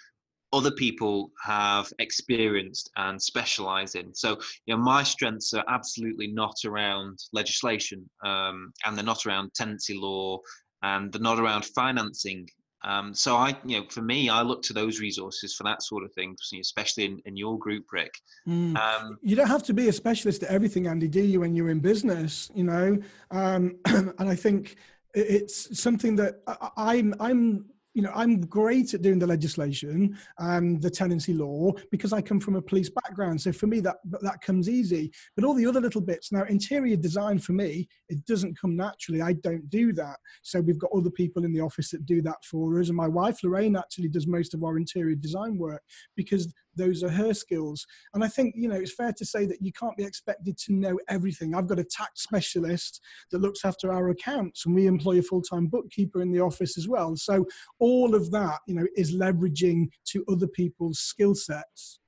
other 0.52 0.70
people 0.70 1.30
have 1.44 1.92
experienced 1.98 2.90
and 2.96 3.20
specialize 3.20 3.96
in. 3.96 4.14
So, 4.14 4.38
you 4.66 4.74
know, 4.74 4.82
my 4.82 5.02
strengths 5.02 5.52
are 5.52 5.64
absolutely 5.68 6.28
not 6.28 6.54
around 6.64 7.18
legislation 7.32 8.08
um, 8.24 8.72
and 8.86 8.96
they're 8.96 9.04
not 9.04 9.26
around 9.26 9.52
tenancy 9.54 9.94
law 9.94 10.38
and 10.82 11.12
they're 11.12 11.20
not 11.20 11.40
around 11.40 11.64
financing 11.66 12.48
um, 12.84 13.14
so 13.14 13.36
I, 13.36 13.56
you 13.64 13.80
know, 13.80 13.86
for 13.88 14.02
me, 14.02 14.28
I 14.28 14.42
look 14.42 14.62
to 14.62 14.72
those 14.72 15.00
resources 15.00 15.54
for 15.54 15.64
that 15.64 15.82
sort 15.82 16.04
of 16.04 16.12
thing, 16.12 16.36
especially 16.60 17.06
in, 17.06 17.22
in 17.24 17.36
your 17.36 17.58
group, 17.58 17.86
Rick. 17.92 18.14
Mm. 18.46 18.76
Um, 18.76 19.18
you 19.22 19.34
don't 19.34 19.48
have 19.48 19.62
to 19.64 19.74
be 19.74 19.88
a 19.88 19.92
specialist 19.92 20.42
at 20.42 20.50
everything, 20.50 20.86
Andy, 20.86 21.08
do 21.08 21.22
you? 21.22 21.40
When 21.40 21.54
you're 21.54 21.70
in 21.70 21.80
business, 21.80 22.50
you 22.54 22.64
know, 22.64 22.98
um, 23.30 23.76
and 23.86 24.28
I 24.28 24.34
think 24.34 24.76
it's 25.14 25.80
something 25.80 26.14
that 26.16 26.40
I, 26.46 26.70
I'm 26.76 27.14
I'm 27.20 27.64
you 27.94 28.02
know, 28.02 28.10
I'm 28.12 28.40
great 28.40 28.92
at 28.92 29.02
doing 29.02 29.20
the 29.20 29.26
legislation 29.26 30.18
and 30.38 30.82
the 30.82 30.90
tenancy 30.90 31.32
law 31.32 31.72
because 31.92 32.12
I 32.12 32.20
come 32.20 32.40
from 32.40 32.56
a 32.56 32.62
police 32.62 32.90
background. 32.90 33.40
So 33.40 33.52
for 33.52 33.68
me, 33.68 33.78
that 33.80 33.96
that 34.04 34.40
comes 34.42 34.68
easy. 34.68 35.12
But 35.36 35.44
all 35.44 35.54
the 35.54 35.66
other 35.66 35.80
little 35.80 36.00
bits 36.00 36.32
now, 36.32 36.42
interior 36.44 36.96
design 36.96 37.38
for 37.38 37.52
me, 37.52 37.88
it 38.08 38.26
doesn't 38.26 38.58
come 38.60 38.76
naturally. 38.76 39.22
I 39.22 39.34
don't 39.34 39.70
do 39.70 39.92
that. 39.92 40.16
So 40.42 40.60
we've 40.60 40.78
got 40.78 40.90
other 40.94 41.10
people 41.10 41.44
in 41.44 41.52
the 41.52 41.60
office 41.60 41.90
that 41.92 42.04
do 42.04 42.20
that 42.22 42.44
for 42.44 42.80
us, 42.80 42.88
and 42.88 42.96
my 42.96 43.08
wife 43.08 43.38
Lorraine 43.44 43.76
actually 43.76 44.08
does 44.08 44.26
most 44.26 44.54
of 44.54 44.64
our 44.64 44.76
interior 44.76 45.14
design 45.14 45.56
work 45.56 45.82
because 46.16 46.52
those 46.76 47.02
are 47.02 47.10
her 47.10 47.34
skills. 47.34 47.86
And 48.14 48.24
I 48.24 48.28
think, 48.28 48.54
you 48.56 48.68
know, 48.68 48.76
it's 48.76 48.94
fair 48.94 49.12
to 49.12 49.24
say 49.24 49.46
that 49.46 49.62
you 49.62 49.72
can't 49.72 49.96
be 49.96 50.04
expected 50.04 50.56
to 50.58 50.72
know 50.72 50.98
everything. 51.08 51.54
I've 51.54 51.66
got 51.66 51.78
a 51.78 51.84
tax 51.84 52.22
specialist 52.22 53.00
that 53.30 53.40
looks 53.40 53.64
after 53.64 53.92
our 53.92 54.10
accounts, 54.10 54.66
and 54.66 54.74
we 54.74 54.86
employ 54.86 55.18
a 55.18 55.22
full 55.22 55.42
time 55.42 55.66
bookkeeper 55.66 56.22
in 56.22 56.32
the 56.32 56.40
office 56.40 56.76
as 56.78 56.88
well. 56.88 57.16
So 57.16 57.46
all 57.78 58.14
of 58.14 58.30
that, 58.30 58.60
you 58.66 58.74
know, 58.74 58.86
is 58.96 59.14
leveraging 59.14 59.88
to 60.08 60.24
other 60.28 60.48
people's 60.48 61.00
skill 61.00 61.34
sets. 61.34 62.00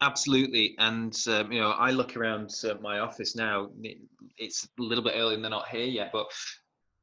Absolutely, 0.00 0.74
and 0.78 1.16
um, 1.28 1.52
you 1.52 1.60
know, 1.60 1.70
I 1.70 1.92
look 1.92 2.16
around 2.16 2.50
uh, 2.68 2.74
my 2.80 2.98
office 2.98 3.36
now. 3.36 3.70
It's 4.36 4.68
a 4.78 4.82
little 4.82 5.04
bit 5.04 5.14
early, 5.16 5.36
and 5.36 5.44
they're 5.44 5.50
not 5.50 5.68
here 5.68 5.84
yet. 5.84 6.10
But 6.12 6.26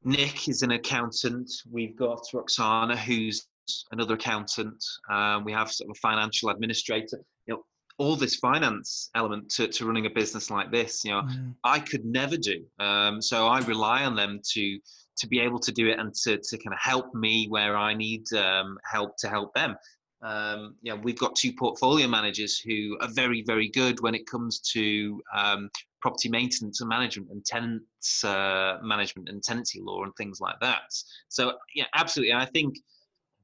Nick 0.04 0.48
is 0.48 0.60
an 0.62 0.72
accountant. 0.72 1.50
We've 1.70 1.96
got 1.96 2.26
Roxana, 2.34 2.96
who's 2.96 3.46
another 3.90 4.14
accountant. 4.14 4.82
Um, 5.10 5.44
we 5.44 5.52
have 5.52 5.70
sort 5.70 5.90
of 5.90 5.96
a 5.96 6.00
financial 6.00 6.50
administrator. 6.50 7.18
You 7.46 7.54
know, 7.54 7.64
all 7.98 8.16
this 8.16 8.36
finance 8.36 9.10
element 9.14 9.50
to, 9.50 9.68
to 9.68 9.86
running 9.86 10.06
a 10.06 10.10
business 10.10 10.50
like 10.50 10.70
this, 10.70 11.04
you 11.04 11.10
know, 11.10 11.22
mm. 11.22 11.54
I 11.64 11.80
could 11.80 12.04
never 12.04 12.36
do. 12.36 12.64
Um, 12.78 13.20
so 13.20 13.46
I 13.46 13.60
rely 13.60 14.04
on 14.04 14.14
them 14.16 14.40
to 14.52 14.78
to 15.18 15.28
be 15.28 15.38
able 15.40 15.58
to 15.58 15.72
do 15.72 15.88
it 15.88 15.98
and 15.98 16.14
to, 16.14 16.38
to 16.38 16.56
kind 16.56 16.72
of 16.72 16.80
help 16.80 17.14
me 17.14 17.46
where 17.48 17.76
I 17.76 17.92
need 17.92 18.24
um, 18.32 18.78
help 18.90 19.16
to 19.18 19.28
help 19.28 19.52
them. 19.54 19.76
Um, 20.22 20.76
yeah, 20.82 20.94
we've 20.94 21.18
got 21.18 21.34
two 21.34 21.52
portfolio 21.52 22.06
managers 22.08 22.58
who 22.58 22.96
are 23.00 23.08
very, 23.08 23.42
very 23.42 23.68
good 23.68 24.00
when 24.00 24.14
it 24.14 24.26
comes 24.26 24.60
to 24.72 25.20
um, 25.34 25.70
property 26.00 26.28
maintenance 26.28 26.80
and 26.80 26.88
management 26.88 27.30
and 27.30 27.44
tenants 27.44 28.24
uh, 28.24 28.78
management 28.82 29.28
and 29.28 29.42
tenancy 29.42 29.80
law 29.82 30.04
and 30.04 30.12
things 30.16 30.40
like 30.40 30.58
that. 30.60 30.92
So, 31.28 31.54
yeah, 31.74 31.84
absolutely. 31.94 32.34
I 32.34 32.46
think 32.46 32.78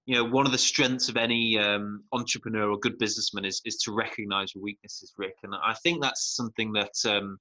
you 0.06 0.14
know 0.14 0.24
one 0.24 0.46
of 0.46 0.52
the 0.52 0.58
strengths 0.58 1.08
of 1.08 1.16
any 1.16 1.58
um, 1.58 2.04
entrepreneur 2.12 2.70
or 2.70 2.78
good 2.78 2.96
businessman 2.98 3.44
is 3.44 3.60
is 3.64 3.76
to 3.78 3.92
recognize 3.92 4.54
your 4.54 4.62
weaknesses 4.62 5.12
rick. 5.18 5.34
And 5.42 5.54
i 5.54 5.74
think 5.82 6.00
that's 6.00 6.34
something 6.36 6.72
that 6.72 6.94
um, 7.04 7.38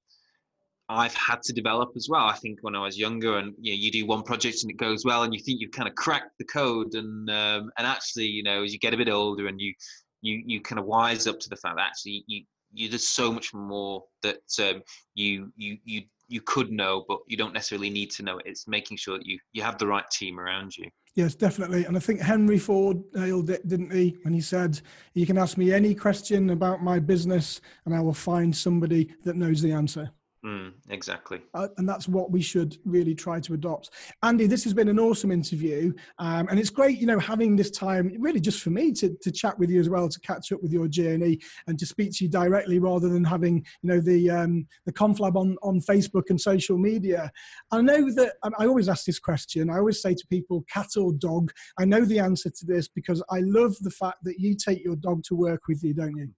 i've 0.90 1.14
had 1.14 1.42
to 1.44 1.54
develop 1.54 1.92
as 1.96 2.08
well. 2.10 2.26
I 2.26 2.34
think 2.34 2.60
when 2.62 2.76
i 2.76 2.82
was 2.82 2.98
younger 2.98 3.38
and 3.38 3.54
you 3.60 3.72
know 3.72 3.78
you 3.80 3.92
do 3.92 4.06
one 4.06 4.24
project 4.24 4.64
and 4.64 4.72
it 4.72 4.78
goes 4.78 5.06
well 5.06 5.24
and 5.24 5.34
you 5.34 5.40
think 5.40 5.62
you've 5.62 5.72
kind 5.72 5.88
of 5.88 5.96
cracked 5.96 6.38
the 6.40 6.46
code 6.46 6.96
and 6.96 7.30
um, 7.30 7.72
and 7.78 7.88
actually 7.88 8.28
you 8.28 8.44
know 8.44 8.64
as 8.64 8.74
you 8.74 8.80
get 8.80 8.94
a 8.94 8.98
bit 8.98 9.10
older 9.10 9.48
and 9.48 9.62
you 9.62 9.74
you 10.22 10.44
you 10.46 10.62
kind 10.62 10.80
of 10.80 10.86
wise 10.86 11.28
up 11.28 11.40
to 11.40 11.50
the 11.50 11.56
fact 11.56 11.78
that 11.78 11.86
actually 11.86 12.24
you 12.28 12.44
you 12.74 12.90
there's 12.90 13.08
so 13.08 13.32
much 13.32 13.54
more 13.54 14.04
that 14.24 14.42
um, 14.60 14.82
you 15.14 15.52
you 15.56 15.78
you 15.86 16.02
you 16.28 16.42
could 16.42 16.72
know 16.72 17.06
but 17.08 17.20
you 17.28 17.38
don't 17.38 17.54
necessarily 17.54 17.90
need 17.90 18.12
to 18.12 18.24
know 18.24 18.38
it 18.38 18.46
it's 18.46 18.68
making 18.68 18.98
sure 18.98 19.18
that 19.18 19.26
you 19.26 19.38
you 19.54 19.62
have 19.62 19.78
the 19.78 19.88
right 19.88 20.10
team 20.12 20.40
around 20.40 20.76
you 20.76 20.90
Yes, 21.16 21.34
definitely. 21.34 21.86
And 21.86 21.96
I 21.96 22.02
think 22.02 22.20
Henry 22.20 22.60
Ford 22.60 23.02
nailed 23.14 23.50
it, 23.50 23.66
didn't 23.70 23.92
he? 23.92 24.18
When 24.24 24.34
he 24.34 24.42
said, 24.42 24.82
You 25.14 25.26
can 25.26 25.38
ask 25.38 25.58
me 25.58 25.72
any 25.72 25.96
question 25.96 26.50
about 26.50 26.84
my 26.84 27.00
business 27.00 27.62
and 27.86 27.96
I 27.96 28.02
will 28.02 28.14
find 28.14 28.54
somebody 28.54 29.16
that 29.24 29.38
knows 29.38 29.62
the 29.62 29.72
answer. 29.72 30.12
Mm, 30.46 30.74
exactly. 30.92 31.42
Uh, 31.56 31.70
and 31.78 31.90
that's 31.90 32.08
what 32.08 32.30
we 32.30 32.40
should 32.40 32.78
really 32.86 33.16
try 33.16 33.40
to 33.40 33.56
adopt. 33.56 33.90
Andy, 34.22 34.46
this 34.46 34.64
has 34.64 34.76
been 34.76 34.90
an 34.90 35.00
awesome 35.00 35.32
interview. 35.32 35.92
Um, 36.20 36.48
and 36.50 36.60
it's 36.60 36.70
great, 36.70 37.00
you 37.00 37.08
know, 37.08 37.18
having 37.18 37.56
this 37.56 37.72
time 37.72 38.16
really 38.20 38.40
just 38.40 38.62
for 38.62 38.70
me 38.70 38.92
to, 38.94 39.16
to 39.24 39.32
chat 39.32 39.58
with 39.58 39.72
you 39.72 39.80
as 39.80 39.90
well, 39.90 40.08
to 40.08 40.20
catch 40.20 40.52
up 40.52 40.62
with 40.62 40.72
your 40.72 40.88
journey 40.88 41.40
and 41.66 41.80
to 41.80 41.86
speak 41.88 42.12
to 42.14 42.26
you 42.26 42.30
directly 42.30 42.78
rather 42.78 43.10
than 43.10 43.24
having, 43.24 43.66
you 43.82 43.90
know, 43.90 44.00
the, 44.00 44.30
um, 44.30 44.68
the 44.86 44.94
conflab 44.94 45.36
on, 45.36 45.58
on 45.64 45.80
Facebook 45.80 46.30
and 46.30 46.40
social 46.40 46.78
media. 46.78 47.32
I 47.72 47.82
know 47.82 48.14
that 48.14 48.34
um, 48.44 48.54
I 48.60 48.68
always 48.68 48.88
ask 48.88 49.04
this 49.06 49.20
question. 49.20 49.72
I 49.72 49.78
always 49.78 50.00
say 50.00 50.14
to 50.14 50.28
people, 50.28 50.64
cat 50.72 50.90
or 50.96 51.12
dog? 51.14 51.52
I 51.80 51.86
know 51.86 52.06
the 52.06 52.20
answer 52.20 52.52
to 52.52 52.66
this 52.68 52.88
because 52.88 53.24
I 53.32 53.40
love 53.40 53.76
the 53.82 53.90
fact 53.90 54.18
that 54.24 54.40
you 54.40 54.54
take 54.54 54.86
your 54.86 54.96
dog 54.98 55.24
to 55.24 55.36
work 55.36 55.62
with 55.68 55.84
you, 55.84 55.96
don't 55.96 56.16
you? 56.16 56.30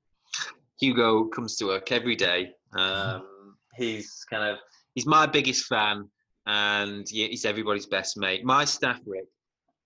Hugo 0.79 1.25
comes 1.25 1.57
to 1.57 1.65
work 1.65 1.91
every 1.91 2.15
day. 2.15 2.51
Um, 2.73 3.23
he's 3.77 4.25
kind 4.29 4.43
of 4.43 4.57
he's 4.95 5.05
my 5.05 5.25
biggest 5.25 5.65
fan, 5.65 6.09
and 6.45 7.05
he's 7.09 7.45
everybody's 7.45 7.85
best 7.85 8.17
mate. 8.17 8.43
My 8.43 8.65
staff, 8.65 8.99
Rick, 9.05 9.25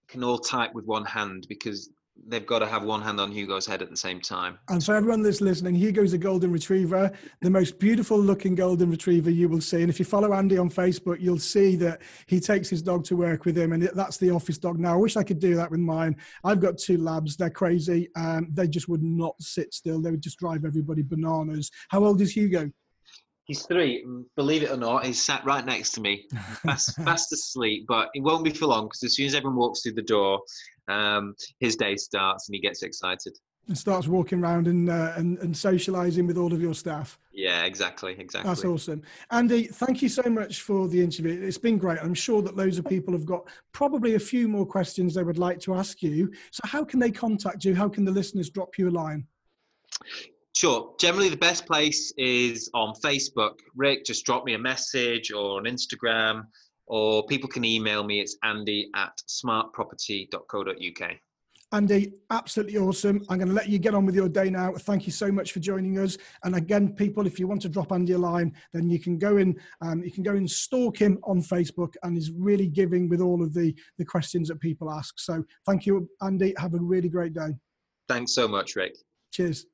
can 0.08 0.24
all 0.24 0.39
type 0.39 0.74
with 0.74 0.86
one 0.86 1.06
hand 1.06 1.46
because 1.50 1.89
they've 2.28 2.46
got 2.46 2.60
to 2.60 2.68
have 2.68 2.84
one 2.84 3.02
hand 3.02 3.20
on 3.20 3.32
Hugo's 3.32 3.66
head 3.66 3.82
at 3.82 3.89
the 3.89 3.98
same 3.98 4.20
time. 4.20 4.60
And 4.70 4.84
for 4.84 4.96
everyone 4.96 5.22
that's 5.22 5.42
listening, 5.42 5.76
Hugo's 5.76 6.14
a 6.14 6.18
golden 6.18 6.52
retriever, 6.52 7.12
the 7.42 7.50
most 7.50 7.80
beautiful 7.80 8.20
looking 8.20 8.54
golden 8.54 8.92
retriever 8.92 9.30
you 9.30 9.50
will 9.50 9.62
see. 9.62 9.82
And 9.82 9.89
if 9.89 9.98
you 9.98 10.06
follow 10.06 10.34
Andy 10.34 10.58
on 10.58 10.70
Facebook, 10.70 11.20
you'll 11.20 11.39
see 11.39 11.76
that 11.78 12.02
he 12.28 12.39
takes 12.39 12.70
his 12.70 12.82
dog 12.82 13.04
to 13.06 13.16
work 13.16 13.46
with 13.46 13.58
him, 13.58 13.74
and 13.74 13.84
that's 13.96 14.18
the 14.18 14.30
office 14.30 14.58
dog. 14.58 14.80
Now, 14.80 14.94
I 14.94 14.98
wish 14.98 15.18
I 15.18 15.24
could 15.24 15.39
do 15.39 15.56
that 15.56 15.72
with 15.72 15.80
mine. 15.80 16.16
I've 16.44 16.60
got 16.60 16.78
two 16.78 16.98
labs; 16.98 17.38
they're 17.38 17.50
crazy. 17.50 18.10
Um, 18.16 18.50
they 18.52 18.68
just 18.68 18.88
would 18.88 19.04
not 19.04 19.36
sit 19.42 19.74
still; 19.74 20.02
they 20.02 20.12
would 20.12 20.22
just 20.22 20.38
drive 20.38 20.66
everybody 20.66 21.02
bananas. 21.02 21.72
How 21.89 22.04
old 22.04 22.22
is 22.22 22.34
Hugo? 22.34 22.72
He's 23.52 23.64
three. 23.64 24.06
Believe 24.38 24.64
it 24.64 24.72
or 24.72 24.78
not, 24.78 25.04
he's 25.04 25.22
sat 25.22 25.43
right 25.43 25.66
next 25.66 25.91
to 25.95 25.99
me, 25.99 26.26
fast, 26.64 26.95
fast 26.95 27.34
asleep. 27.34 27.84
But 27.86 28.08
it 28.14 28.24
won't 28.24 28.45
be 28.45 28.52
for 28.52 28.68
long 28.68 28.86
because 28.86 29.04
as 29.04 29.16
soon 29.16 29.26
as 29.26 29.36
everyone 29.36 29.58
walks 29.58 29.82
through 29.82 29.95
the 29.95 30.04
door, 30.04 30.39
um, 30.88 31.36
his 31.60 31.76
day 31.76 31.97
starts 31.97 32.47
and 32.47 32.56
he 32.56 32.62
gets 32.62 32.82
excited. 32.82 33.38
And 33.68 33.78
starts 33.78 34.08
walking 34.08 34.41
around 34.41 34.68
and, 34.68 34.89
uh, 34.89 35.12
and 35.18 35.38
and 35.39 35.54
socialising 35.54 36.28
with 36.28 36.38
all 36.38 36.54
of 36.54 36.62
your 36.62 36.74
staff. 36.74 37.20
Yeah, 37.34 37.66
exactly, 37.66 38.16
exactly. 38.18 38.47
That's 38.47 38.64
awesome, 38.64 39.02
Andy. 39.32 39.64
Thank 39.64 40.02
you 40.02 40.08
so 40.08 40.24
much 40.30 40.62
for 40.62 40.88
the 40.88 41.02
interview. 41.02 41.41
It's 41.41 41.58
been 41.58 41.78
great. 41.78 41.99
I'm 42.02 42.14
sure 42.14 42.41
that 42.43 42.56
loads 42.56 42.78
of 42.78 42.86
people 42.86 43.14
have 43.14 43.26
got 43.26 43.49
probably 43.74 44.16
a 44.16 44.20
few 44.20 44.47
more 44.47 44.66
questions 44.66 45.14
they 45.14 45.24
would 45.24 45.38
like 45.38 45.60
to 45.62 45.74
ask 45.74 46.02
you. 46.02 46.32
So, 46.52 46.62
how 46.64 46.86
can 46.86 47.02
they 47.02 47.12
contact 47.12 47.66
you? 47.66 47.76
How 47.76 47.89
can 47.89 48.06
the 48.06 48.12
listeners 48.12 48.49
drop 48.49 48.78
you 48.78 48.88
a 48.88 48.91
line? 48.91 49.28
Sure. 50.56 50.93
Generally, 50.99 51.30
the 51.30 51.38
best 51.38 51.66
place 51.66 52.14
is 52.18 52.70
on 52.74 52.93
Facebook. 53.04 53.60
Rick, 53.76 54.06
just 54.06 54.26
drop 54.26 54.45
me 54.45 54.54
a 54.54 54.60
message 54.60 55.32
or 55.32 55.58
on 55.58 55.64
Instagram, 55.64 56.43
or 56.88 57.26
people 57.28 57.49
can 57.49 57.64
email 57.64 58.04
me. 58.04 58.20
It's 58.20 58.38
andy 58.43 58.89
at 58.95 59.22
smartproperty.co.uk. 59.30 61.12
Andy, 61.74 62.12
absolutely 62.30 62.78
awesome. 62.78 63.24
I'm 63.30 63.38
going 63.38 63.47
to 63.47 63.54
let 63.54 63.70
you 63.70 63.80
get 63.80 63.95
on 63.95 64.06
with 64.06 64.14
your 64.14 64.28
day 64.28 64.49
now. 64.49 64.74
Thank 64.74 65.06
you 65.06 65.14
so 65.14 65.32
much 65.32 65.54
for 65.54 65.62
joining 65.62 65.97
us. 65.99 66.18
And 66.43 66.56
again, 66.56 66.93
people, 66.95 67.26
if 67.26 67.39
you 67.39 67.47
want 67.47 67.62
to 67.62 67.70
drop 67.70 67.93
Andy 67.93 68.12
a 68.12 68.18
line, 68.18 68.54
then 68.74 68.89
you 68.89 68.99
can 68.99 69.18
go 69.18 69.38
in, 69.38 69.58
um, 69.80 70.04
you 70.04 70.12
can 70.12 70.22
go 70.22 70.32
and 70.32 70.52
stalk 70.52 70.97
him 70.97 71.18
on 71.24 71.41
Facebook, 71.41 71.93
and 72.04 72.18
he's 72.18 72.30
really 72.32 72.68
giving 72.68 73.08
with 73.08 73.22
all 73.22 73.41
of 73.41 73.54
the 73.54 73.74
the 73.97 74.04
questions 74.04 74.49
that 74.49 74.60
people 74.60 74.91
ask. 74.91 75.18
So, 75.18 75.45
thank 75.66 75.86
you, 75.86 76.10
Andy. 76.22 76.54
Have 76.58 76.74
a 76.74 76.80
really 76.80 77.08
great 77.08 77.34
day. 77.34 77.56
Thanks 78.10 78.34
so 78.36 78.49
much, 78.49 78.76
Rick. 78.76 78.97
Cheers. 79.32 79.66